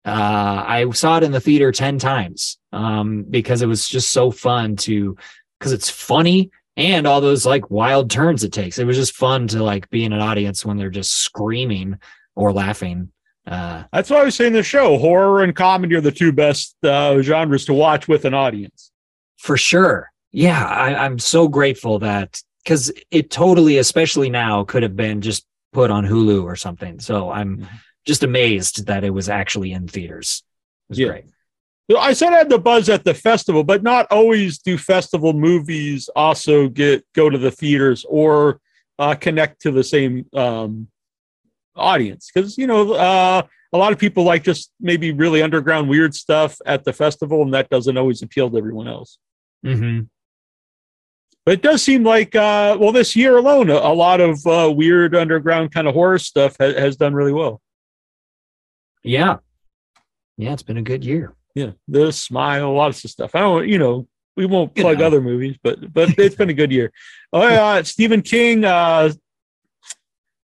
uh, 0.04 0.62
I 0.66 0.90
saw 0.90 1.16
it 1.16 1.22
in 1.22 1.32
the 1.32 1.40
theater 1.40 1.72
10 1.72 1.98
times 1.98 2.58
um, 2.72 3.24
because 3.28 3.62
it 3.62 3.66
was 3.66 3.88
just 3.88 4.12
so 4.12 4.30
fun 4.30 4.76
to, 4.76 5.16
because 5.58 5.72
it's 5.72 5.88
funny 5.88 6.50
and 6.76 7.06
all 7.06 7.20
those 7.20 7.46
like 7.46 7.70
wild 7.70 8.10
turns 8.10 8.44
it 8.44 8.52
takes. 8.52 8.78
It 8.78 8.84
was 8.84 8.96
just 8.96 9.14
fun 9.14 9.48
to 9.48 9.62
like 9.62 9.88
be 9.88 10.04
in 10.04 10.12
an 10.12 10.20
audience 10.20 10.64
when 10.64 10.76
they're 10.76 10.90
just 10.90 11.12
screaming 11.12 11.98
or 12.36 12.52
laughing. 12.52 13.12
Uh, 13.46 13.84
That's 13.92 14.10
why 14.10 14.20
I 14.20 14.24
was 14.24 14.34
saying 14.34 14.54
the 14.54 14.62
show 14.62 14.98
horror 14.98 15.42
and 15.42 15.54
comedy 15.54 15.94
are 15.96 16.00
the 16.00 16.12
two 16.12 16.32
best 16.32 16.76
uh, 16.82 17.20
genres 17.20 17.66
to 17.66 17.74
watch 17.74 18.08
with 18.08 18.24
an 18.24 18.34
audience. 18.34 18.90
For 19.36 19.56
sure. 19.56 20.10
Yeah. 20.32 20.64
I, 20.64 20.94
I'm 21.04 21.18
so 21.18 21.48
grateful 21.48 21.98
that 22.00 22.40
because 22.62 22.90
it 23.10 23.30
totally, 23.30 23.78
especially 23.78 24.30
now, 24.30 24.64
could 24.64 24.82
have 24.82 24.96
been 24.96 25.20
just 25.20 25.44
put 25.72 25.90
on 25.90 26.06
Hulu 26.06 26.44
or 26.44 26.56
something. 26.56 26.98
So 27.00 27.30
I'm, 27.30 27.58
mm-hmm 27.58 27.76
just 28.04 28.22
amazed 28.22 28.86
that 28.86 29.04
it 29.04 29.10
was 29.10 29.28
actually 29.28 29.72
in 29.72 29.88
theaters. 29.88 30.42
It 30.88 30.92
was 30.92 30.98
yeah. 30.98 31.08
great. 31.08 31.24
I 31.98 32.14
said 32.14 32.32
I 32.32 32.38
had 32.38 32.48
the 32.48 32.58
buzz 32.58 32.88
at 32.88 33.04
the 33.04 33.12
festival, 33.12 33.62
but 33.62 33.82
not 33.82 34.06
always 34.10 34.58
do 34.58 34.78
festival 34.78 35.34
movies 35.34 36.08
also 36.16 36.68
get 36.68 37.04
go 37.14 37.28
to 37.28 37.36
the 37.36 37.50
theaters 37.50 38.06
or 38.08 38.60
uh, 38.98 39.14
connect 39.14 39.60
to 39.62 39.70
the 39.70 39.84
same 39.84 40.24
um, 40.32 40.88
audience 41.76 42.30
because 42.32 42.56
you 42.58 42.66
know 42.66 42.92
uh, 42.92 43.42
a 43.72 43.78
lot 43.78 43.92
of 43.92 43.98
people 43.98 44.24
like 44.24 44.42
just 44.42 44.72
maybe 44.80 45.12
really 45.12 45.42
underground 45.42 45.88
weird 45.88 46.14
stuff 46.14 46.56
at 46.66 46.84
the 46.84 46.92
festival, 46.92 47.42
and 47.42 47.54
that 47.54 47.70
doesn't 47.70 47.96
always 47.96 48.22
appeal 48.22 48.50
to 48.50 48.56
everyone 48.56 48.88
else. 48.88 49.18
Mm-hmm. 49.64 50.02
But 51.44 51.54
it 51.54 51.62
does 51.62 51.82
seem 51.82 52.04
like 52.04 52.34
uh, 52.34 52.76
well, 52.80 52.92
this 52.92 53.14
year 53.14 53.36
alone, 53.36 53.70
a, 53.70 53.74
a 53.74 53.94
lot 53.94 54.20
of 54.20 54.46
uh, 54.46 54.72
weird 54.74 55.14
underground 55.14 55.72
kind 55.72 55.86
of 55.86 55.94
horror 55.94 56.18
stuff 56.18 56.56
ha- 56.58 56.78
has 56.78 56.96
done 56.96 57.14
really 57.14 57.32
well. 57.32 57.60
Yeah. 59.02 59.38
Yeah, 60.36 60.52
it's 60.52 60.62
been 60.62 60.78
a 60.78 60.82
good 60.82 61.04
year. 61.04 61.34
Yeah. 61.54 61.72
The 61.86 62.12
smile, 62.12 62.74
lots 62.74 63.04
of 63.04 63.10
stuff. 63.10 63.34
I 63.34 63.40
don't, 63.40 63.68
you 63.68 63.78
know, 63.78 64.08
we 64.36 64.46
won't 64.46 64.74
plug 64.74 64.94
you 64.94 64.98
know. 64.98 65.06
other 65.06 65.20
movies, 65.20 65.56
but 65.62 65.92
but 65.92 66.08
it's 66.18 66.34
been 66.34 66.50
a 66.50 66.54
good 66.54 66.72
year. 66.72 66.92
Oh 67.32 67.46
yeah, 67.46 67.82
Stephen 67.82 68.22
King. 68.22 68.64
Uh, 68.64 69.12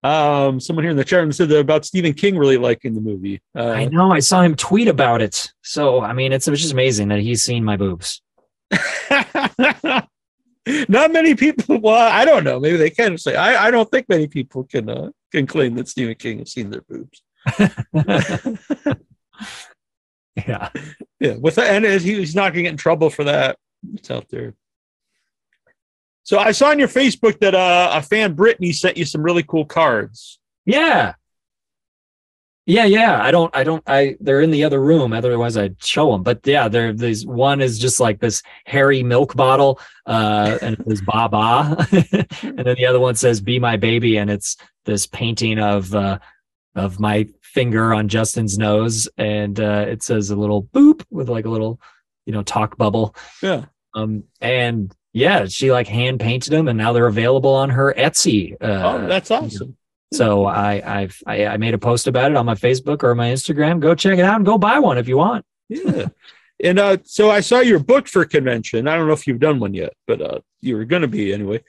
um, 0.02 0.58
someone 0.58 0.84
here 0.84 0.90
in 0.90 0.96
the 0.96 1.04
chat 1.04 1.32
said 1.34 1.50
about 1.52 1.84
Stephen 1.84 2.12
King 2.12 2.36
really 2.36 2.56
liking 2.56 2.94
the 2.94 3.00
movie. 3.00 3.40
Uh, 3.56 3.70
I 3.70 3.84
know. 3.86 4.10
I 4.10 4.18
saw 4.18 4.42
him 4.42 4.56
tweet 4.56 4.88
about 4.88 5.22
it. 5.22 5.52
So 5.62 6.00
I 6.00 6.12
mean, 6.12 6.32
it's, 6.32 6.48
it's 6.48 6.60
just 6.60 6.72
amazing 6.72 7.08
that 7.08 7.20
he's 7.20 7.44
seen 7.44 7.64
my 7.64 7.76
boobs. 7.76 8.20
Not 10.88 11.12
many 11.12 11.34
people. 11.34 11.78
Well, 11.78 11.94
I 11.94 12.24
don't 12.24 12.44
know. 12.44 12.60
Maybe 12.60 12.76
they 12.76 12.90
can 12.90 13.18
say. 13.18 13.34
I, 13.34 13.66
I 13.66 13.70
don't 13.70 13.90
think 13.90 14.08
many 14.08 14.26
people 14.28 14.64
can 14.64 14.88
uh, 14.88 15.10
can 15.30 15.46
claim 15.46 15.74
that 15.76 15.88
Stephen 15.88 16.14
King 16.14 16.38
has 16.40 16.52
seen 16.52 16.70
their 16.70 16.82
boobs. 16.82 17.22
yeah, 20.46 20.70
yeah. 21.20 21.36
With 21.36 21.56
the, 21.56 21.64
and 21.64 21.84
he's 21.84 22.34
not 22.34 22.52
going 22.52 22.56
to 22.56 22.62
get 22.62 22.70
in 22.72 22.76
trouble 22.76 23.10
for 23.10 23.24
that. 23.24 23.58
It's 23.94 24.10
out 24.10 24.28
there. 24.28 24.54
So 26.24 26.38
I 26.38 26.52
saw 26.52 26.68
on 26.68 26.78
your 26.78 26.88
Facebook 26.88 27.40
that 27.40 27.54
uh, 27.54 27.90
a 27.92 28.02
fan 28.02 28.34
Brittany 28.34 28.72
sent 28.72 28.96
you 28.96 29.04
some 29.04 29.22
really 29.22 29.42
cool 29.42 29.64
cards. 29.64 30.38
Yeah. 30.64 31.14
Yeah, 32.64 32.84
yeah. 32.84 33.20
I 33.20 33.32
don't, 33.32 33.54
I 33.56 33.64
don't, 33.64 33.82
I, 33.88 34.16
they're 34.20 34.40
in 34.40 34.52
the 34.52 34.62
other 34.62 34.80
room. 34.80 35.12
Otherwise 35.12 35.56
I'd 35.56 35.82
show 35.82 36.12
them. 36.12 36.22
But 36.22 36.46
yeah, 36.46 36.68
there, 36.68 36.92
there's 36.92 37.26
one 37.26 37.60
is 37.60 37.76
just 37.76 37.98
like 37.98 38.20
this 38.20 38.40
hairy 38.66 39.02
milk 39.02 39.34
bottle, 39.34 39.80
uh, 40.06 40.58
and 40.62 40.78
it 40.78 40.86
says 40.86 41.02
Baba. 41.02 41.88
and 42.42 42.58
then 42.58 42.76
the 42.76 42.86
other 42.86 43.00
one 43.00 43.16
says 43.16 43.40
Be 43.40 43.58
My 43.58 43.76
Baby. 43.76 44.16
And 44.18 44.30
it's 44.30 44.56
this 44.84 45.08
painting 45.08 45.58
of, 45.58 45.92
uh, 45.92 46.20
of 46.76 47.00
my 47.00 47.28
finger 47.42 47.92
on 47.92 48.06
Justin's 48.06 48.58
nose. 48.58 49.08
And, 49.18 49.58
uh, 49.58 49.86
it 49.88 50.04
says 50.04 50.30
a 50.30 50.36
little 50.36 50.62
boop 50.62 51.04
with 51.10 51.28
like 51.28 51.46
a 51.46 51.50
little, 51.50 51.80
you 52.26 52.32
know, 52.32 52.44
talk 52.44 52.76
bubble. 52.76 53.16
Yeah. 53.42 53.64
Um, 53.94 54.22
and 54.40 54.94
yeah, 55.12 55.46
she 55.46 55.70
like 55.70 55.88
hand 55.88 56.20
painted 56.20 56.50
them 56.50 56.68
and 56.68 56.78
now 56.78 56.92
they're 56.92 57.06
available 57.06 57.54
on 57.54 57.70
her 57.70 57.94
Etsy. 57.96 58.54
Uh, 58.54 59.00
oh, 59.02 59.06
that's 59.06 59.30
awesome. 59.30 59.76
so 60.12 60.46
I, 60.46 61.00
I've 61.00 61.22
I, 61.26 61.46
I 61.46 61.56
made 61.58 61.74
a 61.74 61.78
post 61.78 62.06
about 62.06 62.30
it 62.30 62.36
on 62.36 62.46
my 62.46 62.54
Facebook 62.54 63.02
or 63.02 63.14
my 63.14 63.28
Instagram. 63.28 63.80
Go 63.80 63.94
check 63.94 64.18
it 64.18 64.24
out 64.24 64.36
and 64.36 64.46
go 64.46 64.58
buy 64.58 64.78
one 64.78 64.98
if 64.98 65.08
you 65.08 65.18
want. 65.18 65.44
Yeah. 65.68 66.08
and 66.62 66.78
uh, 66.78 66.98
so 67.04 67.30
I 67.30 67.40
saw 67.40 67.60
your 67.60 67.78
book 67.78 68.08
for 68.08 68.24
convention. 68.24 68.88
I 68.88 68.96
don't 68.96 69.06
know 69.06 69.12
if 69.12 69.26
you've 69.26 69.40
done 69.40 69.60
one 69.60 69.74
yet, 69.74 69.92
but 70.06 70.20
uh, 70.20 70.40
you 70.60 70.76
were 70.76 70.84
going 70.84 71.02
to 71.02 71.08
be 71.08 71.32
anyway. 71.32 71.62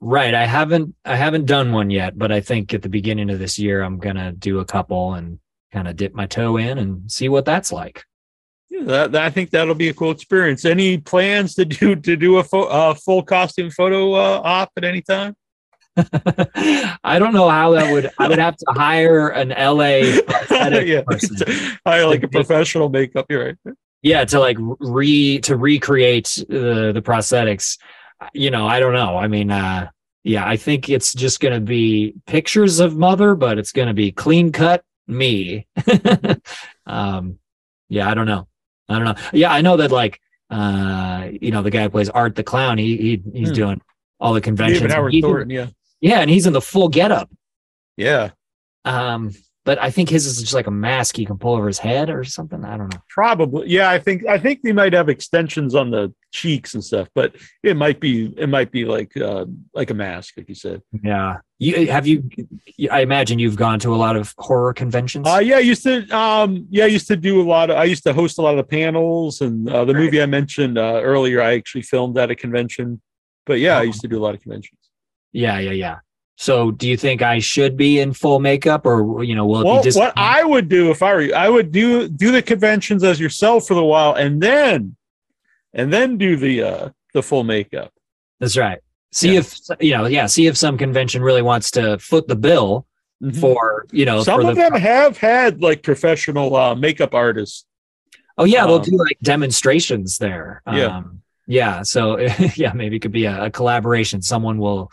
Right. 0.00 0.34
I 0.34 0.46
haven't 0.46 0.94
I 1.04 1.16
haven't 1.16 1.44
done 1.44 1.72
one 1.72 1.90
yet, 1.90 2.18
but 2.18 2.32
I 2.32 2.40
think 2.40 2.72
at 2.72 2.82
the 2.82 2.88
beginning 2.88 3.30
of 3.30 3.38
this 3.38 3.58
year 3.58 3.82
I'm 3.82 3.98
gonna 3.98 4.32
do 4.32 4.60
a 4.60 4.64
couple 4.64 5.14
and 5.14 5.38
kind 5.72 5.86
of 5.86 5.96
dip 5.96 6.14
my 6.14 6.26
toe 6.26 6.56
in 6.56 6.78
and 6.78 7.10
see 7.12 7.28
what 7.28 7.44
that's 7.44 7.70
like. 7.70 8.04
That, 8.86 9.14
I 9.16 9.30
think 9.30 9.50
that'll 9.50 9.74
be 9.74 9.88
a 9.88 9.94
cool 9.94 10.10
experience. 10.10 10.64
Any 10.64 10.98
plans 10.98 11.54
to 11.54 11.64
do 11.64 11.96
to 11.96 12.16
do 12.16 12.38
a 12.38 12.44
fo- 12.44 12.64
uh, 12.68 12.94
full 12.94 13.22
costume 13.22 13.70
photo 13.70 14.14
uh, 14.14 14.40
op 14.44 14.70
at 14.76 14.84
any 14.84 15.02
time? 15.02 15.34
I 17.04 17.18
don't 17.18 17.32
know 17.34 17.48
how 17.48 17.72
that 17.72 17.92
would 17.92 18.10
I 18.18 18.28
would 18.28 18.38
have 18.38 18.56
to 18.56 18.66
hire 18.70 19.28
an 19.30 19.48
LA 19.50 19.86
yeah, 20.80 21.02
person. 21.02 21.36
I 21.86 22.04
like 22.04 22.22
a 22.22 22.28
professional 22.28 22.88
makeup. 22.88 23.26
You're 23.28 23.44
right. 23.46 23.56
yeah 24.02 24.24
to 24.24 24.38
like 24.40 24.56
re 24.78 25.40
to 25.40 25.56
recreate 25.56 26.42
the 26.48 26.92
the 26.94 27.02
prosthetics 27.02 27.76
you 28.34 28.50
know 28.50 28.66
i 28.66 28.78
don't 28.80 28.92
know 28.92 29.16
i 29.16 29.26
mean 29.26 29.50
uh 29.50 29.88
yeah 30.24 30.46
i 30.46 30.56
think 30.56 30.88
it's 30.88 31.12
just 31.14 31.40
going 31.40 31.54
to 31.54 31.60
be 31.60 32.14
pictures 32.26 32.80
of 32.80 32.96
mother 32.96 33.34
but 33.34 33.58
it's 33.58 33.72
going 33.72 33.88
to 33.88 33.94
be 33.94 34.12
clean 34.12 34.52
cut 34.52 34.82
me 35.06 35.66
um 36.86 37.38
yeah 37.88 38.08
i 38.08 38.14
don't 38.14 38.26
know 38.26 38.46
i 38.90 38.98
don't 38.98 39.04
know 39.04 39.14
yeah 39.32 39.50
i 39.52 39.60
know 39.62 39.76
that 39.78 39.90
like 39.90 40.20
uh 40.50 41.28
you 41.40 41.50
know 41.50 41.62
the 41.62 41.70
guy 41.70 41.82
who 41.84 41.90
plays 41.90 42.08
art 42.10 42.34
the 42.34 42.42
clown 42.42 42.76
he, 42.76 42.96
he 42.96 43.22
he's 43.32 43.48
Hmm. 43.48 43.54
doing 43.54 43.80
all 44.20 44.34
the 44.34 44.40
conventions 44.40 44.80
David 44.80 44.92
Howard 44.94 45.12
He's 45.12 45.24
in- 45.24 45.30
Thornton. 45.30 45.50
Yeah. 45.50 45.66
yeah 46.02 46.20
and 46.20 46.28
he's 46.28 46.46
in 46.46 46.52
the 46.52 46.60
full 46.60 46.88
getup 46.88 47.30
Yeah. 47.96 48.30
um 48.84 49.30
but 49.64 49.78
i 49.80 49.90
think 49.90 50.08
his 50.08 50.26
is 50.26 50.40
just 50.40 50.54
like 50.54 50.66
a 50.66 50.70
mask 50.70 51.16
he 51.16 51.24
can 51.26 51.36
pull 51.38 51.54
over 51.54 51.66
his 51.66 51.78
head 51.78 52.08
or 52.10 52.24
something 52.24 52.64
i 52.64 52.76
don't 52.76 52.92
know 52.92 53.00
Probably. 53.08 53.68
Yeah. 53.68 53.90
I 53.90 53.98
think 53.98 54.24
I 54.26 54.38
think 54.38 54.62
they 54.62 54.72
might 54.72 54.92
have 54.92 55.08
extensions 55.08 55.74
on 55.74 55.90
the 55.90 56.14
cheeks 56.32 56.74
and 56.74 56.82
stuff, 56.82 57.08
but 57.14 57.34
it 57.62 57.76
might 57.76 57.98
be 58.00 58.32
it 58.38 58.48
might 58.48 58.70
be 58.70 58.84
like 58.84 59.14
uh, 59.16 59.44
like 59.74 59.90
a 59.90 59.94
mask, 59.94 60.34
like 60.36 60.48
you 60.48 60.54
said. 60.54 60.80
Yeah. 61.02 61.38
You 61.58 61.88
have 61.90 62.06
you 62.06 62.22
I 62.90 63.00
imagine 63.00 63.38
you've 63.40 63.56
gone 63.56 63.80
to 63.80 63.92
a 63.92 63.98
lot 63.98 64.14
of 64.16 64.32
horror 64.38 64.72
conventions. 64.72 65.26
Uh, 65.28 65.40
yeah, 65.42 65.56
I 65.56 65.60
used 65.60 65.82
to. 65.82 66.08
Um, 66.16 66.66
yeah, 66.70 66.84
I 66.84 66.86
used 66.86 67.08
to 67.08 67.16
do 67.16 67.42
a 67.42 67.46
lot 67.46 67.68
of. 67.68 67.76
I 67.76 67.84
used 67.84 68.04
to 68.04 68.12
host 68.14 68.38
a 68.38 68.42
lot 68.42 68.52
of 68.52 68.58
the 68.58 68.64
panels, 68.78 69.40
and 69.40 69.68
uh, 69.68 69.84
the 69.84 69.92
movie 69.94 70.22
I 70.22 70.26
mentioned 70.26 70.78
uh, 70.78 71.00
earlier, 71.02 71.42
I 71.42 71.54
actually 71.56 71.82
filmed 71.82 72.16
at 72.16 72.30
a 72.30 72.36
convention. 72.36 73.02
But 73.44 73.58
yeah, 73.58 73.76
I 73.76 73.80
Oh. 73.80 73.82
used 73.82 74.00
to 74.02 74.08
do 74.08 74.16
a 74.18 74.22
lot 74.22 74.34
of 74.36 74.40
conventions. 74.40 74.78
yeah, 75.32 75.58
yeah, 75.58 75.72
yeah. 75.72 75.96
So 76.40 76.70
do 76.70 76.88
you 76.88 76.96
think 76.96 77.20
I 77.20 77.38
should 77.38 77.76
be 77.76 78.00
in 78.00 78.14
full 78.14 78.40
makeup 78.40 78.86
or 78.86 79.22
you 79.22 79.34
know, 79.34 79.44
will 79.44 79.60
it 79.60 79.64
Well, 79.66 79.76
be 79.80 79.84
just 79.84 79.98
what 79.98 80.14
I 80.16 80.42
would 80.42 80.70
do 80.70 80.90
if 80.90 81.02
I 81.02 81.12
were 81.12 81.20
you, 81.20 81.34
I 81.34 81.50
would 81.50 81.70
do 81.70 82.08
do 82.08 82.32
the 82.32 82.40
conventions 82.40 83.04
as 83.04 83.20
yourself 83.20 83.66
for 83.66 83.74
the 83.74 83.84
while, 83.84 84.14
and 84.14 84.42
then, 84.42 84.96
and 85.74 85.92
then 85.92 86.16
do 86.16 86.36
the 86.36 86.62
uh 86.62 86.88
the 87.12 87.22
full 87.22 87.44
makeup. 87.44 87.92
That's 88.38 88.56
right. 88.56 88.78
See 89.12 89.34
Yeah. 89.34 89.40
if 89.40 89.58
you 89.80 89.92
know, 89.92 90.06
yeah, 90.06 90.24
see 90.24 90.46
if 90.46 90.56
some 90.56 90.78
convention 90.78 91.20
really 91.22 91.42
wants 91.42 91.70
to 91.72 91.98
foot 91.98 92.26
the 92.26 92.36
bill 92.36 92.86
Mhm. 93.22 93.38
for, 93.38 93.84
you 93.92 94.06
know, 94.06 94.22
Some 94.22 94.40
of 94.40 94.56
the, 94.56 94.62
them 94.62 94.72
have 94.80 95.18
had 95.18 95.60
like 95.60 95.82
professional 95.82 96.56
uh, 96.56 96.74
makeup 96.74 97.12
artists. 97.14 97.66
Oh 98.38 98.44
yeah, 98.44 98.64
they'll 98.64 98.76
um, 98.76 98.82
do 98.82 98.96
like 98.96 99.18
demonstrations 99.22 100.16
there. 100.16 100.62
Yeah. 100.66 100.96
Um 100.96 101.20
yeah, 101.46 101.82
so 101.82 102.18
yeah, 102.56 102.72
maybe 102.72 102.96
it 102.96 103.00
could 103.00 103.12
be 103.12 103.26
a, 103.26 103.44
a 103.44 103.50
collaboration. 103.50 104.22
Someone 104.22 104.56
will 104.56 104.90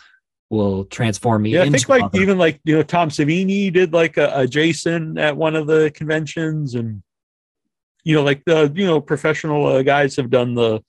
will 0.49 0.85
transform 0.85 1.41
me 1.41 1.51
Yeah, 1.51 1.63
I 1.63 1.69
think 1.69 1.89
like 1.89 2.03
other- 2.03 2.21
even 2.21 2.37
like 2.37 2.59
you 2.63 2.75
know 2.75 2.83
Tom 2.83 3.09
Savini 3.09 3.71
did 3.71 3.93
like 3.93 4.17
a, 4.17 4.31
a 4.41 4.47
Jason 4.47 5.17
at 5.17 5.35
one 5.35 5.55
of 5.55 5.67
the 5.67 5.91
conventions, 5.93 6.75
and 6.75 7.03
you 8.03 8.15
know 8.15 8.23
like 8.23 8.43
the 8.45 8.71
you 8.75 8.85
know 8.85 9.01
professional 9.01 9.65
uh, 9.65 9.81
guys 9.83 10.15
have 10.15 10.29
done 10.29 10.55
the 10.55 10.81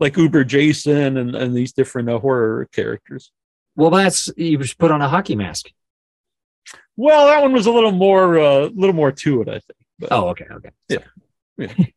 like 0.00 0.16
Uber 0.16 0.44
Jason 0.44 1.16
and 1.16 1.34
and 1.34 1.54
these 1.56 1.72
different 1.72 2.08
uh, 2.08 2.18
horror 2.18 2.68
characters. 2.72 3.32
Well, 3.76 3.90
that's 3.90 4.28
you 4.36 4.58
just 4.58 4.78
put 4.78 4.90
on 4.90 5.02
a 5.02 5.08
hockey 5.08 5.34
mask. 5.36 5.70
Well, 6.96 7.26
that 7.26 7.40
one 7.42 7.52
was 7.52 7.66
a 7.66 7.72
little 7.72 7.92
more 7.92 8.36
a 8.36 8.66
little 8.66 8.94
more 8.94 9.10
to 9.12 9.42
it, 9.42 9.48
I 9.48 9.52
think. 9.60 9.78
But 9.98 10.12
Oh, 10.12 10.28
okay, 10.28 10.46
okay. 10.50 10.70
Yeah 10.88 10.98
it 11.58 11.94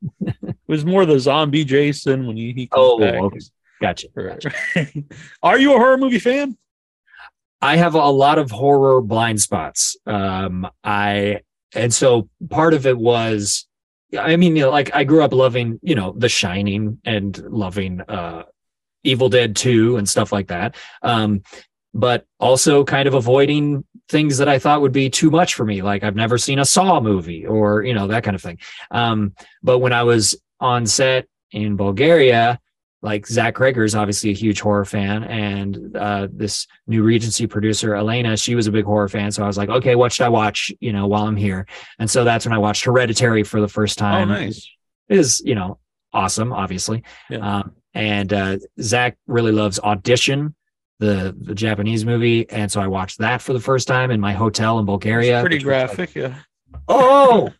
was 0.68 0.84
more 0.86 1.06
the 1.06 1.18
zombie 1.20 1.64
Jason 1.64 2.28
when 2.28 2.36
he, 2.38 2.52
he 2.52 2.68
comes 2.68 2.82
Oh, 2.86 3.00
back. 3.00 3.16
okay. 3.16 3.40
Gotcha. 3.82 4.08
Are 5.44 5.60
you 5.60 5.74
a 5.74 5.78
horror 5.78 5.98
movie 5.98 6.20
fan? 6.20 6.58
I 7.62 7.78
have 7.78 7.96
a 7.96 8.10
lot 8.10 8.38
of 8.38 8.52
horror 8.52 9.02
blind 9.02 9.42
spots. 9.42 9.98
Um, 10.06 10.68
I 10.84 11.42
and 11.74 11.94
so 11.94 12.30
part 12.50 12.74
of 12.74 12.86
it 12.86 12.98
was, 12.98 13.68
I 14.18 14.36
mean, 14.38 14.56
you 14.56 14.64
know, 14.64 14.72
like 14.72 14.96
I 14.96 15.04
grew 15.04 15.24
up 15.24 15.34
loving, 15.34 15.80
you 15.82 15.96
know, 15.96 16.14
The 16.18 16.30
Shining 16.30 17.00
and 17.06 17.38
loving 17.38 18.02
uh, 18.02 18.44
Evil 19.04 19.30
Dead 19.30 19.56
Two 19.56 19.98
and 19.98 20.08
stuff 20.08 20.32
like 20.32 20.48
that. 20.48 20.76
Um, 21.02 21.42
but 21.94 22.26
also 22.40 22.84
kind 22.84 23.08
of 23.08 23.14
avoiding 23.14 23.86
things 24.10 24.38
that 24.38 24.50
I 24.50 24.60
thought 24.60 24.82
would 24.82 24.92
be 24.92 25.10
too 25.10 25.32
much 25.32 25.56
for 25.56 25.66
me. 25.66 25.82
Like 25.82 26.04
I've 26.04 26.16
never 26.16 26.38
seen 26.38 26.60
a 26.60 26.66
Saw 26.66 27.00
movie 27.00 27.46
or 27.46 27.84
you 27.84 27.94
know 27.94 28.08
that 28.08 28.24
kind 28.24 28.36
of 28.36 28.42
thing. 28.42 28.60
Um, 28.92 29.34
but 29.64 29.80
when 29.80 29.94
I 29.94 30.04
was 30.04 30.40
on 30.60 30.86
set 30.86 31.28
in 31.52 31.78
Bulgaria, 31.78 32.60
like 33.06 33.28
Zach 33.28 33.54
Cregger 33.54 33.86
is 33.86 33.94
obviously 33.94 34.32
a 34.32 34.34
huge 34.34 34.60
horror 34.60 34.84
fan, 34.84 35.24
and 35.26 35.96
uh, 35.96 36.28
this 36.32 36.66
new 36.88 37.04
Regency 37.04 37.46
producer 37.46 37.94
Elena, 37.94 38.36
she 38.36 38.56
was 38.56 38.66
a 38.66 38.72
big 38.72 38.84
horror 38.84 39.08
fan. 39.08 39.32
So 39.32 39.44
I 39.44 39.48
was 39.48 39.60
like, 39.60 39.70
okay, 39.70 39.94
what 39.94 40.12
should 40.12 40.26
I 40.26 40.30
watch? 40.30 40.72
You 40.80 40.92
know, 40.92 41.06
while 41.06 41.28
I'm 41.28 41.36
here, 41.36 41.68
and 42.00 42.10
so 42.10 42.24
that's 42.24 42.48
when 42.48 42.54
I 42.54 42.58
watched 42.58 42.84
Hereditary 42.84 43.44
for 43.44 43.62
the 43.62 43.68
first 43.68 44.00
time. 44.00 44.32
Oh, 44.32 44.34
time. 44.34 44.46
nice. 44.46 44.68
It 45.08 45.20
is 45.20 45.40
you 45.46 45.54
know 45.54 45.78
awesome, 46.14 46.52
obviously. 46.52 47.04
Yeah. 47.30 47.58
Um, 47.58 47.74
and 47.94 48.34
uh, 48.34 48.58
Zach 48.82 49.18
really 49.28 49.52
loves 49.52 49.80
Audition, 49.80 50.56
the 50.98 51.36
the 51.40 51.54
Japanese 51.54 52.06
movie, 52.06 52.50
and 52.50 52.72
so 52.72 52.82
I 52.82 52.88
watched 52.88 53.20
that 53.20 53.40
for 53.40 53.54
the 53.54 53.60
first 53.60 53.88
time 53.88 54.10
in 54.10 54.20
my 54.20 54.34
hotel 54.34 54.80
in 54.80 54.86
Bulgaria. 54.86 55.42
It's 55.42 55.44
pretty 55.44 55.58
was 55.58 55.66
like, 55.66 55.96
graphic, 55.96 56.16
yeah. 56.16 56.40
oh 56.88 57.54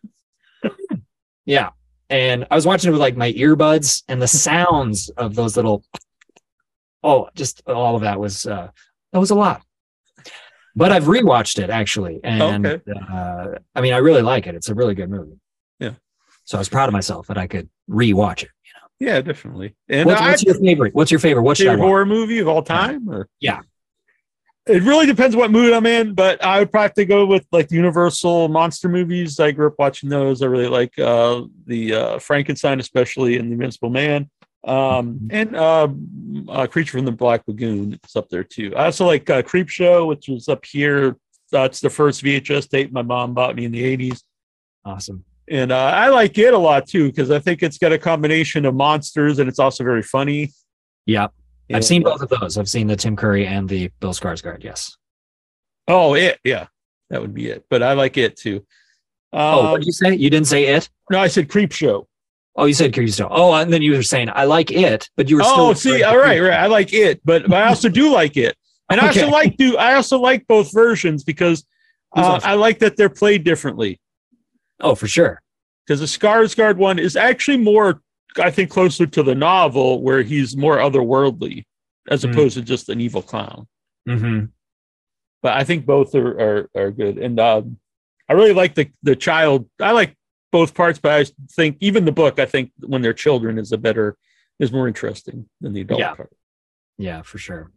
yeah 1.44 1.70
and 2.10 2.46
i 2.50 2.54
was 2.54 2.66
watching 2.66 2.88
it 2.88 2.92
with 2.92 3.00
like 3.00 3.16
my 3.16 3.32
earbuds 3.32 4.02
and 4.08 4.20
the 4.22 4.28
sounds 4.28 5.08
of 5.10 5.34
those 5.34 5.56
little 5.56 5.82
oh 7.02 7.28
just 7.34 7.62
all 7.66 7.96
of 7.96 8.02
that 8.02 8.18
was 8.18 8.46
uh 8.46 8.68
that 9.12 9.18
was 9.18 9.30
a 9.30 9.34
lot 9.34 9.62
but 10.74 10.92
i've 10.92 11.04
rewatched 11.04 11.58
it 11.62 11.70
actually 11.70 12.20
and 12.24 12.66
Okay. 12.66 12.80
uh 13.12 13.48
i 13.74 13.80
mean 13.80 13.92
i 13.92 13.98
really 13.98 14.22
like 14.22 14.46
it 14.46 14.54
it's 14.54 14.68
a 14.68 14.74
really 14.74 14.94
good 14.94 15.10
movie 15.10 15.38
Yeah. 15.80 15.92
so 16.44 16.58
i 16.58 16.60
was 16.60 16.68
proud 16.68 16.88
of 16.88 16.92
myself 16.92 17.26
that 17.28 17.38
i 17.38 17.46
could 17.46 17.68
rewatch 17.90 18.42
it 18.44 18.50
Yeah, 18.98 19.20
definitely. 19.20 19.76
And 19.90 20.06
what's, 20.06 20.20
I, 20.22 20.30
what's 20.30 20.42
your 20.44 20.54
favorite 20.54 20.94
what's 20.94 21.10
your 21.10 21.20
favorite 21.20 21.42
what 21.42 21.56
should 21.58 21.66
I 21.66 21.70
favorite 21.72 21.82
watch? 21.84 21.88
horror 21.90 22.06
movie 22.06 22.38
of 22.38 22.48
all 22.48 22.62
time? 22.62 23.08
Or 23.10 23.28
Yeah. 23.40 23.60
It 24.68 24.82
really 24.82 25.06
depends 25.06 25.36
what 25.36 25.52
mood 25.52 25.72
I'm 25.72 25.86
in, 25.86 26.12
but 26.14 26.42
I 26.44 26.58
would 26.58 26.72
probably 26.72 27.04
go 27.04 27.24
with 27.24 27.46
like 27.52 27.68
the 27.68 27.76
Universal 27.76 28.48
monster 28.48 28.88
movies. 28.88 29.38
I 29.38 29.52
grew 29.52 29.68
up 29.68 29.74
watching 29.78 30.08
those. 30.08 30.42
I 30.42 30.46
really 30.46 30.66
like 30.66 30.98
uh, 30.98 31.42
the 31.66 31.94
uh, 31.94 32.18
Frankenstein, 32.18 32.80
especially, 32.80 33.36
and 33.36 33.48
the 33.48 33.52
Invincible 33.52 33.90
Man, 33.90 34.28
um, 34.64 35.20
Mhm. 35.20 35.28
and 35.30 35.56
uh, 35.56 35.88
uh, 36.50 36.66
Creature 36.66 36.98
from 36.98 37.04
the 37.04 37.12
Black 37.12 37.42
Lagoon. 37.46 37.92
It's 38.02 38.16
up 38.16 38.28
there 38.28 38.42
too. 38.42 38.74
I 38.74 38.86
also 38.86 39.06
like 39.06 39.30
uh, 39.30 39.42
Creep 39.42 39.68
Show, 39.68 40.06
which 40.06 40.28
was 40.28 40.48
up 40.48 40.64
here. 40.64 41.16
That's 41.52 41.78
the 41.78 41.90
first 41.90 42.24
VHS 42.24 42.68
tape 42.68 42.90
my 42.92 43.02
mom 43.02 43.34
bought 43.34 43.54
me 43.54 43.66
in 43.66 43.70
the 43.72 43.84
'80s. 43.96 44.22
awesome 44.84 45.24
And 45.48 45.70
uh, 45.70 45.76
I 45.94 46.08
like 46.08 46.36
it 46.38 46.52
a 46.54 46.58
lot 46.58 46.88
too 46.88 47.06
because 47.06 47.30
I 47.30 47.38
think 47.38 47.62
it's 47.62 47.78
got 47.78 47.92
a 47.92 47.98
combination 47.98 48.64
of 48.64 48.74
monsters 48.74 49.38
and 49.38 49.48
it's 49.48 49.60
also 49.60 49.84
very 49.84 50.02
funny. 50.02 50.50
Yeah 51.68 51.76
i've 51.76 51.84
seen 51.84 52.02
both 52.02 52.20
of 52.22 52.28
those 52.28 52.56
i've 52.58 52.68
seen 52.68 52.86
the 52.86 52.96
tim 52.96 53.16
curry 53.16 53.46
and 53.46 53.68
the 53.68 53.90
bill 54.00 54.12
skarsgård 54.12 54.62
yes 54.64 54.96
Oh, 55.88 56.14
it, 56.14 56.40
yeah, 56.42 56.66
that 57.10 57.20
would 57.20 57.32
be 57.32 57.46
it. 57.48 57.64
But 57.70 57.80
I 57.84 57.92
like 57.92 58.16
it 58.16 58.36
too. 58.36 58.66
oh 59.32 59.66
Um, 59.66 59.70
what 59.70 59.78
did 59.78 59.86
you 59.86 59.92
say 59.92 60.16
you 60.16 60.30
didn't 60.30 60.48
say 60.48 60.64
it 60.66 60.90
no, 61.12 61.20
I 61.20 61.28
said 61.28 61.48
Creep 61.48 61.70
Show. 61.70 62.08
Oh, 62.56 62.64
you 62.64 62.74
said 62.74 62.92
Creep 62.92 63.14
Show. 63.14 63.28
Oh, 63.30 63.52
and 63.54 63.72
then 63.72 63.82
you 63.82 63.92
were 63.92 64.02
saying 64.02 64.28
I 64.34 64.46
like 64.46 64.72
it, 64.72 65.08
but 65.16 65.30
you 65.30 65.36
were 65.36 65.42
Oh, 65.44 65.74
see, 65.74 66.02
all 66.02 66.18
right, 66.18 66.40
right. 66.40 66.58
I 66.58 66.66
like 66.66 66.92
it, 66.92 67.20
but, 67.24 67.42
but 67.48 67.62
I 67.62 67.68
also 67.68 67.88
do 67.88 68.10
like 68.12 68.36
it, 68.36 68.56
and 68.90 69.00
I 69.00 69.06
also 69.06 69.28
like 69.28 69.56
do. 69.56 69.76
I 69.76 69.94
also 69.94 70.18
like 70.18 70.44
both 70.48 70.72
versions 70.74 71.22
because 71.22 71.64
Uh, 72.16 72.40
I 72.42 72.54
like 72.54 72.80
that 72.80 72.96
they're 72.96 73.08
played 73.08 73.44
differently 73.44 74.00
oh, 74.80 74.96
for 74.96 75.06
sure. 75.06 75.40
because 75.86 76.00
the 76.00 76.06
Skarsgård 76.06 76.78
one 76.78 76.98
is 76.98 77.14
actually 77.14 77.58
more, 77.58 78.02
I 78.38 78.50
think, 78.50 78.70
closer 78.70 79.06
to 79.06 79.22
the 79.22 79.34
novel 79.34 80.02
where 80.02 80.22
he's 80.22 80.56
more 80.56 80.76
otherworldly 80.78 81.64
as 82.10 82.22
Hmm. 82.22 82.30
opposed 82.30 82.54
to 82.56 82.62
just 82.62 82.88
an 82.88 83.00
evil 83.00 83.22
clown. 83.22 83.66
hmm 84.06 84.44
But 85.42 85.56
I 85.56 85.64
think 85.64 85.86
both 85.86 86.14
are 86.14 86.40
are, 86.40 86.70
are 86.74 86.90
good, 86.90 87.18
and 87.18 87.38
um, 87.40 87.78
I 88.28 88.32
really 88.34 88.52
like 88.54 88.74
the 88.74 88.90
the 89.02 89.16
child. 89.16 89.68
I 89.80 89.92
like 89.92 90.14
both 90.52 90.74
parts, 90.74 90.98
but 90.98 91.12
I 91.12 91.24
think 91.54 91.76
even 91.80 92.04
the 92.04 92.12
book, 92.12 92.38
I 92.38 92.46
think 92.46 92.70
when 92.80 93.02
they're 93.02 93.12
children 93.12 93.58
is 93.58 93.72
a 93.72 93.78
better 93.78 94.16
is 94.58 94.72
more 94.72 94.88
interesting 94.88 95.48
than 95.60 95.72
the 95.74 95.82
adult 95.82 96.00
Yeah. 96.00 96.14
part. 96.14 96.30
Yeah, 96.98 97.22
for 97.22 97.38
sure. 97.38 97.70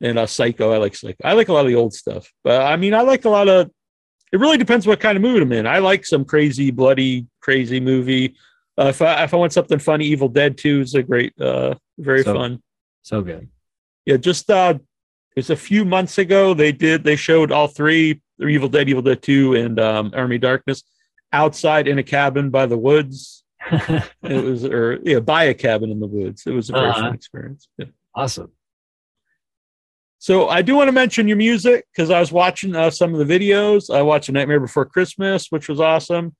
and 0.00 0.18
uh, 0.18 0.26
Psycho. 0.26 0.72
I 0.72 0.76
like 0.78 0.94
Psycho. 0.94 1.16
I 1.24 1.32
like 1.32 1.48
a 1.48 1.52
lot 1.52 1.64
of 1.64 1.68
the 1.68 1.74
old 1.76 1.94
stuff, 1.94 2.30
but 2.44 2.62
I 2.62 2.76
mean, 2.76 2.94
I 2.94 3.00
like 3.02 3.24
a 3.24 3.30
lot 3.30 3.48
of. 3.48 3.70
It 4.32 4.38
really 4.40 4.58
depends 4.58 4.86
what 4.86 4.98
kind 5.00 5.16
of 5.16 5.22
mood 5.22 5.42
I'm 5.42 5.52
in. 5.52 5.66
I 5.66 5.78
like 5.78 6.04
some 6.04 6.24
crazy, 6.24 6.70
bloody, 6.72 7.26
crazy 7.40 7.78
movie. 7.80 8.34
Uh, 8.78 8.86
if 8.86 9.00
I 9.02 9.24
if 9.24 9.32
I 9.32 9.36
want 9.36 9.52
something 9.52 9.78
funny, 9.78 10.06
Evil 10.06 10.28
Dead 10.28 10.58
Two 10.58 10.80
is 10.80 10.94
a 10.94 11.02
great, 11.02 11.32
uh, 11.40 11.74
very 11.98 12.22
So- 12.22 12.34
fun. 12.34 12.62
So 13.02 13.22
good. 13.22 13.48
Yeah, 14.06 14.16
just 14.16 14.50
uh, 14.50 14.78
it's 15.36 15.50
a 15.50 15.56
few 15.56 15.84
months 15.84 16.18
ago 16.18 16.54
they 16.54 16.72
did 16.72 17.04
they 17.04 17.16
showed 17.16 17.52
all 17.52 17.68
three 17.68 18.20
the 18.38 18.46
Evil 18.48 18.68
Dead, 18.68 18.88
Evil 18.88 19.02
Dead 19.02 19.22
Two, 19.22 19.54
and 19.54 19.78
um, 19.78 20.12
Army 20.14 20.38
Darkness 20.38 20.82
outside 21.32 21.86
in 21.88 21.98
a 21.98 22.02
cabin 22.02 22.50
by 22.50 22.66
the 22.66 22.78
woods. 22.78 23.44
It 24.22 24.44
was 24.44 24.64
or 24.64 24.98
yeah, 25.04 25.20
by 25.20 25.44
a 25.44 25.54
cabin 25.54 25.90
in 25.90 26.00
the 26.00 26.06
woods. 26.06 26.46
It 26.46 26.52
was 26.52 26.68
a 26.70 26.72
very 26.72 26.88
Uh-huh. 26.88 27.00
fun 27.02 27.14
experience. 27.14 27.68
Yeah. 27.78 27.86
awesome. 28.14 28.50
So 30.18 30.48
I 30.48 30.62
do 30.62 30.74
want 30.74 30.88
to 30.88 30.92
mention 30.92 31.28
your 31.28 31.36
music 31.36 31.86
because 31.94 32.10
I 32.10 32.18
was 32.18 32.32
watching 32.32 32.74
uh, 32.74 32.90
some 32.90 33.14
of 33.14 33.26
the 33.26 33.38
videos. 33.38 33.94
I 33.94 34.00
watched 34.02 34.28
A 34.30 34.32
Nightmare 34.32 34.60
Before 34.60 34.86
Christmas, 34.86 35.48
which 35.50 35.68
was 35.68 35.80
awesome, 35.80 36.34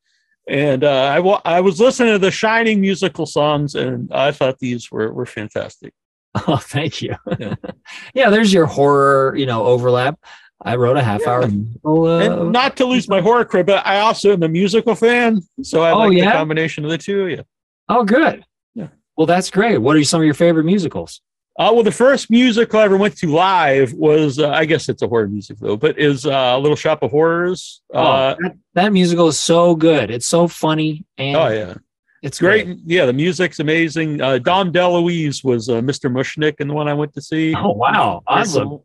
and 0.47 0.85
uh, 0.85 1.41
I 1.45 1.57
I 1.57 1.61
was 1.61 1.81
listening 1.81 2.13
to 2.13 2.19
the 2.19 2.31
Shining 2.31 2.81
musical 2.81 3.27
songs, 3.27 3.75
and 3.75 4.13
I 4.13 4.33
thought 4.33 4.59
these 4.59 4.91
were 4.91 5.13
were 5.13 5.27
fantastic. 5.27 5.93
Oh, 6.49 6.57
thank 6.57 7.01
you. 7.01 7.15
Yeah. 7.39 7.55
Yeah, 8.15 8.29
there's 8.31 8.53
your 8.53 8.67
horror, 8.67 9.37
you 9.37 9.47
know, 9.47 9.65
overlap. 9.65 10.19
I 10.65 10.75
wrote 10.77 10.97
a 10.97 11.03
half 11.03 11.25
hour. 11.27 11.47
Musical, 11.47 12.07
uh, 12.07 12.45
not 12.51 12.77
to 12.79 12.87
lose 12.87 13.09
my 13.09 13.21
horror 13.21 13.45
cred, 13.45 13.67
but 13.67 13.87
I 13.87 14.01
also 14.01 14.33
am 14.33 14.43
a 14.43 14.49
musical 14.49 14.95
fan, 14.97 15.43
so 15.63 15.83
I 15.83 15.93
Oh, 15.93 15.99
like 15.99 16.13
the 16.19 16.23
combination 16.33 16.85
of 16.85 16.91
the 16.91 16.99
two. 16.99 17.29
Yeah. 17.29 17.43
oh, 17.89 18.03
good. 18.05 18.45
Yeah. 18.75 18.89
Well, 19.17 19.27
that's 19.29 19.49
great. 19.51 19.79
What 19.79 19.95
are 19.97 20.03
some 20.05 20.21
of 20.21 20.25
your 20.25 20.35
favorite 20.35 20.65
musicals? 20.65 21.21
Uh, 21.57 21.71
well, 21.73 21.85
the 21.85 21.93
first 21.93 22.31
musical 22.31 22.81
I 22.81 22.85
ever 22.85 22.97
went 22.97 23.17
to 23.19 23.29
live 23.29 23.93
was, 23.93 24.41
uh, 24.41 24.51
I 24.51 24.65
guess 24.65 24.89
it's 24.89 25.03
a 25.03 25.09
horror 25.09 25.29
music 25.29 25.59
though, 25.61 25.77
but 25.77 25.99
is 25.99 26.27
uh, 26.27 26.59
Little 26.59 26.77
Shop 26.77 27.03
of 27.03 27.13
Horrors. 27.13 27.81
Uh, 27.95 28.35
oh, 28.37 28.43
that, 28.43 28.57
that 28.75 28.93
musical 28.93 29.29
is 29.29 29.39
so 29.39 29.77
good. 29.77 30.11
It's 30.11 30.27
so 30.27 30.49
funny 30.49 31.05
and 31.17 31.37
oh 31.37 31.49
yeah. 31.49 31.75
it's 32.23 32.41
great. 32.41 32.67
great. 32.67 32.79
Yeah, 32.85 33.07
the 33.07 33.13
music's 33.13 33.61
amazing. 33.61 34.21
Uh, 34.21 34.39
Dom 34.39 34.73
DeLuise 34.73 35.45
was 35.45 35.69
uh, 35.69 35.75
Mr. 35.75 36.11
Mushnick 36.11 36.61
in 36.61 36.67
the 36.67 36.75
one 36.75 36.89
I 36.89 36.95
went 36.95 37.15
to 37.15 37.23
see. 37.23 37.55
Oh 37.57 37.71
wow, 37.71 38.25
awesome. 38.27 38.81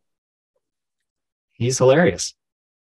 He's 1.53 1.79
hilarious. 1.79 2.35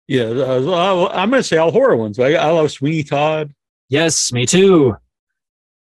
Yeah, 0.08 0.24
uh, 0.24 1.08
I'm 1.12 1.30
going 1.30 1.42
to 1.42 1.48
say 1.48 1.56
all 1.56 1.70
horror 1.70 1.96
ones. 1.96 2.18
I, 2.18 2.32
I 2.34 2.50
love 2.50 2.70
Sweeney 2.70 3.02
Todd. 3.02 3.54
Yes, 3.88 4.32
me 4.32 4.46
too. 4.46 4.96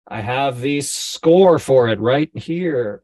I 0.07 0.21
have 0.21 0.59
the 0.59 0.81
score 0.81 1.57
for 1.57 1.89
it 1.89 1.99
right 1.99 2.29
here. 2.35 3.03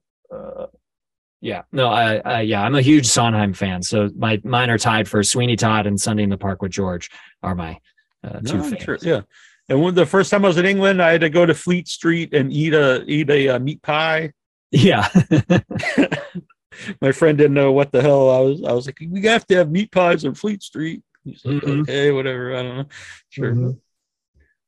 Yeah, 1.40 1.64
no, 1.72 1.88
I, 1.90 2.16
I, 2.26 2.42
yeah, 2.42 2.64
I'm 2.64 2.74
a 2.76 2.82
huge 2.82 3.06
Sondheim 3.06 3.54
fan. 3.54 3.84
So 3.84 4.10
my 4.18 4.42
mine 4.44 4.70
are 4.72 4.78
tied 4.80 5.08
for 5.08 5.22
Sweeney 5.24 5.56
Todd 5.56 5.86
and 5.86 6.00
Sunday 6.00 6.24
in 6.24 6.30
the 6.30 6.38
Park 6.38 6.62
with 6.64 6.72
George 6.72 7.10
are 7.44 7.54
my 7.54 7.78
uh, 8.24 8.40
two 8.40 8.58
No, 8.58 8.64
favorites. 8.64 9.04
sure, 9.04 9.14
Yeah. 9.14 9.22
And 9.70 9.82
when 9.84 9.94
the 9.96 10.06
first 10.06 10.32
time 10.32 10.46
I 10.46 10.48
was 10.48 10.58
in 10.58 10.66
England, 10.66 11.02
I 11.02 11.12
had 11.12 11.22
to 11.22 11.30
go 11.30 11.46
to 11.46 11.54
Fleet 11.54 11.88
Street 11.88 12.34
and 12.34 12.52
eat 12.52 12.74
a 12.74 13.04
eat 13.06 13.30
a 13.30 13.50
uh, 13.50 13.60
meat 13.60 13.82
pie. 13.82 14.32
Yeah, 14.72 15.08
My 17.02 17.12
friend 17.12 17.38
didn't 17.38 17.54
know 17.54 17.72
what 17.72 17.92
the 17.92 18.02
hell 18.02 18.30
I 18.30 18.40
was. 18.40 18.64
I 18.64 18.72
was 18.74 18.86
like, 18.86 19.00
we 19.10 19.22
have 19.24 19.46
to 19.48 19.56
have 19.56 19.72
meat 19.72 19.92
pies 19.92 20.26
on 20.26 20.36
Fleet 20.36 20.62
Street. 20.62 21.02
He's 21.24 21.44
like, 21.46 21.64
Mhm. 21.64 21.82
okay, 21.82 22.12
whatever. 22.12 22.56
I 22.56 22.64
don't 22.64 22.78
know. 22.80 22.86
Sure. 23.30 23.54
Mhm. 23.56 23.80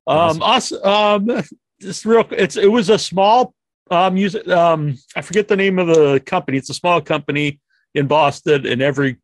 Um, 0.08 0.42
also, 0.42 0.82
um, 0.84 1.44
just 1.82 2.06
real. 2.06 2.26
It's 2.32 2.56
it 2.58 2.72
was 2.72 2.90
a 2.90 2.98
small 2.98 3.54
uh, 3.92 4.10
music. 4.10 4.48
Um, 4.48 4.98
I 5.16 5.22
forget 5.22 5.48
the 5.48 5.56
name 5.56 5.80
of 5.80 5.88
the 5.88 6.20
company. 6.26 6.58
It's 6.58 6.70
a 6.70 6.74
small 6.74 7.02
company 7.02 7.60
in 7.96 8.08
Boston, 8.08 8.66
and 8.66 8.82
every 8.82 9.18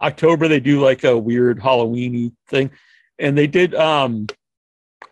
October 0.00 0.48
they 0.48 0.60
do 0.60 0.80
like 0.80 1.04
a 1.04 1.16
weird 1.16 1.58
Halloweeny 1.60 2.32
thing, 2.48 2.70
and 3.18 3.36
they 3.36 3.46
did 3.46 3.74
um, 3.74 4.26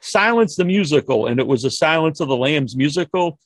Silence 0.01 0.57
the 0.57 0.65
musical, 0.65 1.27
and 1.27 1.41
it 1.41 1.47
was 1.47 1.65
a 1.65 1.71
Silence 1.71 2.21
of 2.21 2.29
the 2.29 2.37
Lambs 2.37 2.77
musical, 2.77 3.39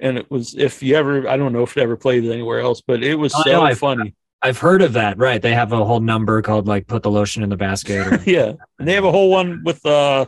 and 0.00 0.16
it 0.16 0.30
was 0.30 0.54
if 0.54 0.82
you 0.82 0.94
ever 0.96 1.28
I 1.28 1.36
don't 1.36 1.52
know 1.52 1.62
if 1.62 1.76
it 1.76 1.82
ever 1.82 1.96
played 1.96 2.24
it 2.24 2.32
anywhere 2.32 2.60
else, 2.60 2.80
but 2.86 3.02
it 3.02 3.14
was 3.16 3.34
Oh, 3.34 3.42
so 3.44 3.52
no, 3.52 3.62
I've- 3.62 3.74
funny. 3.78 4.14
I've 4.42 4.56
heard 4.58 4.80
of 4.80 4.94
that. 4.94 5.18
Right, 5.18 5.42
they 5.42 5.52
have 5.52 5.72
a 5.72 5.84
whole 5.84 6.00
number 6.00 6.40
called 6.40 6.66
like 6.66 6.86
"Put 6.86 7.02
the 7.02 7.10
lotion 7.10 7.42
in 7.42 7.50
the 7.50 7.58
basket." 7.58 8.06
Or, 8.06 8.22
yeah, 8.30 8.52
and 8.78 8.88
they 8.88 8.94
have 8.94 9.04
a 9.04 9.12
whole 9.12 9.28
one 9.30 9.60
with 9.64 9.84
uh, 9.84 10.24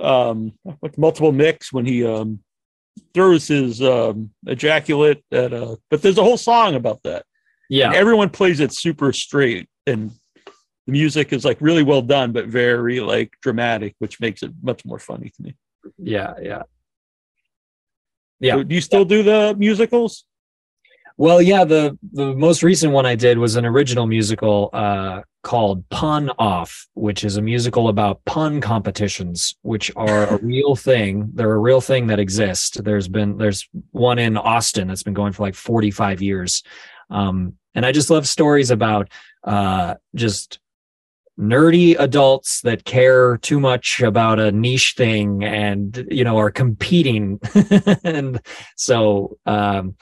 um, 0.00 0.52
with 0.80 0.98
multiple 0.98 1.30
Miggs 1.30 1.72
when 1.72 1.86
he 1.86 2.04
um 2.04 2.40
throws 3.14 3.48
his 3.48 3.82
um 3.82 4.30
ejaculate 4.46 5.22
at 5.32 5.52
uh. 5.52 5.76
But 5.90 6.02
there's 6.02 6.18
a 6.18 6.22
whole 6.22 6.36
song 6.38 6.74
about 6.74 7.02
that. 7.04 7.24
yeah, 7.68 7.86
And 7.88 7.96
everyone 7.96 8.30
plays 8.30 8.60
it 8.60 8.72
super 8.72 9.12
straight, 9.12 9.68
and 9.86 10.10
the 10.86 10.92
music 10.92 11.32
is 11.32 11.44
like 11.44 11.58
really 11.60 11.82
well 11.82 12.02
done, 12.02 12.32
but 12.32 12.46
very 12.46 13.00
like 13.00 13.32
dramatic, 13.42 13.94
which 13.98 14.20
makes 14.20 14.42
it 14.42 14.52
much 14.62 14.84
more 14.84 14.98
funny 14.98 15.30
to 15.36 15.42
me. 15.42 15.54
yeah, 15.98 16.34
yeah. 16.42 16.62
Yeah. 18.40 18.54
So 18.56 18.62
do 18.64 18.74
you 18.74 18.80
still 18.80 19.04
do 19.04 19.22
the 19.22 19.54
musicals? 19.56 20.24
Well, 21.16 21.42
yeah, 21.42 21.64
the 21.64 21.98
the 22.12 22.34
most 22.34 22.62
recent 22.62 22.92
one 22.92 23.06
I 23.06 23.14
did 23.14 23.38
was 23.38 23.56
an 23.56 23.66
original 23.66 24.06
musical 24.06 24.70
uh, 24.72 25.22
called 25.42 25.88
Pun 25.90 26.30
Off, 26.38 26.86
which 26.94 27.24
is 27.24 27.36
a 27.36 27.42
musical 27.42 27.88
about 27.88 28.24
pun 28.24 28.60
competitions, 28.60 29.54
which 29.62 29.92
are 29.96 30.26
a 30.26 30.36
real 30.42 30.74
thing. 30.74 31.30
They're 31.34 31.52
a 31.52 31.58
real 31.58 31.80
thing 31.80 32.06
that 32.08 32.18
exist. 32.18 32.82
There's 32.82 33.08
been 33.08 33.36
there's 33.36 33.68
one 33.90 34.18
in 34.18 34.36
Austin 34.36 34.88
that's 34.88 35.02
been 35.02 35.14
going 35.14 35.32
for 35.32 35.42
like 35.42 35.54
45 35.54 36.22
years, 36.22 36.62
um, 37.10 37.54
and 37.74 37.84
I 37.84 37.92
just 37.92 38.10
love 38.10 38.26
stories 38.26 38.70
about 38.70 39.08
uh, 39.44 39.94
just 40.14 40.60
nerdy 41.38 41.96
adults 41.98 42.60
that 42.60 42.84
care 42.84 43.38
too 43.38 43.58
much 43.58 44.00
about 44.00 44.38
a 44.38 44.52
niche 44.52 44.94
thing 44.96 45.42
and 45.42 46.06
you 46.10 46.24
know 46.24 46.38
are 46.38 46.50
competing 46.50 47.40
and 48.04 48.38
so 48.76 49.38
um 49.46 49.96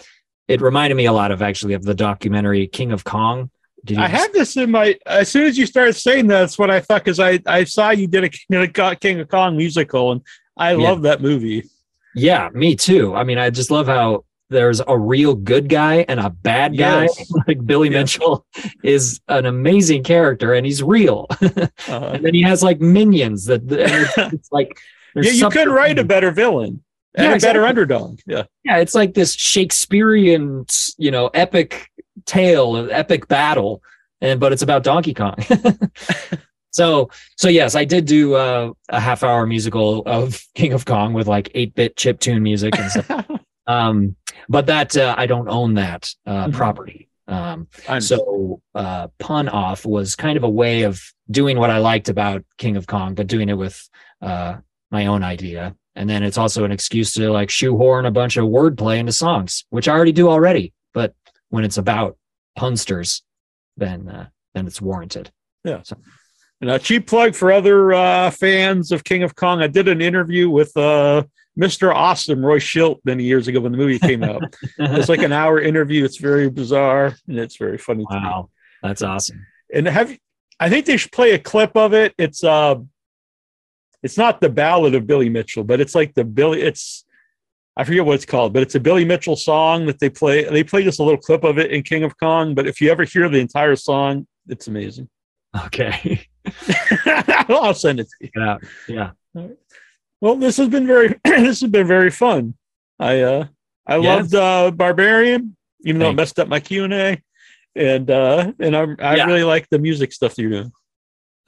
it 0.50 0.60
reminded 0.60 0.96
me 0.96 1.06
a 1.06 1.12
lot 1.12 1.30
of 1.30 1.42
actually 1.42 1.74
of 1.74 1.82
the 1.84 1.94
documentary 1.94 2.66
King 2.66 2.92
of 2.92 3.04
Kong. 3.04 3.50
Did 3.84 3.96
you 3.98 4.02
I 4.02 4.08
had 4.08 4.32
this 4.32 4.56
in 4.56 4.70
my. 4.70 4.98
As 5.06 5.30
soon 5.30 5.46
as 5.46 5.56
you 5.56 5.64
started 5.64 5.94
saying 5.94 6.26
that, 6.26 6.40
that's 6.40 6.58
what 6.58 6.70
I 6.70 6.80
thought 6.80 7.02
because 7.04 7.20
I 7.20 7.40
I 7.46 7.64
saw 7.64 7.90
you 7.90 8.06
did 8.06 8.24
a 8.24 8.28
King 8.28 8.70
of 8.78 9.00
King 9.00 9.20
of 9.20 9.28
Kong 9.28 9.56
musical, 9.56 10.12
and 10.12 10.20
I 10.56 10.72
Yeah. 10.72 10.88
love 10.88 11.02
that 11.02 11.22
movie. 11.22 11.64
Yeah, 12.14 12.48
me 12.52 12.74
too. 12.76 13.14
I 13.14 13.24
mean, 13.24 13.38
I 13.38 13.50
just 13.50 13.70
love 13.70 13.86
how 13.86 14.24
there's 14.50 14.80
a 14.86 14.98
real 14.98 15.36
good 15.36 15.68
guy 15.68 16.04
and 16.08 16.18
a 16.18 16.28
bad 16.28 16.76
guy. 16.76 17.02
Yes. 17.04 17.32
Like 17.46 17.64
Billy 17.64 17.88
Yeah. 17.88 18.00
Mitchell 18.00 18.44
is 18.82 19.20
an 19.28 19.46
amazing 19.46 20.02
character 20.02 20.54
and 20.54 20.66
he's 20.66 20.82
real. 20.82 21.26
Uh, 21.88 22.10
and 22.14 22.24
then 22.24 22.34
he 22.34 22.42
has 22.42 22.62
like 22.62 22.80
minions 22.80 23.46
that 23.46 23.62
it's, 23.70 24.18
it's 24.34 24.52
like 24.52 24.78
yeah, 25.14 25.30
you 25.30 25.48
couldn't 25.48 25.72
write 25.72 25.98
a 25.98 26.04
better 26.04 26.30
villain 26.30 26.82
and 27.14 27.24
Yeah, 27.26 27.34
a 27.34 27.38
better 27.40 27.64
underdog. 27.66 28.20
Yeah, 28.26 28.44
Yeah, 28.64 28.78
it's 28.78 28.94
like 28.94 29.14
this 29.14 29.34
Shakespearean, 29.34 30.66
you 30.98 31.10
know, 31.10 31.28
epic 31.28 31.88
tale, 32.26 32.76
of 32.76 32.90
epic 32.90 33.28
battle, 33.28 33.82
and 34.20 34.38
but 34.40 34.52
it's 34.52 34.62
about 34.62 34.82
Donkey 34.82 35.14
Kong. 35.14 35.34
so, 36.70 37.10
so 37.36 37.48
yes, 37.48 37.74
I 37.74 37.84
did 37.84 38.04
do 38.06 38.34
uh, 38.34 38.72
a 38.88 39.00
half 39.00 39.22
hour 39.22 39.46
musical 39.46 40.02
of 40.06 40.40
King 40.54 40.72
of 40.72 40.84
Kong 40.84 41.12
with 41.12 41.26
like 41.26 41.50
eight 41.54 41.74
bit 41.74 41.96
chip 41.96 42.20
tune 42.20 42.42
music 42.42 42.78
and 42.78 42.90
stuff. 42.90 43.26
um, 43.66 44.16
but 44.48 44.66
that 44.66 44.96
uh, 44.96 45.14
I 45.16 45.26
don't 45.26 45.48
own 45.48 45.74
that 45.74 46.08
uh, 46.26 46.46
Mhm. 46.46 46.52
property. 46.52 47.08
Um, 47.28 47.68
so 48.00 48.60
uh, 48.74 49.06
pun 49.20 49.48
off 49.48 49.86
was 49.86 50.16
kind 50.16 50.36
of 50.36 50.42
a 50.42 50.48
way 50.48 50.82
of 50.82 51.00
doing 51.30 51.58
what 51.60 51.70
I 51.70 51.78
liked 51.78 52.08
about 52.08 52.44
King 52.58 52.76
of 52.76 52.88
Kong, 52.88 53.14
but 53.14 53.28
doing 53.28 53.48
it 53.48 53.56
with 53.56 53.88
uh, 54.20 54.56
my 54.90 55.06
own 55.06 55.22
idea. 55.22 55.76
And 55.96 56.08
then 56.08 56.22
it's 56.22 56.38
also 56.38 56.64
an 56.64 56.72
excuse 56.72 57.12
to 57.14 57.30
like 57.30 57.50
shoehorn 57.50 58.06
a 58.06 58.10
bunch 58.10 58.36
of 58.36 58.46
wordplay 58.46 58.98
into 58.98 59.12
songs, 59.12 59.64
which 59.70 59.88
I 59.88 59.92
already 59.92 60.12
do 60.12 60.28
already. 60.28 60.72
But 60.94 61.14
when 61.48 61.64
it's 61.64 61.78
about 61.78 62.16
punsters, 62.56 63.22
then 63.76 64.08
uh, 64.08 64.28
then 64.54 64.66
it's 64.66 64.80
warranted. 64.80 65.30
Yeah. 65.64 65.82
So. 65.82 65.96
And 66.60 66.70
a 66.70 66.78
cheap 66.78 67.06
plug 67.06 67.34
for 67.34 67.50
other 67.50 67.92
uh, 67.92 68.30
fans 68.30 68.92
of 68.92 69.02
King 69.02 69.22
of 69.22 69.34
Kong. 69.34 69.62
I 69.62 69.66
did 69.66 69.88
an 69.88 70.02
interview 70.02 70.50
with 70.50 70.76
uh, 70.76 71.22
Mr. 71.58 71.94
Awesome 71.94 72.44
Roy 72.44 72.58
Shildt 72.58 72.98
many 73.04 73.24
years 73.24 73.48
ago 73.48 73.60
when 73.60 73.72
the 73.72 73.78
movie 73.78 73.98
came 73.98 74.22
out. 74.22 74.42
it's 74.78 75.08
like 75.08 75.22
an 75.22 75.32
hour 75.32 75.58
interview. 75.58 76.04
It's 76.04 76.18
very 76.18 76.50
bizarre 76.50 77.16
and 77.26 77.38
it's 77.38 77.56
very 77.56 77.78
funny. 77.78 78.04
Wow, 78.10 78.50
that's 78.82 79.00
awesome. 79.00 79.46
And 79.72 79.86
have 79.86 80.10
you, 80.10 80.18
I 80.58 80.68
think 80.68 80.84
they 80.84 80.98
should 80.98 81.12
play 81.12 81.32
a 81.32 81.38
clip 81.38 81.76
of 81.76 81.94
it. 81.94 82.14
It's 82.18 82.44
uh, 82.44 82.76
it's 84.02 84.16
not 84.16 84.40
the 84.40 84.48
ballad 84.48 84.94
of 84.94 85.06
Billy 85.06 85.28
Mitchell, 85.28 85.64
but 85.64 85.80
it's 85.80 85.94
like 85.94 86.14
the 86.14 86.24
Billy. 86.24 86.62
It's 86.62 87.04
I 87.76 87.84
forget 87.84 88.04
what 88.04 88.14
it's 88.14 88.26
called, 88.26 88.52
but 88.52 88.62
it's 88.62 88.74
a 88.74 88.80
Billy 88.80 89.04
Mitchell 89.04 89.36
song 89.36 89.86
that 89.86 89.98
they 90.00 90.10
play. 90.10 90.44
They 90.44 90.64
play 90.64 90.82
just 90.84 91.00
a 91.00 91.02
little 91.02 91.20
clip 91.20 91.44
of 91.44 91.58
it 91.58 91.70
in 91.70 91.82
King 91.82 92.02
of 92.04 92.16
Kong. 92.18 92.54
But 92.54 92.66
if 92.66 92.80
you 92.80 92.90
ever 92.90 93.04
hear 93.04 93.28
the 93.28 93.38
entire 93.38 93.76
song, 93.76 94.26
it's 94.48 94.66
amazing. 94.68 95.08
Okay. 95.66 96.26
I'll 97.06 97.74
send 97.74 98.00
it 98.00 98.06
to 98.08 98.16
you. 98.26 98.30
Yeah. 98.36 98.56
Yeah. 99.34 99.48
Well, 100.20 100.36
this 100.36 100.56
has 100.58 100.68
been 100.68 100.86
very 100.86 101.08
this 101.24 101.60
has 101.60 101.70
been 101.70 101.86
very 101.86 102.10
fun. 102.10 102.54
I 102.98 103.20
uh 103.22 103.46
I 103.86 103.96
Yes. 103.96 104.04
loved 104.04 104.34
uh 104.34 104.70
Barbarian, 104.72 105.56
even 105.82 106.00
though 106.00 106.10
it 106.10 106.14
messed 106.16 106.38
up 106.38 106.48
my 106.48 106.60
Q 106.60 106.84
and 106.84 106.92
A, 106.92 107.22
and 107.76 108.10
uh 108.10 108.52
and 108.58 108.76
I 108.76 108.82
I 108.98 109.16
Yeah. 109.16 109.26
really 109.26 109.44
like 109.44 109.68
the 109.70 109.78
music 109.78 110.12
stuff 110.12 110.34
that 110.34 110.42
you're 110.42 110.50
doing. 110.50 110.72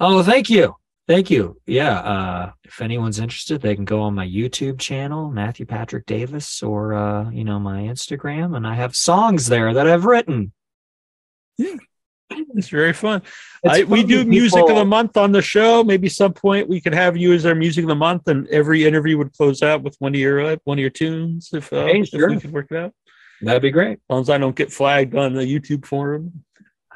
Oh, 0.01 0.23
thank 0.23 0.49
you. 0.51 0.75
Thank 1.09 1.31
you. 1.31 1.61
Yeah. 1.67 1.99
Uh, 1.99 2.53
if 2.65 2.81
anyone's 2.81 3.19
interested, 3.19 3.61
they 3.61 3.75
can 3.75 3.85
go 3.85 4.03
on 4.03 4.15
my 4.15 4.27
YouTube 4.27 4.79
channel, 4.79 5.31
Matthew 5.31 5.67
Patrick 5.67 6.07
Davis, 6.07 6.63
or, 6.63 6.95
uh, 6.95 7.29
you 7.31 7.45
know, 7.45 7.59
my 7.59 7.83
Instagram. 7.83 8.57
And 8.57 8.67
I 8.67 8.75
have 8.75 8.95
songs 8.95 9.49
there 9.49 9.75
that 9.75 9.87
I've 9.89 10.05
written. 10.05 10.53
Yeah. 11.59 11.77
It's 12.55 12.69
very 12.69 12.95
fun. 12.95 13.21
It's 13.63 13.81
I, 13.81 13.83
we 13.83 14.03
do 14.05 14.19
when 14.19 14.29
music 14.31 14.63
of 14.69 14.77
the 14.77 14.85
month 14.87 15.19
on 15.19 15.33
the 15.33 15.43
show. 15.43 15.85
Maybe 15.85 16.09
some 16.09 16.33
point 16.33 16.67
we 16.67 16.81
could 16.81 16.95
have 16.95 17.15
you 17.17 17.35
as 17.35 17.45
our 17.45 17.55
music 17.55 17.85
of 17.85 17.89
the 17.89 17.95
month, 17.95 18.27
and 18.29 18.49
every 18.49 18.87
interview 18.87 19.19
would 19.19 19.35
close 19.35 19.63
out 19.63 19.83
with 19.83 19.97
one 19.99 20.15
of 20.15 20.21
your 20.21 20.41
uh, 20.41 20.57
one 20.65 20.79
of 20.79 20.81
your 20.81 20.89
tunes. 20.91 21.51
If, 21.53 21.71
uh, 21.73 21.85
Hey, 21.85 22.01
if 22.01 22.13
we 22.13 22.39
could 22.41 22.53
work 22.53 22.69
it 22.71 22.77
out, 22.79 22.95
That'd 23.43 23.61
be 23.61 23.71
great. 23.71 23.99
as 23.99 23.99
long 24.09 24.21
as 24.23 24.31
I 24.31 24.39
don't 24.39 24.57
get 24.57 24.73
flagged 24.73 25.15
on 25.15 25.35
the 25.35 25.43
YouTube 25.43 25.85
forum. 25.85 26.45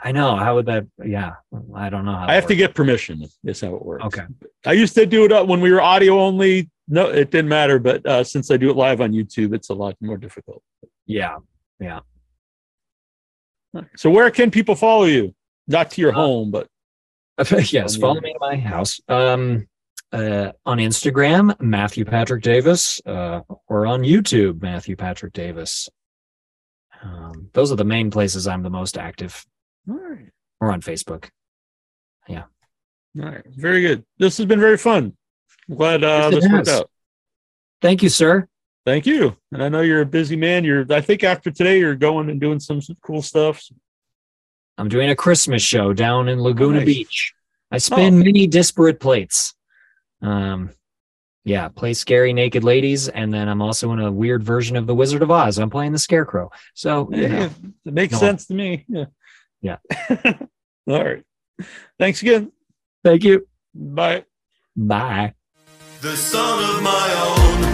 I 0.07 0.13
know. 0.13 0.37
How 0.37 0.55
would 0.55 0.67
that? 0.67 0.87
Yeah. 1.05 1.33
I 1.75 1.91
don't 1.91 2.05
know. 2.05 2.13
How 2.13 2.27
I 2.29 2.35
have 2.35 2.45
that 2.45 2.49
to 2.51 2.57
get 2.57 2.75
permission. 2.77 3.25
Is 3.43 3.61
how 3.61 3.75
it 3.75 3.85
works. 3.85 4.05
Okay. 4.05 4.23
I 4.65 4.73
used 4.73 4.95
to 4.95 5.05
do 5.05 5.25
it 5.25 5.33
uh, 5.33 5.45
when 5.45 5.61
we 5.61 5.73
were 5.73 5.81
audio 5.83 6.21
only. 6.21 6.71
No, 6.87 7.09
it 7.11 7.33
didn't 7.33 7.49
matter. 7.49 7.81
But 7.81 8.07
uh, 8.07 8.23
since 8.23 8.53
I 8.53 8.57
do 8.57 8.71
it 8.71 8.77
live 8.77 9.01
on 9.01 9.11
YouTube, 9.11 9.53
it's 9.53 9.69
a 9.69 9.75
lot 9.75 9.97
more 10.01 10.17
difficult. 10.17 10.63
Yeah. 11.07 11.39
Yeah. 11.81 12.01
So 13.97 14.09
where 14.11 14.31
can 14.31 14.53
people 14.53 14.77
follow 14.77 15.05
you? 15.07 15.35
Not 15.67 15.91
to 15.93 16.01
your 16.01 16.13
Uh, 16.13 16.15
home, 16.15 16.51
but 16.53 16.69
yes. 17.73 17.97
Follow 17.97 18.21
me 18.21 18.31
at 18.31 18.41
my 18.41 18.57
house. 18.57 19.01
Um, 19.09 19.67
uh, 20.13 20.53
on 20.65 20.79
Instagram, 20.79 21.61
Matthew 21.61 22.05
Patrick 22.05 22.45
Davis, 22.45 23.01
uh, 23.07 23.41
or 23.67 23.87
on 23.87 24.03
YouTube, 24.03 24.63
Matthew 24.63 24.95
Patrick 24.95 25.33
Davis. 25.33 25.89
Um, 27.03 27.51
those 27.55 27.73
are 27.73 27.77
the 27.77 27.85
main 27.85 28.11
places 28.13 28.47
I'm 28.47 28.63
the 28.63 28.71
most 28.71 28.97
active, 28.97 29.45
all 29.89 29.97
right, 29.97 30.31
or 30.61 30.73
on 30.73 30.81
Facebook. 30.81 31.29
Yeah. 32.29 32.45
All 33.21 33.27
right, 33.27 33.43
very 33.47 33.81
good. 33.83 34.05
This 34.19 34.37
has 34.39 34.47
been 34.47 34.61
very 34.61 34.77
fun. 34.79 35.17
I'm 35.69 35.77
glad 35.77 36.05
uh, 36.05 36.29
Yes, 36.31 36.35
this 36.35 36.53
worked 36.53 36.67
has. 36.69 36.81
out. 36.81 36.91
Thank 37.83 38.03
you, 38.03 38.09
sir. 38.09 38.49
Thank 38.85 39.07
you. 39.07 39.37
And 39.53 39.63
I 39.63 39.69
know 39.69 39.81
you're 39.81 40.03
a 40.03 40.07
busy 40.07 40.37
man. 40.37 40.65
You're. 40.65 40.87
I 40.91 41.01
think 41.01 41.25
after 41.25 41.51
today, 41.51 41.79
you're 41.79 41.95
going 41.97 42.31
and 42.31 42.41
doing 42.41 42.61
some, 42.61 42.81
some 42.81 42.97
cool 43.03 43.21
stuff. 43.23 43.63
I'm 44.79 44.89
doing 44.89 45.11
a 45.11 45.17
Christmas 45.17 45.63
show 45.63 45.93
down 45.93 46.29
in 46.29 46.41
Laguna 46.41 46.79
Nice. 46.79 46.87
Beach. 46.87 47.33
I 47.73 47.79
spin 47.79 48.19
many 48.19 48.47
disparate 48.47 49.01
plates. 49.01 49.55
Um, 50.23 50.71
yeah, 51.45 51.69
play 51.69 51.95
scary 51.95 52.33
naked 52.33 52.63
ladies, 52.65 53.09
and 53.09 53.33
then 53.33 53.49
I'm 53.49 53.63
also 53.63 53.93
in 53.93 54.01
a 54.01 54.11
weird 54.13 54.43
version 54.45 54.77
of 54.77 54.87
the 54.87 54.95
Wizard 54.95 55.23
of 55.23 55.31
Oz. 55.31 55.59
I'm 55.59 55.71
playing 55.71 55.93
the 55.93 55.99
Scarecrow. 55.99 56.51
So 56.75 57.09
you 57.13 57.29
know, 57.29 57.51
it 57.87 57.93
makes 57.95 58.13
No. 58.13 58.19
sense 58.19 58.47
to 58.47 58.55
me. 58.55 58.85
Yeah. 58.89 59.07
Yeah. 59.67 59.79
all 60.89 61.05
right. 61.05 61.25
Thanks 61.99 62.23
again. 62.23 62.53
thank 63.03 63.25
you. 63.25 63.49
Bye. 63.75 64.25
Bye. 64.77 65.35
the 66.01 66.17
son 66.17 66.63
of 66.63 66.83
my 66.83 67.61
own. 67.61 67.66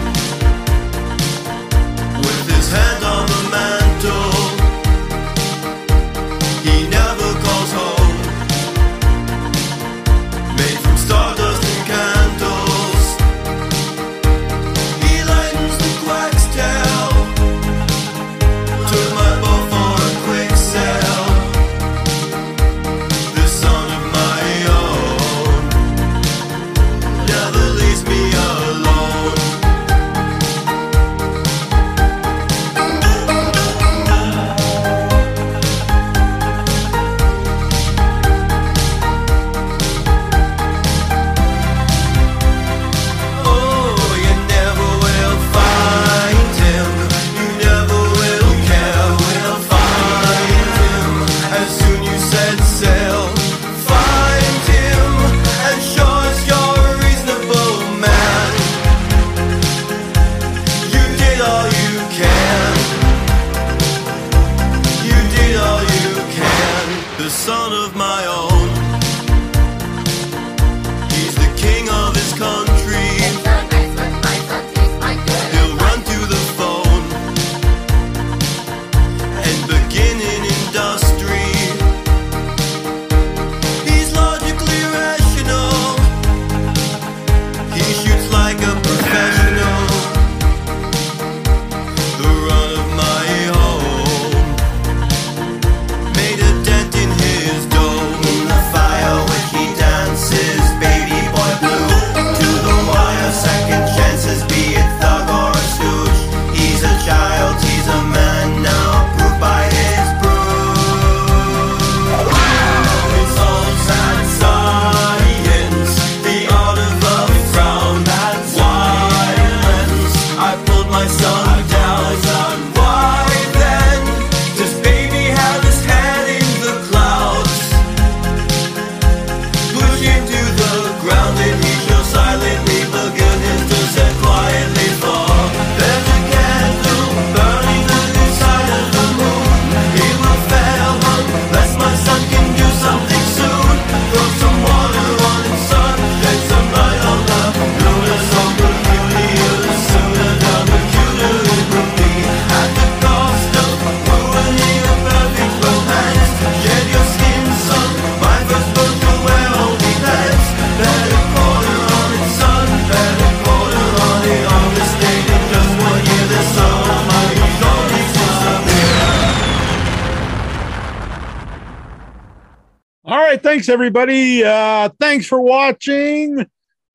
Thanks, 173.62 173.68
everybody. 173.68 174.42
Uh, 174.42 174.88
thanks 174.98 175.24
for 175.24 175.40
watching. 175.40 176.44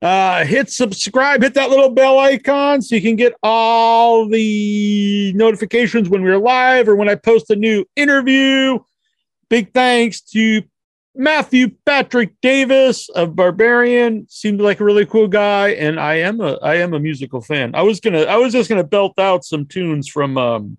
Uh, 0.02 0.44
hit 0.44 0.68
subscribe, 0.68 1.40
hit 1.40 1.54
that 1.54 1.70
little 1.70 1.88
bell 1.88 2.18
icon 2.18 2.82
so 2.82 2.94
you 2.94 3.00
can 3.00 3.16
get 3.16 3.32
all 3.42 4.28
the 4.28 5.32
notifications 5.34 6.10
when 6.10 6.22
we're 6.22 6.36
live 6.36 6.86
or 6.86 6.94
when 6.94 7.08
I 7.08 7.14
post 7.14 7.48
a 7.48 7.56
new 7.56 7.86
interview. 7.96 8.78
Big 9.48 9.72
thanks 9.72 10.20
to 10.20 10.60
Matthew 11.14 11.70
Patrick 11.86 12.34
Davis 12.42 13.08
of 13.08 13.34
Barbarian. 13.34 14.26
Seemed 14.28 14.60
like 14.60 14.80
a 14.80 14.84
really 14.84 15.06
cool 15.06 15.26
guy, 15.26 15.70
and 15.70 15.98
I 15.98 16.16
am 16.16 16.38
a 16.42 16.58
I 16.62 16.74
am 16.74 16.92
a 16.92 17.00
musical 17.00 17.40
fan. 17.40 17.74
I 17.74 17.80
was 17.80 17.98
gonna 17.98 18.24
I 18.24 18.36
was 18.36 18.52
just 18.52 18.68
gonna 18.68 18.84
belt 18.84 19.18
out 19.18 19.42
some 19.42 19.64
tunes 19.64 20.06
from 20.06 20.36
um 20.36 20.76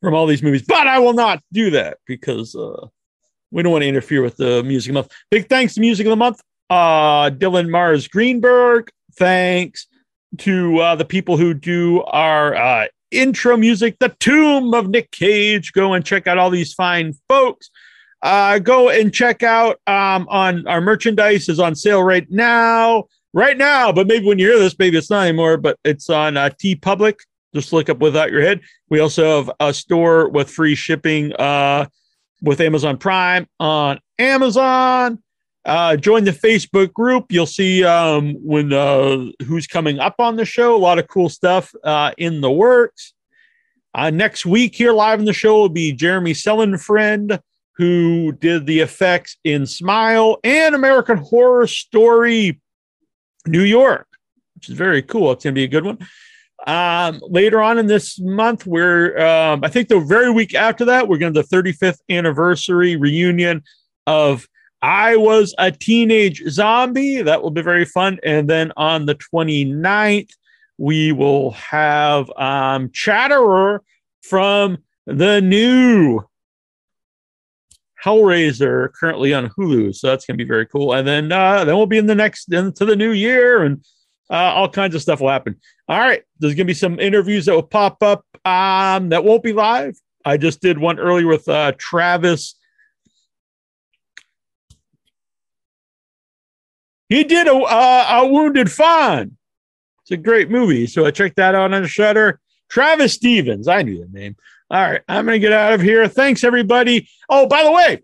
from 0.00 0.14
all 0.14 0.26
these 0.26 0.42
movies, 0.42 0.62
but 0.66 0.86
I 0.86 0.98
will 0.98 1.12
not 1.12 1.42
do 1.52 1.72
that 1.72 1.98
because 2.06 2.56
uh 2.56 2.86
we 3.50 3.62
don't 3.62 3.72
want 3.72 3.82
to 3.82 3.88
interfere 3.88 4.22
with 4.22 4.36
the 4.36 4.62
music 4.62 4.90
of 4.90 4.94
the 4.94 5.00
month. 5.00 5.12
Big 5.30 5.48
thanks 5.48 5.74
to 5.74 5.80
music 5.80 6.06
of 6.06 6.10
the 6.10 6.16
month, 6.16 6.40
uh 6.70 7.30
Dylan 7.30 7.68
Mars 7.68 8.08
Greenberg. 8.08 8.90
Thanks 9.16 9.86
to 10.38 10.78
uh 10.78 10.94
the 10.94 11.04
people 11.04 11.36
who 11.36 11.54
do 11.54 12.02
our 12.02 12.54
uh 12.54 12.86
intro 13.10 13.56
music, 13.56 13.96
The 14.00 14.14
Tomb 14.20 14.74
of 14.74 14.88
Nick 14.88 15.10
Cage. 15.10 15.72
Go 15.72 15.94
and 15.94 16.04
check 16.04 16.26
out 16.26 16.38
all 16.38 16.50
these 16.50 16.74
fine 16.74 17.14
folks 17.28 17.70
uh, 18.22 18.58
go 18.58 18.88
and 18.88 19.12
check 19.12 19.42
out 19.42 19.80
um, 19.86 20.26
on 20.28 20.66
our 20.66 20.80
merchandise 20.80 21.48
is 21.48 21.60
on 21.60 21.74
sale 21.74 22.02
right 22.02 22.28
now 22.30 23.04
right 23.32 23.56
now 23.56 23.92
but 23.92 24.06
maybe 24.06 24.26
when 24.26 24.38
you 24.38 24.48
hear 24.48 24.58
this 24.58 24.78
maybe 24.78 24.96
it's 24.96 25.10
not 25.10 25.26
anymore 25.26 25.56
but 25.56 25.78
it's 25.84 26.10
on 26.10 26.36
uh, 26.36 26.50
TeePublic 26.62 27.14
just 27.54 27.72
look 27.72 27.88
up 27.88 27.98
without 27.98 28.30
your 28.30 28.42
head 28.42 28.60
we 28.88 29.00
also 29.00 29.36
have 29.36 29.50
a 29.60 29.72
store 29.72 30.28
with 30.28 30.50
free 30.50 30.74
shipping 30.74 31.32
uh, 31.34 31.86
with 32.42 32.60
amazon 32.60 32.96
prime 32.96 33.46
on 33.60 33.98
amazon 34.18 35.22
uh, 35.64 35.96
join 35.96 36.24
the 36.24 36.30
facebook 36.30 36.92
group 36.92 37.26
you'll 37.30 37.44
see 37.44 37.84
um, 37.84 38.34
when 38.42 38.72
uh, 38.72 39.24
who's 39.46 39.66
coming 39.66 39.98
up 39.98 40.14
on 40.18 40.36
the 40.36 40.44
show 40.44 40.74
a 40.74 40.78
lot 40.78 40.98
of 40.98 41.06
cool 41.08 41.28
stuff 41.28 41.74
uh, 41.84 42.12
in 42.16 42.40
the 42.40 42.50
works 42.50 43.12
uh, 43.94 44.10
next 44.10 44.46
week 44.46 44.74
here 44.74 44.92
live 44.92 45.18
in 45.18 45.26
the 45.26 45.32
show 45.32 45.58
will 45.58 45.68
be 45.68 45.92
jeremy 45.92 46.32
sellenfriend 46.32 47.38
who 47.78 48.32
did 48.32 48.66
the 48.66 48.80
effects 48.80 49.36
in 49.44 49.64
Smile 49.64 50.38
and 50.42 50.74
American 50.74 51.16
Horror 51.16 51.68
Story 51.68 52.60
New 53.46 53.62
York, 53.62 54.08
which 54.56 54.68
is 54.68 54.76
very 54.76 55.00
cool. 55.00 55.30
It's 55.30 55.44
going 55.44 55.54
to 55.54 55.58
be 55.58 55.64
a 55.64 55.68
good 55.68 55.84
one. 55.84 55.98
Um, 56.66 57.20
later 57.22 57.62
on 57.62 57.78
in 57.78 57.86
this 57.86 58.18
month, 58.18 58.66
we're, 58.66 59.18
um, 59.18 59.60
I 59.62 59.68
think 59.68 59.88
the 59.88 60.00
very 60.00 60.30
week 60.30 60.54
after 60.54 60.84
that, 60.86 61.08
we're 61.08 61.18
going 61.18 61.32
to 61.32 61.42
the 61.42 61.48
35th 61.48 62.00
anniversary 62.10 62.96
reunion 62.96 63.62
of 64.06 64.46
I 64.82 65.16
Was 65.16 65.54
a 65.58 65.70
Teenage 65.70 66.42
Zombie. 66.48 67.22
That 67.22 67.42
will 67.42 67.50
be 67.50 67.62
very 67.62 67.84
fun. 67.84 68.18
And 68.22 68.48
then 68.48 68.72
on 68.76 69.06
the 69.06 69.14
29th, 69.14 70.30
we 70.78 71.12
will 71.12 71.52
have 71.52 72.30
um, 72.36 72.90
Chatterer 72.92 73.82
from 74.22 74.78
the 75.06 75.40
new 75.40 76.20
Hellraiser 78.04 78.92
currently 78.92 79.34
on 79.34 79.48
Hulu, 79.50 79.94
so 79.94 80.06
that's 80.06 80.24
gonna 80.24 80.36
be 80.36 80.44
very 80.44 80.66
cool. 80.66 80.92
And 80.92 81.06
then 81.06 81.32
uh, 81.32 81.64
then 81.64 81.76
we'll 81.76 81.86
be 81.86 81.98
in 81.98 82.06
the 82.06 82.14
next 82.14 82.52
into 82.52 82.84
the 82.84 82.94
new 82.94 83.10
year, 83.10 83.64
and 83.64 83.84
uh, 84.30 84.34
all 84.34 84.68
kinds 84.68 84.94
of 84.94 85.02
stuff 85.02 85.20
will 85.20 85.30
happen. 85.30 85.56
All 85.88 85.98
right, 85.98 86.22
there's 86.38 86.54
gonna 86.54 86.66
be 86.66 86.74
some 86.74 87.00
interviews 87.00 87.46
that 87.46 87.54
will 87.54 87.62
pop 87.62 88.02
up 88.02 88.24
um, 88.44 89.10
that 89.10 89.24
won't 89.24 89.42
be 89.42 89.52
live. 89.52 89.98
I 90.24 90.36
just 90.36 90.60
did 90.60 90.78
one 90.78 90.98
earlier 90.98 91.26
with 91.26 91.48
uh, 91.48 91.72
Travis. 91.78 92.54
He 97.08 97.24
did 97.24 97.46
a 97.46 97.54
uh, 97.54 98.06
a 98.22 98.26
Wounded 98.26 98.70
Fawn. 98.70 99.36
It's 100.02 100.10
a 100.10 100.16
great 100.16 100.50
movie, 100.50 100.86
so 100.86 101.04
I 101.04 101.10
checked 101.10 101.36
that 101.36 101.54
out 101.54 101.74
on 101.74 101.86
Shudder. 101.86 102.40
Travis 102.70 103.12
Stevens, 103.12 103.68
I 103.68 103.82
knew 103.82 104.00
the 104.00 104.18
name. 104.18 104.36
All 104.70 104.80
right, 104.80 105.02
I'm 105.06 105.26
going 105.26 105.40
to 105.40 105.46
get 105.46 105.52
out 105.52 105.74
of 105.74 105.82
here. 105.82 106.08
Thanks, 106.08 106.44
everybody. 106.44 107.08
Oh, 107.28 107.46
by 107.46 107.62
the 107.62 107.72
way, 107.72 108.02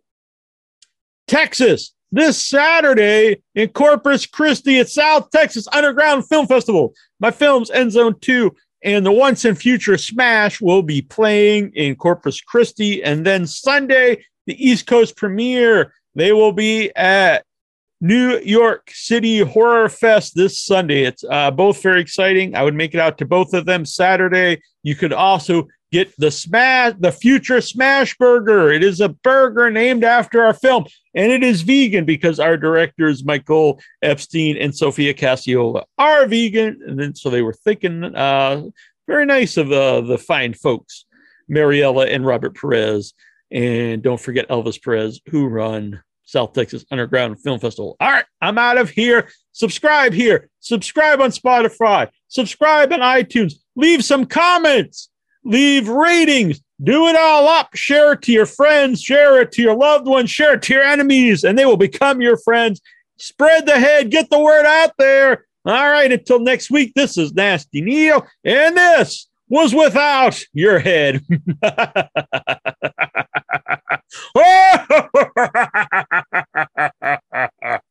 Texas, 1.26 1.93
this 2.14 2.46
Saturday 2.46 3.42
in 3.54 3.68
Corpus 3.70 4.24
Christi 4.24 4.78
at 4.78 4.88
South 4.88 5.30
Texas 5.30 5.66
Underground 5.72 6.26
Film 6.28 6.46
Festival. 6.46 6.94
My 7.18 7.30
films, 7.30 7.70
End 7.70 7.92
Zone 7.92 8.14
2 8.20 8.54
and 8.84 9.04
the 9.04 9.12
Once 9.12 9.44
and 9.44 9.58
Future 9.58 9.98
Smash, 9.98 10.60
will 10.60 10.82
be 10.82 11.02
playing 11.02 11.72
in 11.74 11.96
Corpus 11.96 12.40
Christi. 12.40 13.02
And 13.02 13.26
then 13.26 13.46
Sunday, 13.46 14.24
the 14.46 14.64
East 14.64 14.86
Coast 14.86 15.16
premiere, 15.16 15.92
they 16.14 16.32
will 16.32 16.52
be 16.52 16.94
at 16.94 17.44
New 18.00 18.38
York 18.40 18.90
City 18.92 19.38
Horror 19.38 19.88
Fest 19.88 20.34
this 20.34 20.60
Sunday. 20.60 21.04
It's 21.04 21.24
uh, 21.30 21.50
both 21.50 21.82
very 21.82 22.00
exciting. 22.00 22.54
I 22.54 22.62
would 22.62 22.74
make 22.74 22.94
it 22.94 23.00
out 23.00 23.18
to 23.18 23.26
both 23.26 23.54
of 23.54 23.66
them 23.66 23.84
Saturday. 23.84 24.60
You 24.82 24.94
could 24.94 25.12
also 25.12 25.68
get 25.94 26.12
the 26.18 26.28
smash 26.28 26.92
the 26.98 27.12
future 27.12 27.60
smash 27.60 28.16
burger 28.18 28.72
it 28.72 28.82
is 28.82 29.00
a 29.00 29.08
burger 29.08 29.70
named 29.70 30.02
after 30.02 30.42
our 30.42 30.52
film 30.52 30.84
and 31.14 31.30
it 31.30 31.44
is 31.44 31.62
vegan 31.62 32.04
because 32.04 32.40
our 32.40 32.56
directors 32.56 33.24
michael 33.24 33.80
epstein 34.02 34.56
and 34.56 34.76
sophia 34.76 35.14
cassiola 35.14 35.84
are 35.96 36.26
vegan 36.26 36.80
and 36.84 36.98
then 36.98 37.14
so 37.14 37.30
they 37.30 37.42
were 37.42 37.52
thinking 37.52 38.02
uh 38.16 38.60
very 39.06 39.24
nice 39.24 39.56
of 39.56 39.70
uh, 39.70 40.00
the 40.00 40.18
fine 40.18 40.52
folks 40.52 41.04
mariella 41.48 42.06
and 42.06 42.26
robert 42.26 42.56
perez 42.56 43.14
and 43.52 44.02
don't 44.02 44.20
forget 44.20 44.48
elvis 44.48 44.82
perez 44.82 45.20
who 45.28 45.46
run 45.46 46.02
south 46.24 46.52
texas 46.52 46.84
underground 46.90 47.40
film 47.40 47.58
festival. 47.58 47.96
All 48.00 48.10
right 48.10 48.24
i'm 48.40 48.58
out 48.58 48.78
of 48.78 48.90
here. 48.90 49.28
Subscribe 49.52 50.12
here. 50.12 50.50
Subscribe 50.60 51.20
on 51.20 51.30
spotify. 51.30 52.10
Subscribe 52.28 52.92
on 52.92 53.00
itunes. 53.00 53.54
Leave 53.76 54.04
some 54.04 54.26
comments. 54.26 55.10
Leave 55.44 55.88
ratings, 55.88 56.62
do 56.82 57.06
it 57.06 57.16
all 57.16 57.46
up, 57.46 57.68
share 57.74 58.12
it 58.12 58.22
to 58.22 58.32
your 58.32 58.46
friends, 58.46 59.02
share 59.02 59.42
it 59.42 59.52
to 59.52 59.60
your 59.62 59.76
loved 59.76 60.06
ones, 60.06 60.30
share 60.30 60.54
it 60.54 60.62
to 60.62 60.72
your 60.72 60.82
enemies, 60.82 61.44
and 61.44 61.58
they 61.58 61.66
will 61.66 61.76
become 61.76 62.22
your 62.22 62.38
friends. 62.38 62.80
Spread 63.18 63.66
the 63.66 63.78
head, 63.78 64.10
get 64.10 64.30
the 64.30 64.38
word 64.38 64.64
out 64.64 64.92
there. 64.98 65.46
All 65.66 65.90
right, 65.90 66.10
until 66.10 66.40
next 66.40 66.70
week, 66.70 66.92
this 66.94 67.18
is 67.18 67.34
Nasty 67.34 67.82
Neal, 67.82 68.26
and 68.42 68.76
this 68.76 69.28
was 69.48 69.74
without 69.74 70.42
your 70.54 70.78
head. 70.78 71.22
Oh! 74.36 74.80